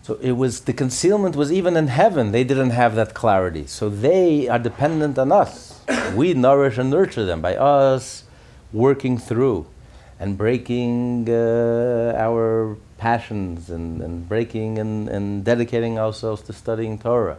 So 0.00 0.14
it 0.22 0.32
was 0.32 0.62
the 0.62 0.72
concealment 0.72 1.36
was 1.36 1.52
even 1.52 1.76
in 1.76 1.88
heaven. 1.88 2.32
They 2.32 2.42
didn't 2.42 2.70
have 2.70 2.94
that 2.94 3.12
clarity. 3.12 3.66
So 3.66 3.90
they 3.90 4.48
are 4.48 4.58
dependent 4.58 5.18
on 5.18 5.30
us. 5.30 5.82
we 6.14 6.32
nourish 6.32 6.78
and 6.78 6.88
nurture 6.88 7.26
them 7.26 7.42
by 7.42 7.56
us 7.56 8.24
working 8.72 9.18
through 9.18 9.66
and 10.18 10.36
breaking 10.36 11.28
uh, 11.28 12.14
our 12.16 12.76
passions 12.98 13.70
and, 13.70 14.02
and 14.02 14.28
breaking 14.28 14.78
and, 14.78 15.08
and 15.08 15.44
dedicating 15.44 15.98
ourselves 15.98 16.42
to 16.42 16.52
studying 16.52 16.98
Torah 16.98 17.38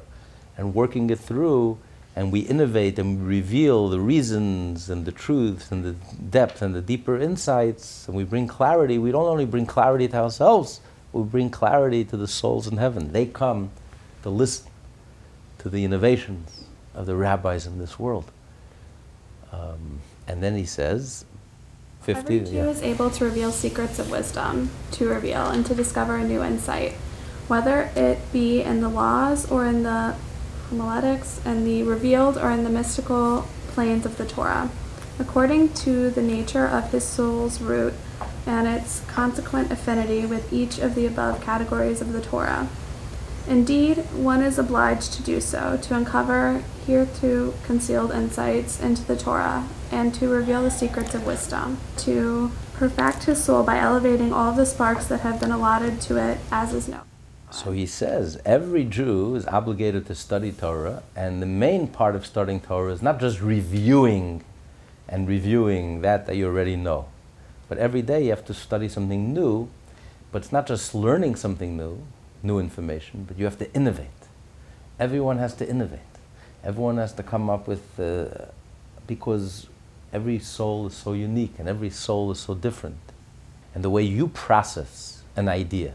and 0.58 0.74
working 0.74 1.10
it 1.10 1.20
through 1.20 1.78
and 2.16 2.32
we 2.32 2.42
innovate 2.42 3.00
and 3.00 3.26
reveal 3.26 3.88
the 3.88 4.00
reasons 4.00 4.90
and 4.90 5.06
the 5.06 5.12
truths 5.12 5.72
and 5.72 5.86
the 5.86 5.94
depth 6.30 6.62
and 6.62 6.76
the 6.76 6.82
deeper 6.82 7.18
insights 7.18 8.08
and 8.08 8.18
we 8.18 8.24
bring 8.24 8.48
clarity, 8.48 8.98
we 8.98 9.12
don't 9.12 9.28
only 9.28 9.46
bring 9.46 9.66
clarity 9.66 10.08
to 10.08 10.18
ourselves, 10.18 10.82
we 11.14 11.24
bring 11.24 11.50
clarity 11.50 12.04
to 12.04 12.18
the 12.18 12.28
souls 12.28 12.68
in 12.68 12.78
heaven. 12.78 13.14
They 13.14 13.26
come 13.26 13.72
to 14.24 14.30
listen 14.30 14.70
to 15.60 15.70
the 15.70 15.86
innovations 15.86 16.66
of 16.94 17.06
the 17.06 17.16
rabbis 17.16 17.66
in 17.66 17.78
this 17.78 17.98
world. 18.00 18.32
Um, 19.52 20.02
and 20.32 20.42
then 20.42 20.56
he 20.56 20.66
says, 20.66 21.26
50, 22.04 22.20
Every 22.22 22.40
Jew 22.40 22.56
yeah. 22.56 22.70
is 22.70 22.82
able 22.82 23.10
to 23.12 23.26
reveal 23.26 23.52
secrets 23.52 24.00
of 24.00 24.10
wisdom, 24.10 24.70
to 24.92 25.10
reveal 25.10 25.48
and 25.48 25.66
to 25.66 25.76
discover 25.76 26.16
a 26.16 26.24
new 26.24 26.42
insight, 26.42 26.94
whether 27.50 27.92
it 27.98 28.20
be 28.32 28.62
in 28.62 28.80
the 28.80 28.88
laws 28.88 29.52
or 29.52 29.66
in 29.66 29.84
the 29.84 30.16
homiletics 30.70 31.42
and 31.44 31.68
the 31.68 31.84
revealed 31.84 32.38
or 32.38 32.50
in 32.50 32.64
the 32.64 32.70
mystical 32.70 33.46
planes 33.68 34.06
of 34.06 34.18
the 34.18 34.26
Torah, 34.26 34.70
according 35.20 35.74
to 35.74 36.10
the 36.10 36.22
nature 36.22 36.66
of 36.66 36.90
his 36.94 37.04
soul's 37.04 37.62
root 37.62 37.94
and 38.48 38.70
its 38.70 39.02
consequent 39.08 39.70
affinity 39.70 40.26
with 40.26 40.52
each 40.54 40.80
of 40.80 40.96
the 40.96 41.06
above 41.06 41.42
categories 41.42 42.00
of 42.00 42.14
the 42.14 42.22
Torah. 42.22 42.70
Indeed, 43.50 43.98
one 44.14 44.42
is 44.42 44.58
obliged 44.58 45.12
to 45.14 45.24
do 45.24 45.42
so, 45.42 45.78
to 45.82 45.94
uncover 45.94 46.64
hereto 46.88 47.54
concealed 47.66 48.12
insights 48.12 48.80
into 48.80 49.04
the 49.04 49.18
Torah, 49.18 49.68
and 49.92 50.14
to 50.16 50.30
reveal 50.30 50.64
the 50.64 50.72
secrets 50.72 51.14
of 51.14 51.26
wisdom, 51.26 51.78
to 51.98 52.52
perfect 52.74 53.26
his 53.26 53.44
soul 53.44 53.64
by 53.64 53.78
elevating 53.78 54.34
all 54.34 54.52
the 54.54 54.66
sparks 54.66 55.06
that 55.08 55.22
have 55.22 55.40
been 55.40 55.52
allotted 55.52 56.02
to 56.02 56.18
it, 56.18 56.38
as 56.52 56.74
is 56.74 56.88
known. 56.88 57.04
So 57.52 57.72
he 57.72 57.86
says 57.86 58.40
every 58.46 58.86
Jew 58.86 59.36
is 59.36 59.46
obligated 59.46 60.06
to 60.08 60.16
study 60.16 60.52
Torah, 60.52 61.04
and 61.16 61.42
the 61.42 61.46
main 61.46 61.88
part 61.88 62.16
of 62.16 62.26
studying 62.26 62.62
Torah 62.62 62.94
is 62.94 63.02
not 63.02 63.20
just 63.20 63.42
reviewing 63.42 64.44
and 65.10 65.28
reviewing 65.28 66.02
that 66.02 66.26
that 66.28 66.38
you 66.38 66.48
already 66.48 66.78
know, 66.78 67.08
but 67.68 67.78
every 67.78 68.02
day 68.02 68.24
you 68.24 68.30
have 68.30 68.46
to 68.46 68.54
study 68.54 68.88
something 68.88 69.34
new. 69.34 69.70
But 70.32 70.44
it's 70.44 70.54
not 70.54 70.66
just 70.66 70.96
learning 70.96 71.36
something 71.36 71.76
new, 71.76 72.04
new 72.42 72.58
information, 72.58 73.26
but 73.28 73.38
you 73.38 73.44
have 73.44 73.58
to 73.58 73.70
innovate. 73.74 74.08
Everyone 74.98 75.40
has 75.40 75.54
to 75.56 75.68
innovate. 75.68 76.00
Everyone 76.64 76.96
has 76.96 77.12
to 77.16 77.24
come 77.24 77.50
up 77.50 77.68
with, 77.68 78.00
uh, 78.00 78.46
because 79.08 79.68
every 80.14 80.40
soul 80.40 80.88
is 80.88 80.94
so 80.94 81.14
unique 81.14 81.54
and 81.58 81.68
every 81.68 81.90
soul 81.90 82.32
is 82.32 82.40
so 82.40 82.54
different. 82.54 82.98
And 83.74 83.84
the 83.84 83.90
way 83.90 84.04
you 84.04 84.28
process 84.28 85.24
an 85.36 85.48
idea, 85.48 85.94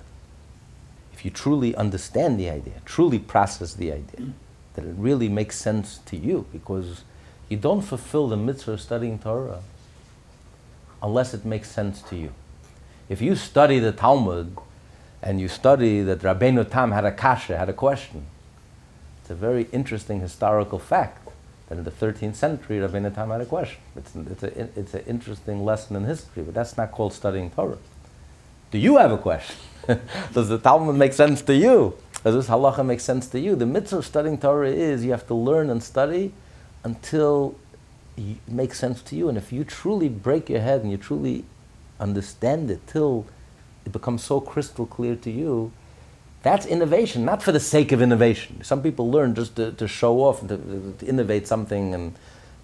if 1.13 1.25
you 1.25 1.31
truly 1.31 1.75
understand 1.75 2.39
the 2.41 2.49
idea, 2.49 2.75
truly 2.85 3.19
process 3.19 3.75
the 3.75 3.93
idea, 3.93 4.29
that 4.75 4.85
it 4.85 4.95
really 4.97 5.29
makes 5.29 5.57
sense 5.57 5.99
to 6.07 6.17
you 6.17 6.47
because 6.53 7.03
you 7.49 7.57
don't 7.57 7.83
fulfill 7.83 8.29
the 8.29 8.37
mitzvah 8.37 8.73
of 8.73 8.81
studying 8.81 9.19
Torah 9.19 9.61
unless 11.03 11.35
it 11.35 11.45
makes 11.45 11.71
sense 11.71 12.03
to 12.03 12.17
you. 12.17 12.33
If 13.09 13.21
you 13.21 13.37
study 13.37 13.79
the 13.79 13.93
Talmud 13.93 14.57
and 15.23 15.41
you 15.41 15.49
study 15.49 16.03
that 16.03 16.21
Rabbeinu 16.21 16.69
Tam 16.71 16.93
had 16.93 17.05
a 17.05 17.13
kasha, 17.13 17.57
had 17.57 17.69
a 17.69 17.73
question. 17.73 18.27
It's 19.21 19.31
a 19.31 19.35
very 19.35 19.69
interesting 19.73 20.21
historical 20.21 20.79
fact 20.79 21.26
that 21.69 21.79
in 21.79 21.85
the 21.85 21.91
13th 21.91 22.37
century, 22.37 22.79
Rabbeinu 22.79 23.15
Tam 23.15 23.31
had 23.31 23.41
a 23.41 23.47
question. 23.47 23.81
It's, 23.97 24.15
it's, 24.15 24.43
a, 24.43 24.61
it's 24.79 24.95
an 24.95 25.05
interesting 25.07 25.65
lesson 25.65 25.97
in 25.97 26.05
history, 26.05 26.43
but 26.43 26.55
that's 26.55 26.77
not 26.77 26.93
called 26.93 27.13
studying 27.13 27.51
Torah. 27.51 27.79
Do 28.71 28.79
you 28.79 28.97
have 28.99 29.13
a 29.13 29.19
question? 29.19 29.57
Does 30.33 30.49
the 30.49 30.59
Talmud 30.59 30.97
make 30.97 31.13
sense 31.13 31.43
to 31.43 31.55
you? 31.55 31.97
Does 32.23 32.35
this 32.35 32.49
halacha 32.49 32.85
make 32.85 33.01
sense 33.01 33.29
to 33.29 33.41
you? 33.41 33.55
The 33.55 33.67
mitzvah 33.67 33.99
of 33.99 34.07
studying 34.07 34.39
Torah 34.39 34.71
is 34.71 35.05
you 35.05 35.13
have 35.13 35.27
to 35.29 35.35
learn 35.35 35.71
and 35.71 35.83
study 35.83 36.33
until 36.83 37.57
it 38.17 38.39
makes 38.49 38.79
sense 38.79 39.03
to 39.03 39.17
you. 39.17 39.29
And 39.29 39.39
if 39.39 39.53
you 39.53 39.65
truly 39.65 40.09
break 40.09 40.49
your 40.49 40.61
head 40.61 40.83
and 40.83 40.91
you 40.91 40.97
truly 40.97 41.45
understand 42.01 42.71
it 42.71 42.87
till 42.87 43.27
it 43.85 43.93
becomes 43.93 44.25
so 44.25 44.41
crystal 44.41 44.87
clear 44.87 45.15
to 45.17 45.31
you, 45.31 45.73
that's 46.47 46.67
innovation, 46.67 47.25
not 47.25 47.43
for 47.43 47.51
the 47.51 47.61
sake 47.61 47.93
of 47.93 48.01
innovation. 48.01 48.63
Some 48.63 48.83
people 48.83 49.11
learn 49.11 49.35
just 49.35 49.57
to, 49.57 49.73
to 49.73 49.89
show 49.89 50.21
off 50.21 50.41
and 50.41 50.49
to, 50.51 50.95
to, 50.99 51.07
innovate 51.07 51.49
something 51.49 51.93
and 51.93 52.15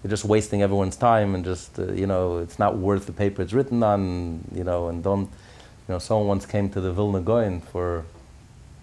you're 0.01 0.09
just 0.09 0.25
wasting 0.25 0.61
everyone's 0.61 0.95
time 0.95 1.35
and 1.35 1.43
just, 1.43 1.77
uh, 1.77 1.91
you 1.91 2.07
know, 2.07 2.37
it's 2.37 2.59
not 2.59 2.77
worth 2.77 3.05
the 3.05 3.11
paper 3.11 3.41
it's 3.41 3.51
written 3.51 3.83
on, 3.83 4.43
you 4.53 4.63
know, 4.63 4.87
and 4.87 5.03
don't, 5.03 5.29
you 5.29 5.89
know, 5.89 5.99
someone 5.99 6.27
once 6.27 6.45
came 6.45 6.69
to 6.69 6.79
the 6.79 6.93
Vilna 6.93 7.19
Gaon 7.19 7.59
for 7.59 8.05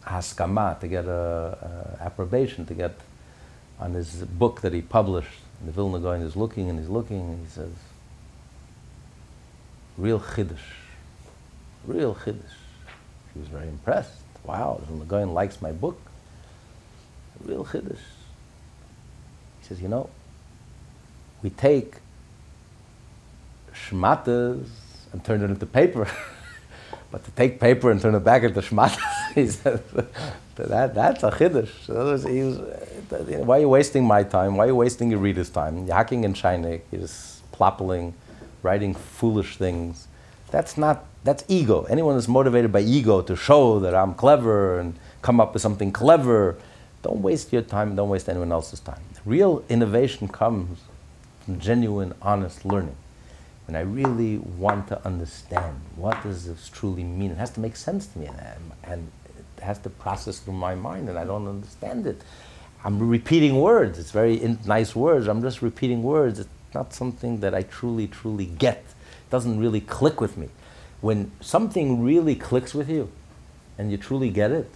haskama, 0.05 0.79
to 0.81 0.89
get 0.89 1.07
a, 1.07 1.97
a, 2.01 2.05
approbation, 2.05 2.67
to 2.67 2.75
get 2.75 2.99
on 3.79 3.95
his 3.95 4.25
book 4.25 4.61
that 4.61 4.73
he 4.73 4.83
published. 4.83 5.39
And 5.61 5.69
the 5.69 5.73
Vilna 5.73 5.99
Gaon 5.99 6.21
is 6.21 6.37
looking 6.37 6.69
and 6.69 6.79
he's 6.79 6.89
looking 6.89 7.21
and 7.21 7.47
he 7.47 7.51
says, 7.51 7.73
real 9.97 10.21
chiddush, 10.21 10.59
real 11.87 12.15
chiddush. 12.15 12.57
He 13.33 13.41
was 13.41 13.49
very 13.49 13.69
impressed. 13.69 14.20
Wow, 14.45 14.81
the 14.89 15.05
Gaon 15.05 15.33
likes 15.35 15.61
my 15.61 15.73
book. 15.73 16.01
Real 17.45 17.65
chiddush. 17.65 17.99
He 19.61 19.67
says, 19.67 19.81
you 19.81 19.89
know, 19.89 20.11
we 21.43 21.51
take 21.51 21.97
shmatas 23.73 24.67
and 25.13 25.25
turn 25.25 25.43
it 25.43 25.51
into 25.51 25.67
paper. 25.67 26.09
But 27.13 27.25
to 27.25 27.31
take 27.33 27.59
paper 27.59 27.91
and 27.91 28.01
turn 28.01 28.15
it 28.15 28.21
back 28.21 28.45
into 28.45 28.61
shmatas, 28.61 29.01
he 29.35 29.49
said, 29.49 29.83
that, 30.55 30.95
that's 30.95 31.23
a 31.25 31.31
chiddush. 31.31 32.23
he 32.29 32.43
was, 32.43 33.45
why 33.45 33.57
are 33.57 33.61
you 33.61 33.69
wasting 33.69 34.05
my 34.05 34.23
time? 34.23 34.57
Why 34.57 34.65
are 34.65 34.69
you 34.69 34.77
wasting 34.77 35.11
your 35.11 35.19
reader's 35.19 35.51
time? 35.51 35.87
You're 35.87 35.97
hacking 35.97 36.23
in 36.23 36.35
you're 36.35 37.01
just 37.01 37.51
plopping, 37.51 38.15
writing 38.63 38.95
foolish 38.95 39.57
things. 39.57 40.07
That's 40.53 40.79
not, 40.79 41.05
that's 41.25 41.45
ego. 41.49 41.85
Anyone 41.85 42.15
that's 42.15 42.29
motivated 42.29 42.73
by 42.73 42.81
ego 42.81 43.23
to 43.23 43.37
show 43.37 43.79
that 43.81 43.95
I'm 43.95 44.15
clever 44.15 44.79
and 44.79 44.95
come 45.23 45.41
up 45.41 45.53
with 45.53 45.63
something 45.63 45.93
clever, 45.93 46.57
don't 47.03 47.23
waste 47.23 47.53
your 47.53 47.63
time, 47.63 47.97
don't 47.97 48.09
waste 48.09 48.29
anyone 48.29 48.53
else's 48.53 48.81
time. 48.81 49.01
Real 49.25 49.63
innovation 49.69 50.29
comes 50.29 50.81
from 51.45 51.59
genuine, 51.59 52.15
honest 52.23 52.65
learning 52.65 52.97
When 53.67 53.77
I 53.77 53.81
really 53.81 54.39
want 54.39 54.89
to 54.89 55.07
understand 55.07 55.81
what 55.97 56.23
does 56.23 56.47
this 56.47 56.69
truly 56.69 57.05
mean. 57.05 57.31
It 57.31 57.37
has 57.37 57.51
to 57.51 57.61
make 57.61 57.77
sense 57.77 58.07
to 58.09 58.19
me, 58.19 58.29
and, 58.85 59.11
it 59.57 59.63
has 59.63 59.79
to 59.81 59.91
process 59.91 60.39
through 60.39 60.55
my 60.55 60.75
mind, 60.75 61.11
and 61.11 61.19
I 61.19 61.25
don't 61.25 61.47
understand 61.47 62.07
it. 62.07 62.23
I'm 62.83 62.99
repeating 63.11 63.61
words. 63.61 63.99
It's 63.99 64.11
very 64.11 64.37
in, 64.37 64.59
nice 64.65 64.97
words. 64.97 65.29
I'm 65.29 65.43
just 65.43 65.61
repeating 65.61 66.03
words. 66.03 66.39
It's 66.39 66.49
not 66.75 66.95
something 66.95 67.41
that 67.41 67.55
I 67.55 67.63
truly, 67.65 68.07
truly 68.07 68.47
get. 68.47 68.79
It 68.79 69.31
doesn't 69.31 69.61
really 69.61 69.83
click 69.83 70.19
with 70.19 70.39
me. 70.39 70.49
When 71.01 71.31
something 71.41 72.03
really 72.03 72.35
clicks 72.35 72.75
with 72.75 72.89
you, 72.91 73.11
and 73.79 73.91
you 73.91 73.97
truly 73.97 74.31
get 74.31 74.51
it, 74.51 74.71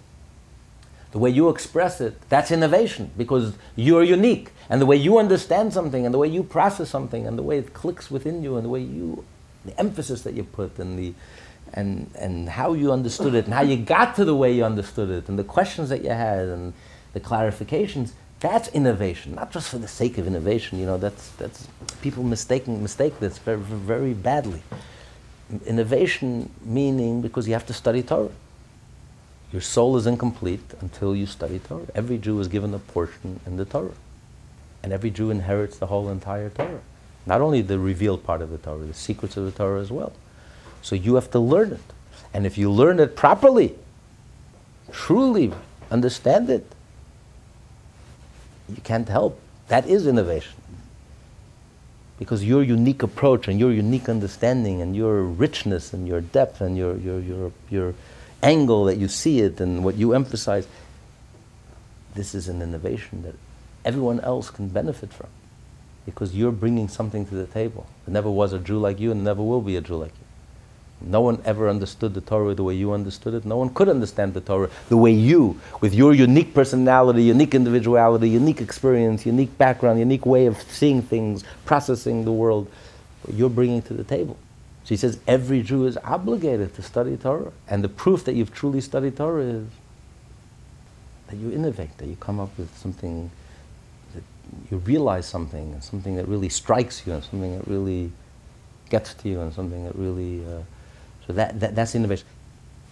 the 1.15 1.19
way 1.19 1.31
you 1.31 1.49
express 1.49 2.01
it, 2.01 2.21
that's 2.29 2.51
innovation 2.51 3.13
because 3.17 3.55
you're 3.77 4.03
unique. 4.03 4.51
And 4.69 4.81
the 4.81 4.87
way 4.87 4.97
you 4.97 5.19
understand 5.19 5.73
something, 5.73 6.05
and 6.05 6.13
the 6.13 6.19
way 6.19 6.27
you 6.27 6.43
process 6.43 6.91
something, 6.91 7.25
and 7.25 7.39
the 7.39 7.43
way 7.43 7.59
it 7.59 7.73
clicks 7.73 8.11
within 8.11 8.43
you, 8.43 8.57
and 8.57 8.65
the 8.65 8.69
way 8.69 8.81
you, 8.81 9.25
the 9.65 9.79
emphasis 9.79 10.23
that 10.23 10.35
you 10.35 10.43
put, 10.43 10.77
and 10.79 10.99
the, 10.99 11.15
and 11.73 12.11
and 12.19 12.49
how 12.49 12.73
you 12.73 12.91
understood 12.91 13.35
it, 13.35 13.45
and 13.45 13.55
how 13.55 13.63
you 13.63 13.77
got 13.77 14.17
to 14.17 14.25
the 14.25 14.35
way 14.35 14.53
you 14.53 14.65
understood 14.65 15.09
it, 15.09 15.29
and 15.29 15.39
the 15.39 15.45
questions 15.45 15.89
that 15.91 16.03
you 16.03 16.11
had, 16.11 16.49
and 16.49 16.73
the 17.13 17.21
clarifications. 17.21 18.11
That's 18.41 18.69
innovation, 18.71 19.37
not 19.37 19.53
just 19.53 19.69
for 19.69 19.79
the 19.79 19.89
sake 19.89 20.19
of 20.19 20.27
innovation. 20.27 20.81
You 20.81 20.87
know, 20.87 20.99
that's 20.99 21.31
that's 21.39 21.69
people 22.03 22.25
mistaking 22.25 22.83
mistake 22.83 23.21
this 23.21 23.39
very 23.39 23.59
very 23.59 24.15
badly. 24.15 24.63
Innovation 25.67 26.51
meaning 26.65 27.21
because 27.21 27.47
you 27.47 27.55
have 27.55 27.67
to 27.67 27.73
study 27.73 28.03
Torah. 28.03 28.31
Your 29.53 29.61
soul 29.61 29.97
is 29.97 30.07
incomplete 30.07 30.75
until 30.81 31.15
you 31.15 31.27
study 31.27 31.59
Torah. 31.59 31.87
Every 31.95 32.19
Jew 32.19 32.41
is 32.41 32.49
given 32.49 32.75
a 32.75 32.79
portion 32.79 33.41
in 33.47 33.57
the 33.57 33.65
Torah. 33.65 33.93
And 34.83 34.93
every 34.93 35.11
Jew 35.11 35.31
inherits 35.31 35.79
the 35.79 35.87
whole 35.87 36.09
entire 36.09 36.51
Torah. 36.51 36.81
Not 37.27 37.41
only 37.41 37.63
the 37.63 37.79
revealed 37.79 38.25
part 38.25 38.43
of 38.43 38.51
the 38.51 38.59
Torah, 38.59 38.85
the 38.85 38.95
secrets 38.95 39.37
of 39.37 39.45
the 39.45 39.51
Torah 39.51 39.81
as 39.81 39.91
well. 39.91 40.13
So 40.83 40.95
you 40.95 41.15
have 41.15 41.31
to 41.31 41.39
learn 41.39 41.73
it. 41.73 41.81
And 42.35 42.45
if 42.47 42.59
you 42.59 42.71
learn 42.71 42.99
it 42.99 43.17
properly, 43.17 43.77
truly 44.91 45.53
understand 45.91 46.51
it, 46.51 46.67
you 48.69 48.83
can't 48.83 49.09
help. 49.09 49.41
That 49.69 49.87
is 49.87 50.07
innovation. 50.07 50.55
Because 52.19 52.45
your 52.45 52.63
unique 52.63 53.03
approach 53.03 53.49
and 53.49 53.59
your 53.59 53.73
unique 53.73 54.09
understanding 54.09 54.81
and 54.81 54.95
your 54.95 55.23
richness 55.23 55.93
and 55.93 56.07
your 56.07 56.21
depth 56.21 56.61
and 56.61 56.77
your, 56.77 56.97
your, 56.97 57.21
your, 57.21 57.53
your 57.71 57.95
angle 58.43 58.85
that 58.85 58.97
you 58.97 59.09
see 59.09 59.41
it 59.41 59.61
and 59.61 59.85
what 59.85 59.97
you 59.97 60.15
emphasize, 60.15 60.69
this 62.15 62.35
is 62.35 62.49
an 62.49 62.63
innovation 62.63 63.23
that 63.23 63.35
everyone 63.85 64.21
else 64.21 64.51
can 64.51 64.69
benefit 64.69 65.13
from 65.13 65.29
because 66.05 66.35
you're 66.35 66.53
bringing 66.53 66.89
something 66.89 67.27
to 67.27 67.35
the 67.35 67.47
table. 67.47 67.87
There 68.07 68.13
never 68.13 68.31
was 68.31 68.53
a 68.53 68.59
Jew 68.59 68.79
like 68.79 69.01
you 69.01 69.11
and 69.11 69.21
there 69.21 69.35
never 69.35 69.43
will 69.43 69.61
be 69.61 69.77
a 69.77 69.81
Jew 69.81 69.97
like 69.97 70.13
you. 70.19 70.24
No 71.01 71.21
one 71.21 71.43
ever 71.45 71.69
understood 71.69 72.15
the 72.15 72.21
Torah 72.21 72.55
the 72.55 72.65
way 72.65 72.75
you 72.75 72.93
understood 72.93 73.35
it. 73.35 73.45
No 73.45 73.57
one 73.57 73.75
could 73.75 73.89
understand 73.89 74.33
the 74.33 74.41
Torah 74.41 74.71
the 74.89 74.97
way 74.97 75.11
you, 75.11 75.61
with 75.81 75.95
your 75.95 76.15
unique 76.15 76.55
personality, 76.55 77.23
unique 77.25 77.55
individuality, 77.55 78.29
unique 78.29 78.61
experience, 78.61 79.27
unique 79.27 79.57
background, 79.59 79.99
unique 79.99 80.25
way 80.25 80.47
of 80.47 80.61
seeing 80.63 81.03
things, 81.03 81.45
processing 81.65 82.25
the 82.25 82.33
world, 82.33 82.71
you're 83.33 83.51
bringing 83.51 83.83
to 83.83 83.95
the 83.95 84.05
table. 84.05 84.39
So 84.85 84.89
he 84.89 84.97
says 84.97 85.19
every 85.27 85.63
Jew 85.63 85.87
is 85.87 85.97
obligated 85.99 86.75
to 86.75 86.83
study 86.83 87.17
Torah. 87.17 87.53
And 87.69 87.83
the 87.83 87.89
proof 87.89 88.25
that 88.25 88.35
you've 88.35 88.53
truly 88.53 88.81
studied 88.81 89.17
Torah 89.17 89.43
is 89.43 89.67
that 91.29 91.37
you 91.37 91.51
innovate, 91.51 91.97
that 91.99 92.07
you 92.07 92.17
come 92.17 92.39
up 92.39 92.57
with 92.59 92.75
something, 92.77 93.31
that 94.15 94.23
you 94.71 94.79
realize 94.79 95.27
something, 95.27 95.81
something 95.81 96.17
that 96.17 96.29
really 96.29 96.51
strikes 96.51 97.07
you, 97.07 97.13
and 97.15 97.25
something 97.25 97.59
that 97.59 97.67
really 97.67 98.13
gets 98.91 99.15
to 99.15 99.29
you, 99.29 99.41
and 99.41 99.53
something 99.53 99.85
that 99.85 99.97
really. 99.97 100.45
Uh, 100.47 100.63
so 101.27 101.33
that, 101.33 101.61
that, 101.61 101.75
that's 101.75 101.95
innovation. 101.95 102.27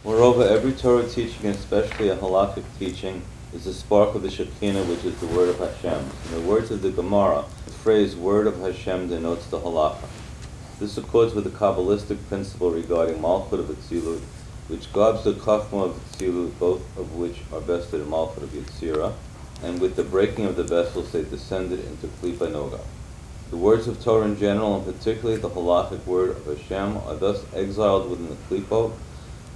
Moreover, 0.04 0.44
every 0.44 0.72
Torah 0.72 1.08
teaching, 1.08 1.46
especially 1.46 2.08
a 2.08 2.16
halakhic 2.16 2.64
teaching, 2.78 3.22
is 3.54 3.64
the 3.64 3.72
spark 3.72 4.14
of 4.14 4.22
the 4.22 4.30
Shekinah, 4.30 4.84
which 4.84 5.04
is 5.04 5.18
the 5.20 5.26
word 5.26 5.48
of 5.48 5.58
Hashem. 5.58 6.10
In 6.26 6.32
the 6.32 6.48
words 6.48 6.70
of 6.70 6.82
the 6.82 6.90
Gemara, 6.90 7.44
the 7.66 7.72
phrase 7.72 8.16
word 8.16 8.46
of 8.46 8.58
Hashem 8.60 9.08
denotes 9.08 9.46
the 9.46 9.60
halakha. 9.60 10.08
This 10.80 10.96
accords 10.96 11.34
with 11.34 11.44
the 11.44 11.50
Kabbalistic 11.50 12.18
principle 12.28 12.70
regarding 12.70 13.20
Malchut 13.20 13.60
of 13.60 13.66
Atzilut, 13.66 14.22
which 14.68 14.92
gobs 14.92 15.22
the 15.22 15.34
Chachma 15.34 15.84
of 15.84 16.12
Atzilut, 16.12 16.58
both 16.58 16.80
of 16.96 17.14
which 17.14 17.40
are 17.52 17.60
vested 17.60 18.00
in 18.00 18.06
Malchut 18.06 18.42
of 18.42 18.50
Yetzirah, 18.50 19.12
and 19.62 19.80
with 19.80 19.94
the 19.96 20.02
breaking 20.02 20.46
of 20.46 20.56
the 20.56 20.64
vessels 20.64 21.12
they 21.12 21.22
descended 21.22 21.84
into 21.84 22.06
Klipa 22.06 22.50
Noga. 22.50 22.80
The 23.52 23.58
words 23.58 23.86
of 23.86 24.02
Torah 24.02 24.24
in 24.24 24.38
general, 24.38 24.76
and 24.76 24.96
particularly 24.96 25.38
the 25.38 25.50
halachic 25.50 26.06
word 26.06 26.30
of 26.30 26.46
Hashem, 26.46 26.96
are 26.96 27.14
thus 27.16 27.44
exiled 27.54 28.08
within 28.08 28.30
the 28.30 28.36
Klipo 28.48 28.92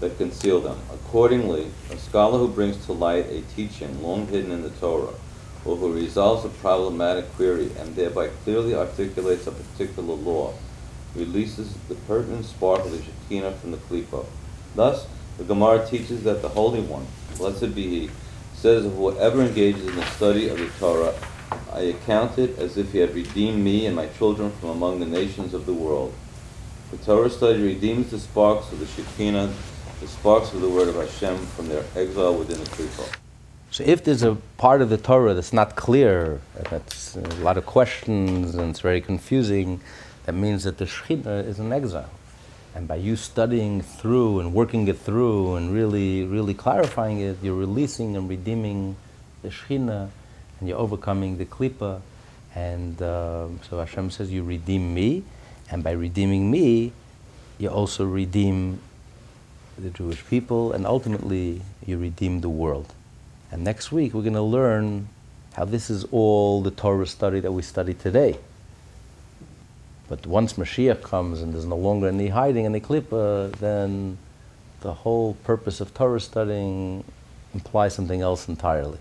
that 0.01 0.19
conceal 0.19 0.61
them. 0.61 0.79
Accordingly, 0.93 1.71
a 1.91 1.97
scholar 1.97 2.39
who 2.39 2.49
brings 2.49 2.85
to 2.85 2.93
light 2.93 3.25
a 3.31 3.41
teaching 3.57 4.03
long 4.03 4.27
hidden 4.27 4.51
in 4.53 4.61
the 4.61 4.69
Torah, 4.69 5.15
or 5.65 5.77
who 5.77 5.95
resolves 5.95 6.45
a 6.45 6.51
problematic 6.51 7.35
query 7.37 7.71
and 7.79 7.97
thereby 7.97 8.29
clearly 8.45 8.75
articulates 8.75 9.47
a 9.47 9.53
particular 9.53 10.15
law, 10.15 10.53
releases 11.15 11.73
the 11.89 11.95
pertinent 11.95 12.45
spark 12.45 12.85
of 12.85 12.91
the 12.91 13.03
Shekinah 13.03 13.53
from 13.53 13.71
the 13.71 13.79
Klipo. 13.79 14.27
Thus, 14.75 15.07
the 15.39 15.45
Gemara 15.45 15.89
teaches 15.89 16.23
that 16.25 16.43
the 16.43 16.51
Holy 16.51 16.83
One, 16.83 17.07
blessed 17.39 17.75
be 17.75 17.89
He, 17.89 18.11
says 18.53 18.85
of 18.85 18.95
whoever 18.95 19.41
engages 19.41 19.87
in 19.87 19.97
the 19.97 20.05
study 20.05 20.51
of 20.51 20.59
the 20.59 20.69
Torah, 20.79 21.15
I 21.77 21.81
account 21.81 22.39
it 22.39 22.59
as 22.59 22.79
if 22.79 22.93
he 22.93 22.99
had 23.01 23.15
redeemed 23.15 23.63
me 23.63 23.85
and 23.85 23.95
my 23.95 24.07
children 24.07 24.51
from 24.53 24.71
among 24.71 24.99
the 24.99 25.05
nations 25.05 25.53
of 25.53 25.67
the 25.67 25.75
world. 25.75 26.15
The 26.91 26.97
Torah 26.97 27.29
study 27.29 27.63
redeems 27.63 28.11
the 28.11 28.19
sparks 28.19 28.73
of 28.73 28.81
the 28.81 28.87
Shekinah, 28.87 29.53
the 30.01 30.09
sparks 30.09 30.55
of 30.55 30.63
the 30.63 30.71
word 30.71 30.89
of 30.89 30.95
Hashem 30.95 31.37
from 31.49 31.69
their 31.69 31.85
exile 31.95 32.35
within 32.35 32.59
the 32.61 32.71
Klipo. 32.71 33.15
So 33.71 33.85
if 33.85 34.05
there's 34.05 34.23
a 34.23 34.37
part 34.57 34.81
of 34.81 34.89
the 34.89 34.97
Torah 34.97 35.35
that's 35.35 35.53
not 35.53 35.77
clear, 35.77 36.41
that's 36.71 37.15
a 37.15 37.21
lot 37.45 37.59
of 37.59 37.67
questions 37.67 38.55
and 38.55 38.71
it's 38.71 38.81
very 38.81 39.03
confusing, 39.03 39.83
that 40.25 40.33
means 40.33 40.65
that 40.65 40.79
the 40.79 40.87
Shekhinah 40.87 41.47
is 41.47 41.59
in 41.59 41.75
exile. 41.75 42.09
And 42.75 42.89
by 42.89 42.97
you 42.97 43.17
studying 43.17 43.83
through 43.83 44.41
and 44.41 44.55
working 44.55 44.89
it 44.89 44.97
through 44.97 45.57
and 45.57 45.75
really, 45.75 46.25
really 46.25 46.55
clarifying 46.55 47.21
it, 47.21 47.37
you're 47.43 47.55
releasing 47.55 48.17
and 48.17 48.31
redeeming 48.31 48.97
the 49.43 49.51
Shekhinah 49.51 50.09
and 50.59 50.69
you're 50.69 50.79
overcoming 50.79 51.39
the 51.39 51.45
Klippa. 51.45 52.01
And 52.55 53.01
um, 53.03 53.61
so 53.69 53.79
Hashem 53.79 54.11
says, 54.11 54.31
You 54.33 54.43
redeem 54.43 54.95
me, 54.95 55.25
and 55.71 55.83
by 55.83 55.93
redeeming 55.93 56.51
me, 56.51 56.93
you 57.59 57.69
also 57.69 58.05
redeem 58.05 58.81
the 59.79 59.91
Jewish 59.91 60.27
people, 60.27 60.73
and 60.73 60.87
ultimately, 60.87 61.63
you 61.85 61.99
redeem 61.99 62.41
the 62.41 62.49
world. 62.49 62.95
And 63.51 63.63
next 63.63 63.93
week, 63.93 64.15
we're 64.15 64.23
going 64.23 64.35
to 64.35 64.43
learn 64.43 65.09
how 65.55 65.65
this 65.65 65.91
is 65.91 66.05
all 66.13 66.63
the 66.63 66.71
Torah 66.71 67.07
study 67.07 67.41
that 67.41 67.53
we 67.53 67.63
study 67.63 67.95
today. 67.95 68.39
But 70.09 70.27
once 70.27 70.55
Mashiach 70.55 71.03
comes 71.03 71.43
and 71.43 71.53
there's 71.53 71.67
no 71.67 71.77
longer 71.77 72.09
any 72.09 72.29
hiding, 72.29 72.65
any 72.65 72.81
klippa, 72.81 73.53
then 73.57 74.19
the 74.81 74.93
whole 74.93 75.35
purpose 75.45 75.81
of 75.81 75.93
Torah 75.95 76.21
studying 76.21 77.05
implies 77.55 77.95
something 77.95 78.21
else 78.21 78.49
entirely. 78.49 78.99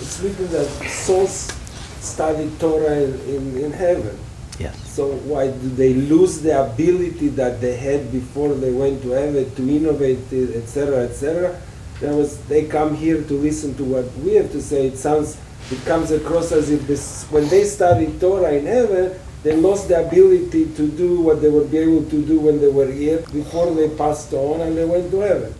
It's 0.00 0.20
written 0.20 0.48
that 0.52 0.66
souls 0.88 1.52
study 2.00 2.50
Torah 2.58 3.02
in, 3.02 3.56
in, 3.56 3.72
heaven. 3.72 4.18
Yes. 4.58 4.76
So 4.90 5.12
why 5.28 5.50
do 5.50 5.68
they 5.70 5.94
lose 5.94 6.40
the 6.40 6.60
ability 6.60 7.28
that 7.28 7.60
they 7.60 7.76
had 7.76 8.10
before 8.12 8.54
they 8.54 8.72
went 8.72 9.02
to 9.02 9.10
heaven 9.10 9.54
to 9.54 9.62
innovate, 9.68 10.32
etc., 10.32 11.04
etc.? 11.04 11.60
There 12.00 12.14
was 12.14 12.38
they 12.46 12.66
come 12.66 12.94
here 12.94 13.22
to 13.22 13.34
listen 13.34 13.74
to 13.76 13.84
what 13.84 14.06
we 14.18 14.34
have 14.34 14.52
to 14.52 14.62
say. 14.62 14.86
It 14.86 14.98
sounds, 14.98 15.40
it 15.70 15.84
comes 15.84 16.10
across 16.10 16.52
as 16.52 16.70
if 16.70 16.86
this 16.86 17.24
when 17.30 17.48
they 17.48 17.64
studied 17.64 18.20
Torah 18.20 18.52
in 18.52 18.66
heaven, 18.66 19.18
they 19.42 19.56
lost 19.56 19.88
the 19.88 20.06
ability 20.06 20.74
to 20.74 20.88
do 20.88 21.20
what 21.20 21.40
they 21.40 21.50
would 21.50 21.70
be 21.70 21.78
able 21.78 22.04
to 22.10 22.22
do 22.26 22.40
when 22.40 22.60
they 22.60 22.68
were 22.68 22.90
here 22.90 23.18
before 23.32 23.72
they 23.74 23.88
passed 23.88 24.32
on 24.32 24.60
and 24.60 24.76
they 24.76 24.84
went 24.84 25.10
to 25.10 25.20
heaven. 25.20 25.54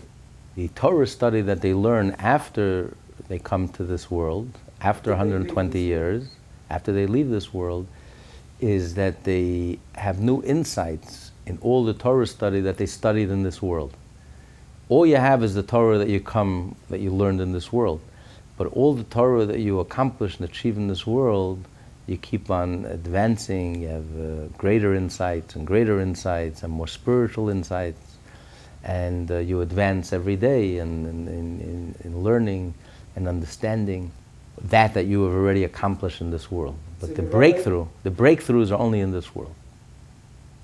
The 0.57 0.69
Torah 0.69 1.07
study 1.07 1.41
that 1.43 1.61
they 1.61 1.75
learn 1.75 2.17
after 2.19 2.95
they 3.29 3.39
come 3.39 3.69
to 3.69 3.85
this 3.85 4.11
world, 4.11 4.51
after 4.81 5.11
120 5.11 5.79
years, 5.79 6.29
after 6.71 6.93
they 6.93 7.07
leave 7.07 7.31
this 7.31 7.53
world, 7.53 7.87
is 8.61 8.95
that 8.95 9.25
they 9.25 9.79
have 9.95 10.21
new 10.21 10.43
insights 10.43 11.31
in 11.47 11.59
all 11.61 11.85
the 11.85 11.95
Torah 11.95 12.27
study 12.27 12.61
that 12.61 12.77
they 12.77 12.87
studied 12.87 13.31
in 13.31 13.43
this 13.43 13.63
world. 13.63 13.95
All 14.89 15.07
you 15.07 15.17
have 15.17 15.43
is 15.43 15.55
the 15.55 15.63
Torah 15.63 15.99
that 15.99 16.09
you 16.09 16.21
come, 16.21 16.75
that 16.89 17.01
you 17.01 17.11
learned 17.11 17.41
in 17.41 17.53
this 17.53 17.73
world. 17.73 18.01
But 18.57 18.67
all 18.69 18.95
the 18.95 19.05
Torah 19.05 19.47
that 19.47 19.61
you 19.61 19.79
accomplish 19.81 20.39
and 20.39 20.49
achieve 20.49 20.77
in 20.77 20.89
this 20.89 21.07
world, 21.07 21.65
you 22.07 22.17
keep 22.17 22.51
on 22.51 22.87
advancing, 22.87 23.83
you 23.83 23.89
have 23.89 24.21
uh, 24.21 24.47
greater 24.57 24.95
insights 24.95 25.55
and 25.55 25.67
greater 25.67 26.01
insights 26.01 26.63
and 26.63 26.73
more 26.73 26.89
spiritual 26.89 27.51
insights, 27.51 28.17
and 28.83 29.31
uh, 29.31 29.37
you 29.37 29.61
advance 29.61 30.13
every 30.13 30.37
day 30.37 30.79
in, 30.79 31.05
in, 31.07 31.29
in, 31.29 31.95
in, 32.03 32.23
learning 32.23 32.73
and 33.19 33.27
understanding 33.27 34.13
that 34.63 34.95
that 34.95 35.07
you 35.07 35.25
have 35.25 35.35
already 35.35 35.65
accomplished 35.65 36.21
in 36.21 36.31
this 36.31 36.51
world. 36.51 36.77
But 37.01 37.15
the 37.15 37.23
breakthrough, 37.23 37.87
the 38.05 38.11
breakthroughs 38.11 38.71
are 38.71 38.81
only 38.87 39.01
in 39.01 39.11
this 39.13 39.35
world. 39.35 39.55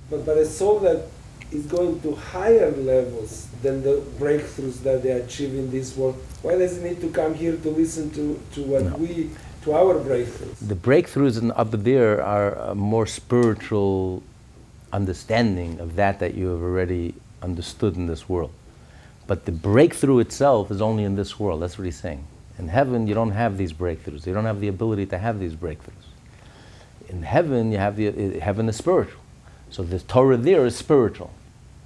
But, 0.09 0.25
but 0.25 0.39
a 0.39 0.47
soul 0.47 0.79
that 0.81 1.07
is 1.51 1.67
going 1.67 2.01
to 2.01 2.15
higher 2.15 2.71
levels 2.73 3.49
than 3.63 3.83
the 3.83 4.03
breakthroughs 4.19 4.83
that 4.83 5.03
they 5.03 5.11
achieve 5.11 5.53
in 5.55 5.71
this 5.71 5.97
world, 5.97 6.17
why 6.43 6.57
does 6.57 6.79
it 6.79 6.83
need 6.89 7.01
to 7.01 7.11
come 7.11 7.35
here 7.35 7.57
to 7.57 7.71
listen 7.71 8.11
to, 8.11 8.41
to 8.55 8.63
what 8.63 8.83
no. 8.85 8.97
we 8.97 9.31
to 9.63 9.73
our 9.73 9.95
breakthroughs. 9.95 10.57
The 10.69 10.75
breakthroughs 10.75 11.41
in, 11.41 11.51
up 11.53 11.71
there 11.71 12.23
are 12.23 12.55
a 12.73 12.75
more 12.75 13.07
spiritual 13.07 14.23
understanding 14.93 15.81
of 15.81 15.97
that 15.97 16.21
that 16.21 16.35
you 16.35 16.49
have 16.49 16.63
already 16.63 17.15
understood 17.43 17.97
in 17.97 18.07
this 18.07 18.29
world. 18.29 18.53
But 19.27 19.47
the 19.47 19.53
breakthrough 19.53 20.19
itself 20.19 20.71
is 20.71 20.83
only 20.83 21.05
in 21.05 21.17
this 21.17 21.41
world. 21.41 21.63
That's 21.63 21.79
what 21.79 21.87
he's 21.87 21.99
saying. 21.99 22.27
In 22.59 22.69
heaven, 22.69 23.07
you 23.07 23.15
don't 23.15 23.33
have 23.33 23.57
these 23.59 23.73
breakthroughs. 23.73 24.27
You 24.27 24.35
don't 24.35 24.45
have 24.45 24.61
the 24.61 24.69
ability 24.69 25.07
to 25.07 25.19
have 25.19 25.41
these 25.41 25.55
breakthroughs. 25.55 26.05
In 27.09 27.23
heaven, 27.23 27.73
you 27.73 27.79
have 27.79 27.97
the 27.97 28.09
uh, 28.09 28.41
heaven 28.41 28.69
is 28.69 28.77
spiritual. 28.77 29.21
So 29.71 29.83
the 29.83 29.99
Torah 29.99 30.37
there 30.37 30.65
is 30.65 30.77
spiritual. 30.77 31.33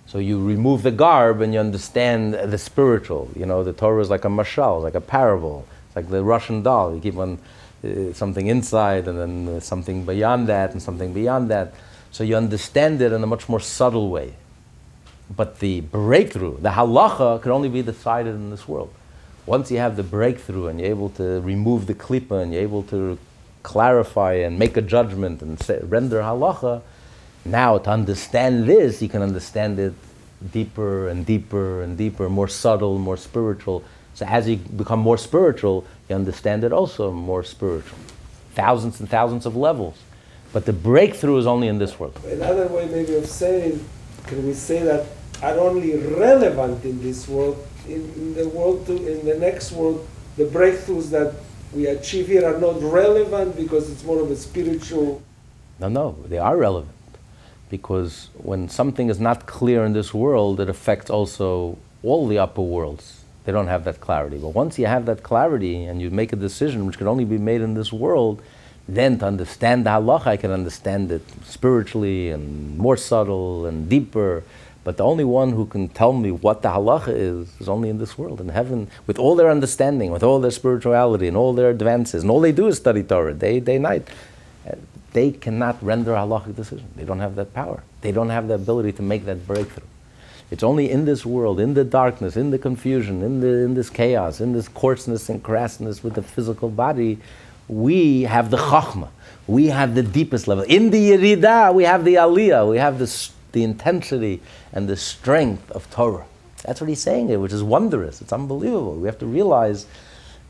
So 0.07 0.19
you 0.19 0.43
remove 0.43 0.83
the 0.83 0.91
garb 0.91 1.41
and 1.41 1.53
you 1.53 1.61
understand 1.61 2.35
the 2.35 2.59
spiritual. 2.59 3.31
You 3.37 3.47
know, 3.47 3.63
the 3.65 3.73
Torah 3.73 4.01
is 4.01 4.11
like 4.11 4.25
a 4.25 4.29
mashal, 4.29 4.83
like 4.83 4.95
a 4.95 5.01
parable. 5.01 5.67
It's 5.87 5.97
like 5.97 6.09
the 6.09 6.23
Russian 6.23 6.63
doll. 6.63 6.95
You 6.95 7.01
keep 7.01 7.17
on 7.17 7.39
uh, 7.85 8.13
something 8.13 8.47
inside 8.47 9.07
and 9.07 9.19
then 9.19 9.57
uh, 9.57 9.61
something 9.61 10.05
beyond 10.05 10.49
that 10.49 10.73
and 10.73 10.83
something 10.83 11.13
beyond 11.13 11.51
that. 11.51 11.75
So 12.11 12.25
you 12.25 12.37
understand 12.37 13.03
it 13.03 13.13
in 13.13 13.23
a 13.23 13.27
much 13.27 13.49
more 13.49 13.61
subtle 13.61 14.11
way. 14.11 14.35
But 15.35 15.61
the 15.61 15.83
breakthrough, 15.83 16.59
the 16.59 16.71
halacha, 16.71 17.43
could 17.43 17.53
only 17.53 17.69
be 17.69 17.83
decided 17.83 18.35
in 18.35 18.51
this 18.51 18.67
world. 18.67 18.93
Once 19.49 19.71
you 19.71 19.79
have 19.79 19.97
the 19.97 20.03
breakthrough 20.03 20.67
and 20.67 20.79
you're 20.79 20.91
able 20.91 21.09
to 21.09 21.41
remove 21.41 21.87
the 21.87 21.95
klippa 21.95 22.43
and 22.43 22.53
you're 22.53 22.61
able 22.61 22.83
to 22.83 23.19
clarify 23.63 24.35
and 24.35 24.59
make 24.59 24.77
a 24.77 24.83
judgment 24.83 25.41
and 25.41 25.59
say, 25.59 25.81
render 25.85 26.21
halacha, 26.21 26.83
now 27.47 27.79
to 27.79 27.89
understand 27.89 28.69
this, 28.69 29.01
you 29.01 29.09
can 29.09 29.23
understand 29.23 29.79
it 29.79 29.95
deeper 30.53 31.09
and 31.09 31.25
deeper 31.25 31.83
and 31.83 31.97
deeper, 31.97 32.29
more 32.29 32.47
subtle, 32.47 32.99
more 32.99 33.17
spiritual. 33.17 33.83
So 34.13 34.27
as 34.27 34.47
you 34.47 34.57
become 34.57 35.01
more 35.01 35.17
spiritual, 35.17 35.87
you 36.11 36.15
understand 36.15 36.63
it 36.63 36.73
also 36.75 37.11
more 37.11 37.43
spiritual. 37.43 37.99
Thousands 38.55 39.01
and 39.01 39.09
thousands 39.09 39.47
of 39.47 39.57
levels. 39.57 39.97
But 40.53 40.67
the 40.67 40.75
breakthrough 40.75 41.39
is 41.39 41.47
only 41.47 41.69
in 41.69 41.79
this 41.79 41.99
world. 41.99 42.21
Another 42.27 42.69
way 42.69 42.87
maybe 42.87 43.15
of 43.15 43.25
saying, 43.25 43.83
can 44.27 44.47
we 44.47 44.53
say 44.53 44.83
that 44.83 45.07
are 45.43 45.59
only 45.59 45.97
relevant 45.97 46.85
in 46.85 47.01
this 47.01 47.29
world, 47.29 47.67
in, 47.89 48.03
in 48.17 48.35
the 48.35 48.49
world 48.49 48.87
to, 48.87 48.95
in 48.95 49.27
the 49.27 49.39
next 49.39 49.73
world, 49.73 50.07
the 50.37 50.45
breakthroughs 50.45 51.11
that 51.11 51.35
we 51.73 51.87
achieve 51.87 52.29
here 52.29 52.45
are 52.47 52.59
not 52.59 52.81
relevant 52.83 53.57
because 53.57 53.91
it's 53.91 54.05
more 54.05 54.21
of 54.21 54.31
a 54.31 54.37
spiritual. 54.37 55.23
No, 55.79 55.89
no, 55.89 56.17
they 56.27 56.39
are 56.39 56.57
relevant. 56.57 56.95
Because 57.71 58.31
when 58.35 58.69
something 58.69 59.11
is 59.11 59.21
not 59.21 59.47
clear 59.47 59.85
in 59.85 59.93
this 59.93 60.15
world, 60.15 60.61
it 60.61 60.69
affects 60.69 61.11
also 61.11 61.77
all 62.03 62.27
the 62.27 62.39
upper 62.39 62.63
worlds 62.63 63.19
they 63.49 63.53
don't 63.53 63.69
have 63.69 63.85
that 63.85 63.99
clarity. 63.99 64.37
But 64.37 64.51
once 64.51 64.79
you 64.79 64.85
have 64.85 65.07
that 65.07 65.23
clarity 65.23 65.85
and 65.85 66.03
you 66.03 66.11
make 66.11 66.35
a 66.35 66.37
decision 66.37 66.85
which 66.85 66.99
can 66.99 67.09
only 67.09 67.25
be 67.25 67.39
made 67.39 67.63
in 67.63 67.73
this 67.73 67.91
world, 67.91 68.43
then 68.87 69.19
to 69.21 69.25
understand 69.25 69.87
the 69.87 69.91
halacha, 69.97 70.27
I 70.27 70.37
can 70.37 70.51
understand 70.51 71.11
it 71.11 71.23
spiritually 71.45 72.29
and 72.29 72.77
more 72.77 72.99
subtle 72.99 73.65
and 73.65 73.89
deeper. 73.89 74.45
But 74.89 74.97
the 74.97 75.05
only 75.05 75.25
one 75.25 75.53
who 75.53 75.67
can 75.67 75.91
tell 75.91 76.15
me 76.15 76.31
what 76.31 76.63
the 76.63 76.71
halacha 76.71 77.09
is 77.09 77.51
is 77.61 77.69
only 77.69 77.91
in 77.91 77.99
this 77.99 78.17
world. 78.17 78.41
In 78.41 78.49
heaven, 78.49 78.89
with 79.07 79.19
all 79.19 79.37
their 79.37 79.51
understanding, 79.51 80.11
with 80.11 80.23
all 80.23 80.41
their 80.41 80.51
spirituality 80.51 81.29
and 81.29 81.37
all 81.37 81.53
their 81.53 81.69
advances, 81.69 82.23
and 82.23 82.31
all 82.31 82.41
they 82.41 82.53
do 82.53 82.69
is 82.69 82.79
study 82.79 83.03
Torah 83.03 83.35
day, 83.35 83.61
day, 83.61 83.77
night. 83.77 84.09
Uh, 84.67 84.77
they 85.13 85.33
cannot 85.33 85.77
render 85.83 86.15
a 86.15 86.21
halachic 86.21 86.57
decision. 86.57 86.87
They 86.97 87.05
don't 87.05 87.19
have 87.19 87.35
that 87.35 87.53
power. 87.53 87.83
They 88.01 88.13
don't 88.13 88.31
have 88.31 88.49
the 88.49 88.55
ability 88.55 88.93
to 88.93 89.03
make 89.03 89.27
that 89.27 89.47
breakthrough. 89.47 89.85
It's 90.51 90.63
only 90.63 90.91
in 90.91 91.05
this 91.05 91.27
world, 91.27 91.61
in 91.61 91.75
the 91.75 91.85
darkness, 91.85 92.35
in 92.35 92.51
the 92.51 92.59
confusion, 92.59 93.23
in, 93.23 93.43
the, 93.43 93.65
in 93.65 93.75
this 93.75 93.91
chaos, 93.91 94.41
in 94.41 94.55
this 94.55 94.69
coarseness 94.69 95.29
and 95.29 95.43
crassness 95.43 96.03
with 96.03 96.15
the 96.15 96.23
physical 96.23 96.71
body, 96.71 97.19
we 97.69 98.23
have 98.23 98.51
the 98.51 98.57
chachma. 98.57 99.11
We 99.47 99.67
have 99.67 99.95
the 99.95 100.03
deepest 100.03 100.49
level. 100.49 100.65
In 100.65 100.89
the 100.89 101.11
Yerida, 101.11 101.75
we 101.75 101.85
have 101.85 102.07
the 102.07 102.15
aliyah. 102.15 102.71
We 102.71 102.79
have 102.79 102.99
the 102.99 103.63
intensity 103.63 104.41
and 104.73 104.89
the 104.89 104.97
strength 104.97 105.71
of 105.71 105.91
Torah. 105.91 106.27
That's 106.65 106.81
what 106.81 106.89
he's 106.89 107.01
saying 107.01 107.29
here, 107.29 107.39
which 107.39 107.53
is 107.53 107.63
wondrous. 107.63 108.21
It's 108.21 108.33
unbelievable. 108.33 108.97
We 108.97 109.07
have 109.07 109.19
to 109.21 109.27
realize, 109.27 109.87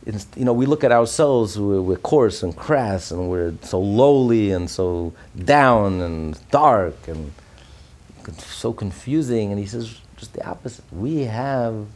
you 0.07 0.45
know, 0.45 0.53
we 0.53 0.67
look 0.67 0.85
at 0.85 0.93
ourselves, 0.93 1.59
we're, 1.59 1.83
we're 1.83 1.97
coarse 1.97 2.43
and 2.43 2.57
crass, 2.57 3.11
and 3.11 3.29
we're 3.29 3.55
so 3.63 3.79
lowly 3.79 4.51
and 4.51 4.71
so 4.71 5.13
down 5.45 6.01
and 6.01 6.39
dark 6.51 7.09
and 7.09 7.33
so 8.39 8.73
confusing. 8.73 9.51
And 9.51 9.59
he 9.59 9.67
says 9.67 10.01
just 10.17 10.33
the 10.33 10.47
opposite. 10.47 10.85
We 10.93 11.25
have 11.25 11.87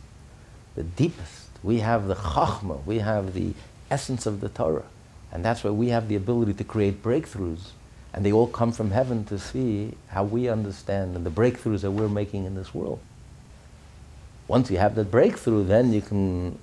the 0.75 0.83
deepest. 0.83 1.49
We 1.63 1.81
have 1.81 2.07
the 2.07 2.15
chachma. 2.15 2.85
We 2.85 2.99
have 2.99 3.35
the 3.35 3.55
essence 3.91 4.27
of 4.27 4.41
the 4.41 4.49
Torah. 4.49 4.85
And 5.33 5.45
that's 5.45 5.65
why 5.65 5.71
we 5.71 5.89
have 5.89 6.09
the 6.09 6.17
ability 6.17 6.55
to 6.55 6.65
create 6.65 7.03
breakthroughs. 7.03 7.71
And 8.15 8.25
they 8.25 8.33
all 8.33 8.47
come 8.47 8.73
from 8.73 8.91
heaven 8.91 9.25
to 9.27 9.39
see 9.39 9.95
how 10.09 10.25
we 10.25 10.49
understand 10.49 11.17
and 11.17 11.25
the 11.25 11.31
breakthroughs 11.31 11.81
that 11.81 11.91
we're 11.91 12.09
making 12.09 12.45
in 12.45 12.55
this 12.55 12.75
world. 12.75 13.01
Once 14.49 14.71
you 14.71 14.77
have 14.77 14.95
that 14.97 15.11
breakthrough, 15.11 15.65
then 15.65 15.93
you 15.93 16.03
can 16.03 16.59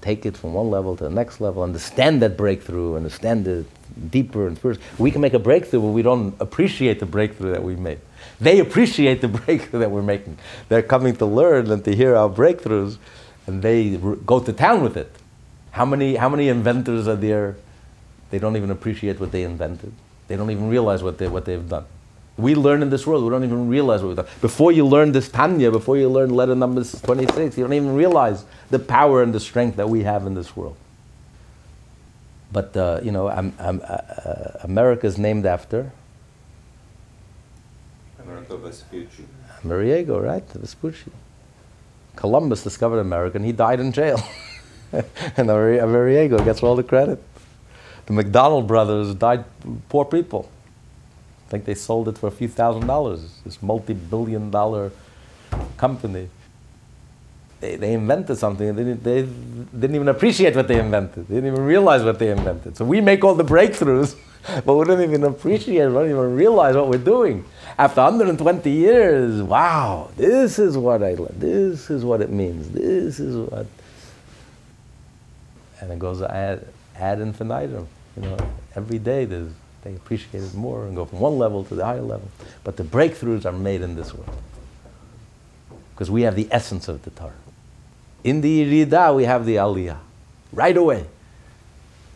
take 0.00 0.24
it 0.24 0.36
from 0.36 0.54
one 0.54 0.70
level 0.70 0.96
to 0.96 1.04
the 1.04 1.10
next 1.10 1.40
level, 1.40 1.62
understand 1.62 2.22
that 2.22 2.36
breakthrough, 2.36 2.96
understand 2.96 3.46
it 3.46 3.66
deeper 4.10 4.46
and 4.46 4.58
first. 4.58 4.80
We 4.98 5.10
can 5.10 5.20
make 5.20 5.34
a 5.34 5.38
breakthrough, 5.38 5.80
but 5.80 5.88
we 5.88 6.02
don't 6.02 6.34
appreciate 6.40 7.00
the 7.00 7.06
breakthrough 7.06 7.52
that 7.52 7.62
we 7.62 7.76
made. 7.76 8.00
They 8.40 8.60
appreciate 8.60 9.20
the 9.20 9.28
breakthrough 9.40 9.80
that 9.80 9.90
we're 9.90 10.02
making. 10.02 10.38
They're 10.68 10.82
coming 10.82 11.16
to 11.16 11.26
learn 11.26 11.70
and 11.70 11.84
to 11.84 11.94
hear 11.94 12.16
our 12.16 12.30
breakthroughs, 12.30 12.96
and 13.46 13.62
they 13.62 13.98
r- 14.02 14.16
go 14.16 14.40
to 14.40 14.52
town 14.52 14.82
with 14.82 14.96
it. 14.96 15.14
How 15.72 15.84
many, 15.84 16.16
how 16.16 16.28
many 16.28 16.48
inventors 16.48 17.06
are 17.06 17.16
there? 17.16 17.56
They 18.30 18.38
don't 18.38 18.56
even 18.56 18.70
appreciate 18.70 19.20
what 19.20 19.32
they 19.32 19.42
invented. 19.42 19.92
They 20.30 20.36
don't 20.36 20.52
even 20.52 20.68
realize 20.68 21.02
what, 21.02 21.18
they, 21.18 21.26
what 21.26 21.44
they've 21.44 21.68
done. 21.68 21.86
We 22.36 22.54
learn 22.54 22.82
in 22.82 22.90
this 22.90 23.04
world, 23.04 23.24
we 23.24 23.30
don't 23.30 23.42
even 23.42 23.66
realize 23.66 24.00
what 24.00 24.06
we've 24.10 24.16
done. 24.16 24.28
Before 24.40 24.70
you 24.70 24.86
learn 24.86 25.10
this 25.10 25.28
Tanya, 25.28 25.72
before 25.72 25.96
you 25.96 26.08
learn 26.08 26.30
letter 26.30 26.54
number 26.54 26.84
26, 26.84 27.58
you 27.58 27.64
don't 27.64 27.72
even 27.72 27.96
realize 27.96 28.44
the 28.70 28.78
power 28.78 29.24
and 29.24 29.34
the 29.34 29.40
strength 29.40 29.74
that 29.74 29.88
we 29.88 30.04
have 30.04 30.28
in 30.28 30.34
this 30.34 30.56
world. 30.56 30.76
But, 32.52 32.76
uh, 32.76 33.00
you 33.02 33.10
know, 33.10 33.28
um, 33.28 33.52
um, 33.58 33.82
uh, 33.82 33.92
uh, 33.92 34.60
America 34.62 35.04
is 35.08 35.18
named 35.18 35.46
after 35.46 35.90
America 38.22 38.56
Vespucci. 38.56 39.24
Amerigo, 39.64 40.20
right? 40.20 40.44
Vespucci. 40.52 41.10
Columbus 42.14 42.62
discovered 42.62 43.00
America 43.00 43.36
and 43.36 43.44
he 43.44 43.50
died 43.50 43.80
in 43.80 43.90
jail. 43.90 44.22
and 44.92 45.50
Amerigo 45.50 46.38
gets 46.44 46.62
all 46.62 46.76
the 46.76 46.84
credit. 46.84 47.20
The 48.10 48.16
McDonald 48.16 48.66
brothers 48.66 49.14
died 49.14 49.44
poor 49.88 50.04
people. 50.04 50.50
I 51.46 51.48
think 51.48 51.64
they 51.64 51.76
sold 51.76 52.08
it 52.08 52.18
for 52.18 52.26
a 52.26 52.32
few 52.32 52.48
thousand 52.48 52.88
dollars. 52.88 53.38
This 53.44 53.62
multi-billion 53.62 54.50
dollar 54.50 54.90
company. 55.76 56.28
They, 57.60 57.76
they 57.76 57.92
invented 57.92 58.36
something. 58.36 58.74
They 58.74 58.82
didn't, 58.82 59.04
they 59.04 59.22
didn't 59.22 59.94
even 59.94 60.08
appreciate 60.08 60.56
what 60.56 60.66
they 60.66 60.80
invented. 60.80 61.28
They 61.28 61.36
didn't 61.36 61.52
even 61.52 61.64
realize 61.64 62.02
what 62.02 62.18
they 62.18 62.32
invented. 62.32 62.76
So 62.76 62.84
we 62.84 63.00
make 63.00 63.22
all 63.22 63.36
the 63.36 63.44
breakthroughs, 63.44 64.16
but 64.64 64.74
we 64.74 64.84
don't 64.86 65.02
even 65.02 65.22
appreciate, 65.22 65.86
we 65.86 65.94
don't 65.94 66.10
even 66.10 66.34
realize 66.34 66.74
what 66.74 66.88
we're 66.88 66.98
doing. 66.98 67.44
After 67.78 68.00
120 68.00 68.68
years, 68.72 69.40
wow, 69.40 70.10
this 70.16 70.58
is 70.58 70.76
what 70.76 71.04
I 71.04 71.14
learned. 71.14 71.36
This 71.40 71.90
is 71.90 72.04
what 72.04 72.22
it 72.22 72.30
means. 72.30 72.70
This 72.70 73.20
is 73.20 73.36
what. 73.36 73.66
And 75.80 75.92
it 75.92 76.00
goes 76.00 76.22
ad, 76.22 76.66
ad 76.96 77.20
infinitum. 77.20 77.86
You 78.20 78.28
know, 78.28 78.36
every 78.76 78.98
day 78.98 79.24
they 79.24 79.94
appreciate 79.94 80.42
it 80.42 80.54
more 80.54 80.84
and 80.84 80.94
go 80.94 81.06
from 81.06 81.20
one 81.20 81.38
level 81.38 81.64
to 81.64 81.74
the 81.74 81.84
higher 81.84 82.02
level. 82.02 82.28
But 82.64 82.76
the 82.76 82.84
breakthroughs 82.84 83.46
are 83.46 83.52
made 83.52 83.80
in 83.80 83.96
this 83.96 84.12
world. 84.12 84.36
Because 85.94 86.10
we 86.10 86.22
have 86.22 86.36
the 86.36 86.48
essence 86.50 86.88
of 86.88 87.02
the 87.02 87.10
Torah. 87.10 87.32
In 88.22 88.42
the 88.42 88.84
Yerida, 88.84 89.14
we 89.16 89.24
have 89.24 89.46
the 89.46 89.56
Aliyah. 89.56 89.98
Right 90.52 90.76
away. 90.76 91.06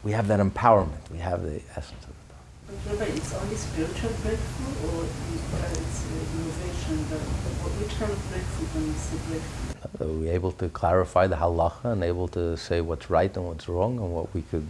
We 0.03 0.13
have 0.13 0.29
that 0.29 0.41
empowerment. 0.41 1.11
We 1.11 1.19
have 1.19 1.43
the 1.43 1.63
essence 1.75 2.05
of 2.05 2.13
the 2.13 2.25
Torah. 2.29 2.79
But 2.87 3.01
Rabbi, 3.01 3.13
it's 3.13 3.35
only 3.35 3.57
spiritual 3.57 4.11
breakthrough 4.23 4.91
or 4.91 5.05
it's 5.05 6.05
innovation? 6.35 7.09
The, 7.09 7.17
which 7.17 7.99
kind 7.99 8.13
of 8.13 8.31
breakthrough 8.31 8.67
when 8.75 8.87
you 8.87 8.93
say 8.93 9.17
breakthrough? 9.29 10.07
Are 10.07 10.21
we 10.21 10.29
able 10.29 10.53
to 10.53 10.69
clarify 10.69 11.27
the 11.27 11.37
halacha 11.37 11.93
and 11.93 12.03
able 12.03 12.29
to 12.29 12.57
say 12.57 12.81
what's 12.81 13.09
right 13.09 13.35
and 13.37 13.47
what's 13.47 13.69
wrong 13.69 13.99
and 13.99 14.13
what 14.13 14.35
we 14.35 14.43
could 14.43 14.67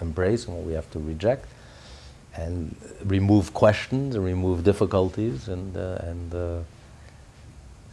embrace 0.00 0.46
and 0.46 0.56
what 0.56 0.66
we 0.66 0.72
have 0.72 0.90
to 0.90 0.98
reject 0.98 1.46
and 2.34 2.74
remove 3.04 3.54
questions 3.54 4.14
and 4.14 4.24
remove 4.24 4.62
difficulties 4.62 5.48
and, 5.48 5.76
uh, 5.76 5.98
and 6.02 6.34
uh, 6.34 6.58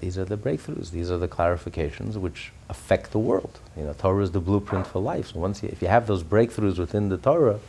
these 0.03 0.17
are 0.17 0.25
the 0.25 0.37
breakthroughs. 0.37 0.91
These 0.91 1.09
are 1.09 1.17
the 1.17 1.29
clarifications 1.29 2.15
which 2.15 2.51
affect 2.67 3.11
the 3.11 3.19
world. 3.19 3.59
You 3.77 3.83
know, 3.83 3.93
Torah 3.93 4.21
is 4.23 4.31
the 4.31 4.41
blueprint 4.41 4.85
for 4.85 4.99
life. 4.99 5.27
So 5.31 5.39
once 5.39 5.63
you, 5.63 5.69
if 5.69 5.81
you 5.81 5.87
have 5.87 6.07
those 6.07 6.23
breakthroughs 6.23 6.77
within 6.77 7.07
the 7.07 7.17
Torah, 7.17 7.59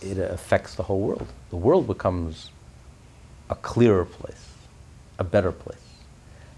it 0.00 0.16
affects 0.16 0.74
the 0.76 0.84
whole 0.84 1.00
world. 1.00 1.26
The 1.50 1.56
world 1.56 1.86
becomes 1.86 2.50
a 3.50 3.54
clearer 3.54 4.06
place, 4.06 4.48
a 5.18 5.24
better 5.24 5.52
place. 5.52 5.76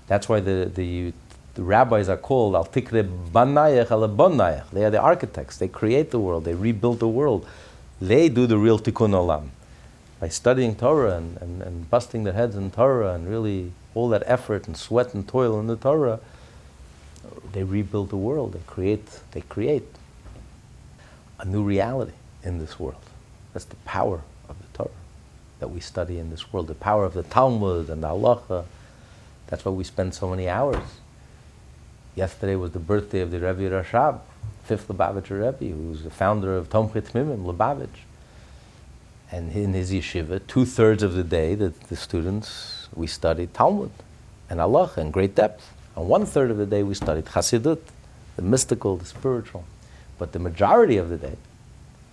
That's 0.06 0.28
why 0.28 0.38
the, 0.38 0.70
the, 0.72 1.12
the 1.54 1.62
rabbis 1.62 2.08
are 2.08 2.16
called 2.16 2.54
al 2.54 2.64
tikre 2.64 3.02
banayach 3.32 3.90
al 3.90 4.08
bonayach. 4.08 4.70
They 4.70 4.84
are 4.84 4.90
the 4.90 5.00
architects. 5.00 5.58
They 5.58 5.68
create 5.68 6.10
the 6.10 6.20
world. 6.20 6.44
They 6.44 6.54
rebuild 6.54 7.00
the 7.00 7.08
world. 7.08 7.46
They 8.00 8.28
do 8.28 8.46
the 8.46 8.58
real 8.58 8.78
tikkun 8.78 9.12
olam 9.12 9.50
by 10.20 10.28
studying 10.28 10.76
Torah 10.76 11.16
and, 11.16 11.38
and, 11.38 11.62
and 11.62 11.90
busting 11.90 12.24
their 12.24 12.34
heads 12.34 12.54
in 12.54 12.70
Torah 12.70 13.14
and 13.14 13.26
really 13.28 13.72
all 13.94 14.10
that 14.10 14.22
effort 14.26 14.66
and 14.66 14.76
sweat 14.76 15.14
and 15.14 15.26
toil 15.26 15.58
in 15.58 15.66
the 15.66 15.76
Torah, 15.76 16.20
they 17.52 17.64
rebuild 17.64 18.10
the 18.10 18.16
world. 18.16 18.52
They 18.52 18.60
create, 18.66 19.20
they 19.32 19.40
create 19.40 19.88
a 21.38 21.46
new 21.46 21.62
reality 21.62 22.12
in 22.44 22.58
this 22.58 22.78
world. 22.78 23.00
That's 23.54 23.64
the 23.64 23.76
power 23.76 24.20
of 24.48 24.56
the 24.58 24.78
Torah 24.78 24.90
that 25.58 25.68
we 25.68 25.80
study 25.80 26.18
in 26.18 26.30
this 26.30 26.52
world. 26.52 26.68
The 26.68 26.74
power 26.74 27.04
of 27.04 27.14
the 27.14 27.22
Talmud 27.22 27.88
and 27.88 28.02
the 28.02 28.08
Halacha. 28.08 28.66
That's 29.46 29.64
why 29.64 29.72
we 29.72 29.84
spend 29.84 30.14
so 30.14 30.28
many 30.28 30.48
hours. 30.48 30.84
Yesterday 32.16 32.56
was 32.56 32.72
the 32.72 32.80
birthday 32.80 33.20
of 33.20 33.30
the 33.30 33.38
Rebbe 33.38 33.70
Rashab, 33.70 34.20
fifth 34.64 34.88
Lubavitcher 34.88 35.40
Rebbe, 35.40 35.74
who's 35.74 36.02
the 36.02 36.10
founder 36.10 36.56
of 36.56 36.68
Tomchei 36.68 37.02
Tmimim, 37.02 37.44
Lubavitch. 37.44 38.04
And 39.30 39.52
in 39.52 39.74
his 39.74 39.92
yeshiva, 39.92 40.44
two 40.48 40.64
thirds 40.64 41.04
of 41.04 41.14
the 41.14 41.22
day, 41.22 41.54
the, 41.54 41.72
the 41.88 41.94
students, 41.94 42.88
we 42.94 43.06
studied 43.06 43.54
Talmud 43.54 43.92
and 44.48 44.58
Halacha 44.58 44.98
in 44.98 45.12
great 45.12 45.36
depth. 45.36 45.72
And 45.94 46.08
one 46.08 46.26
third 46.26 46.50
of 46.50 46.56
the 46.56 46.66
day, 46.66 46.82
we 46.82 46.94
studied 46.94 47.26
Hasidut, 47.26 47.80
the 48.34 48.42
mystical, 48.42 48.96
the 48.96 49.04
spiritual. 49.04 49.64
But 50.18 50.32
the 50.32 50.40
majority 50.40 50.96
of 50.96 51.10
the 51.10 51.16
day 51.16 51.36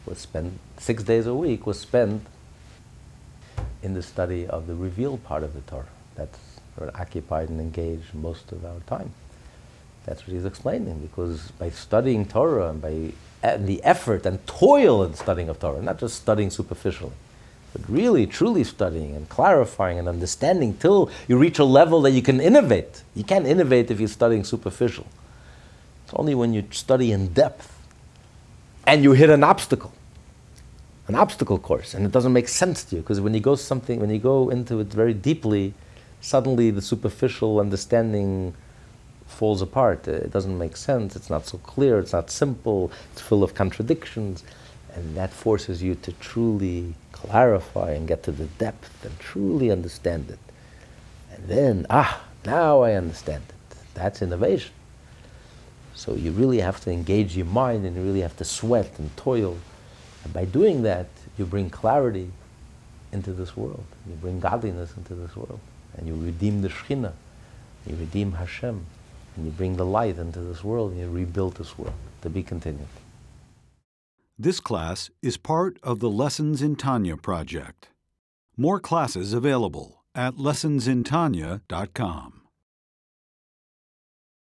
was 0.06 0.19
spent, 0.19 0.60
six 0.78 1.02
days 1.02 1.26
a 1.26 1.34
week, 1.34 1.65
was 1.65 1.80
spent 1.80 2.24
in 3.82 3.95
the 3.95 4.03
study 4.03 4.45
of 4.48 4.68
the 4.68 4.76
revealed 4.76 5.24
part 5.24 5.44
of 5.44 5.53
the 5.53 5.61
Torah. 5.61 5.86
That's 6.15 6.38
occupied 6.94 7.49
and 7.49 7.60
engaged 7.60 8.14
most 8.14 8.52
of 8.52 8.64
our 8.64 8.80
time. 8.82 9.11
That's 10.07 10.25
what 10.25 10.34
he's 10.34 10.45
explaining, 10.45 10.99
because 10.99 11.51
by 11.59 11.69
studying 11.69 12.25
Torah 12.25 12.69
and 12.69 12.81
by 12.81 13.11
and 13.43 13.67
the 13.67 13.84
effort 13.84 14.25
and 14.25 14.45
toil 14.47 15.03
in 15.03 15.13
studying 15.13 15.49
of 15.49 15.59
Torah, 15.59 15.81
not 15.81 15.99
just 15.99 16.15
studying 16.15 16.49
superficially, 16.49 17.11
but 17.73 17.81
really, 17.88 18.25
truly 18.25 18.63
studying 18.63 19.15
and 19.15 19.29
clarifying 19.29 19.99
and 19.99 20.07
understanding 20.07 20.75
till 20.77 21.11
you 21.27 21.38
reach 21.38 21.59
a 21.59 21.63
level 21.63 22.01
that 22.01 22.11
you 22.11 22.21
can 22.21 22.39
innovate. 22.39 23.03
You 23.15 23.23
can't 23.23 23.45
innovate 23.45 23.91
if 23.91 23.99
you're 23.99 24.07
studying 24.07 24.43
superficial. 24.43 25.05
It's 26.05 26.13
only 26.15 26.34
when 26.34 26.53
you 26.53 26.65
study 26.71 27.11
in 27.11 27.34
depth 27.34 27.77
and 28.88 29.03
you 29.03 29.11
hit 29.11 29.29
an 29.29 29.43
obstacle, 29.43 29.93
an 31.07 31.15
obstacle 31.15 31.59
course, 31.59 31.93
and 31.93 32.05
it 32.05 32.13
doesn't 32.13 32.34
make 32.34 32.47
sense 32.47 32.85
to 32.85 32.95
you 32.95 33.01
because 33.01 33.19
when 33.19 33.34
you 33.34 33.41
go 33.41 33.55
something, 33.55 33.99
when 33.99 34.09
you 34.09 34.19
go 34.19 34.49
into 34.49 34.79
it 34.79 34.88
very 34.88 35.13
deeply, 35.13 35.73
suddenly 36.21 36.71
the 36.71 36.81
superficial 36.81 37.59
understanding 37.59 38.55
falls 39.28 39.62
apart. 39.62 40.08
It 40.08 40.32
doesn't 40.32 40.58
make 40.58 40.76
sense. 40.76 41.16
It's 41.16 41.30
not 41.30 41.45
so 41.45 41.58
clear. 41.60 41.99
It's 41.99 42.14
not 42.14 42.32
simple. 42.32 42.91
It's 43.12 43.22
full 43.22 43.44
of 43.44 43.54
contradictions. 43.54 44.44
And 44.95 45.16
that 45.16 45.32
forces 45.32 45.84
you 45.84 45.95
to 45.95 46.12
truly 46.14 46.95
clarify 47.12 47.91
and 47.91 48.08
get 48.08 48.24
to 48.24 48.32
the 48.32 48.45
depth 48.45 49.06
and 49.06 49.18
truly 49.20 49.70
understand 49.70 50.32
it. 50.32 50.40
And 51.32 51.48
then, 51.48 51.86
ah, 51.90 52.24
now 52.45 52.82
I 52.82 52.94
understand 52.94 53.44
it. 53.49 53.78
That's 53.94 54.22
innovation. 54.22 54.72
So 55.94 56.16
you 56.16 56.32
really 56.32 56.60
have 56.60 56.80
to 56.82 56.91
engage 56.91 57.36
your 57.36 57.45
mind 57.48 57.86
and 57.86 57.95
you 57.95 58.02
really 58.02 58.22
have 58.22 58.38
to 58.38 58.45
sweat 58.45 58.98
and 58.98 59.16
toil. 59.18 59.58
And 60.24 60.34
by 60.34 60.45
doing 60.45 60.84
that, 60.84 61.08
you 61.38 61.45
bring 61.45 61.70
clarity 61.70 62.32
into 63.12 63.34
this 63.34 63.56
world. 63.56 63.86
You 64.08 64.16
bring 64.16 64.40
godliness 64.40 64.95
into 64.98 65.16
this 65.16 65.36
world. 65.36 65.60
And 65.95 66.08
you 66.08 66.16
redeem 66.16 66.62
the 66.62 66.70
Shekhinah. 66.70 67.14
You 67.88 67.95
redeem 67.95 68.34
Hashem 68.34 68.86
and 69.38 69.45
you 69.45 69.51
bring 69.51 69.77
the 69.77 69.85
light 69.85 70.18
into 70.18 70.41
this 70.41 70.64
world 70.64 70.91
and 70.91 70.99
you 70.99 71.09
rebuild 71.09 71.55
this 71.55 71.77
world 71.77 71.93
to 72.22 72.30
be 72.30 72.43
continued. 72.43 72.88
This 74.38 74.59
class 74.59 75.09
is 75.22 75.38
part 75.38 75.80
of 75.81 75.99
the 75.99 76.09
Lessons 76.09 76.61
in 76.61 76.76
Tanya 76.76 77.15
project. 77.18 77.89
More 78.55 78.80
classes 78.80 79.34
available 79.34 80.03
at 80.14 80.35
lessonsintanya.com. 80.35 82.36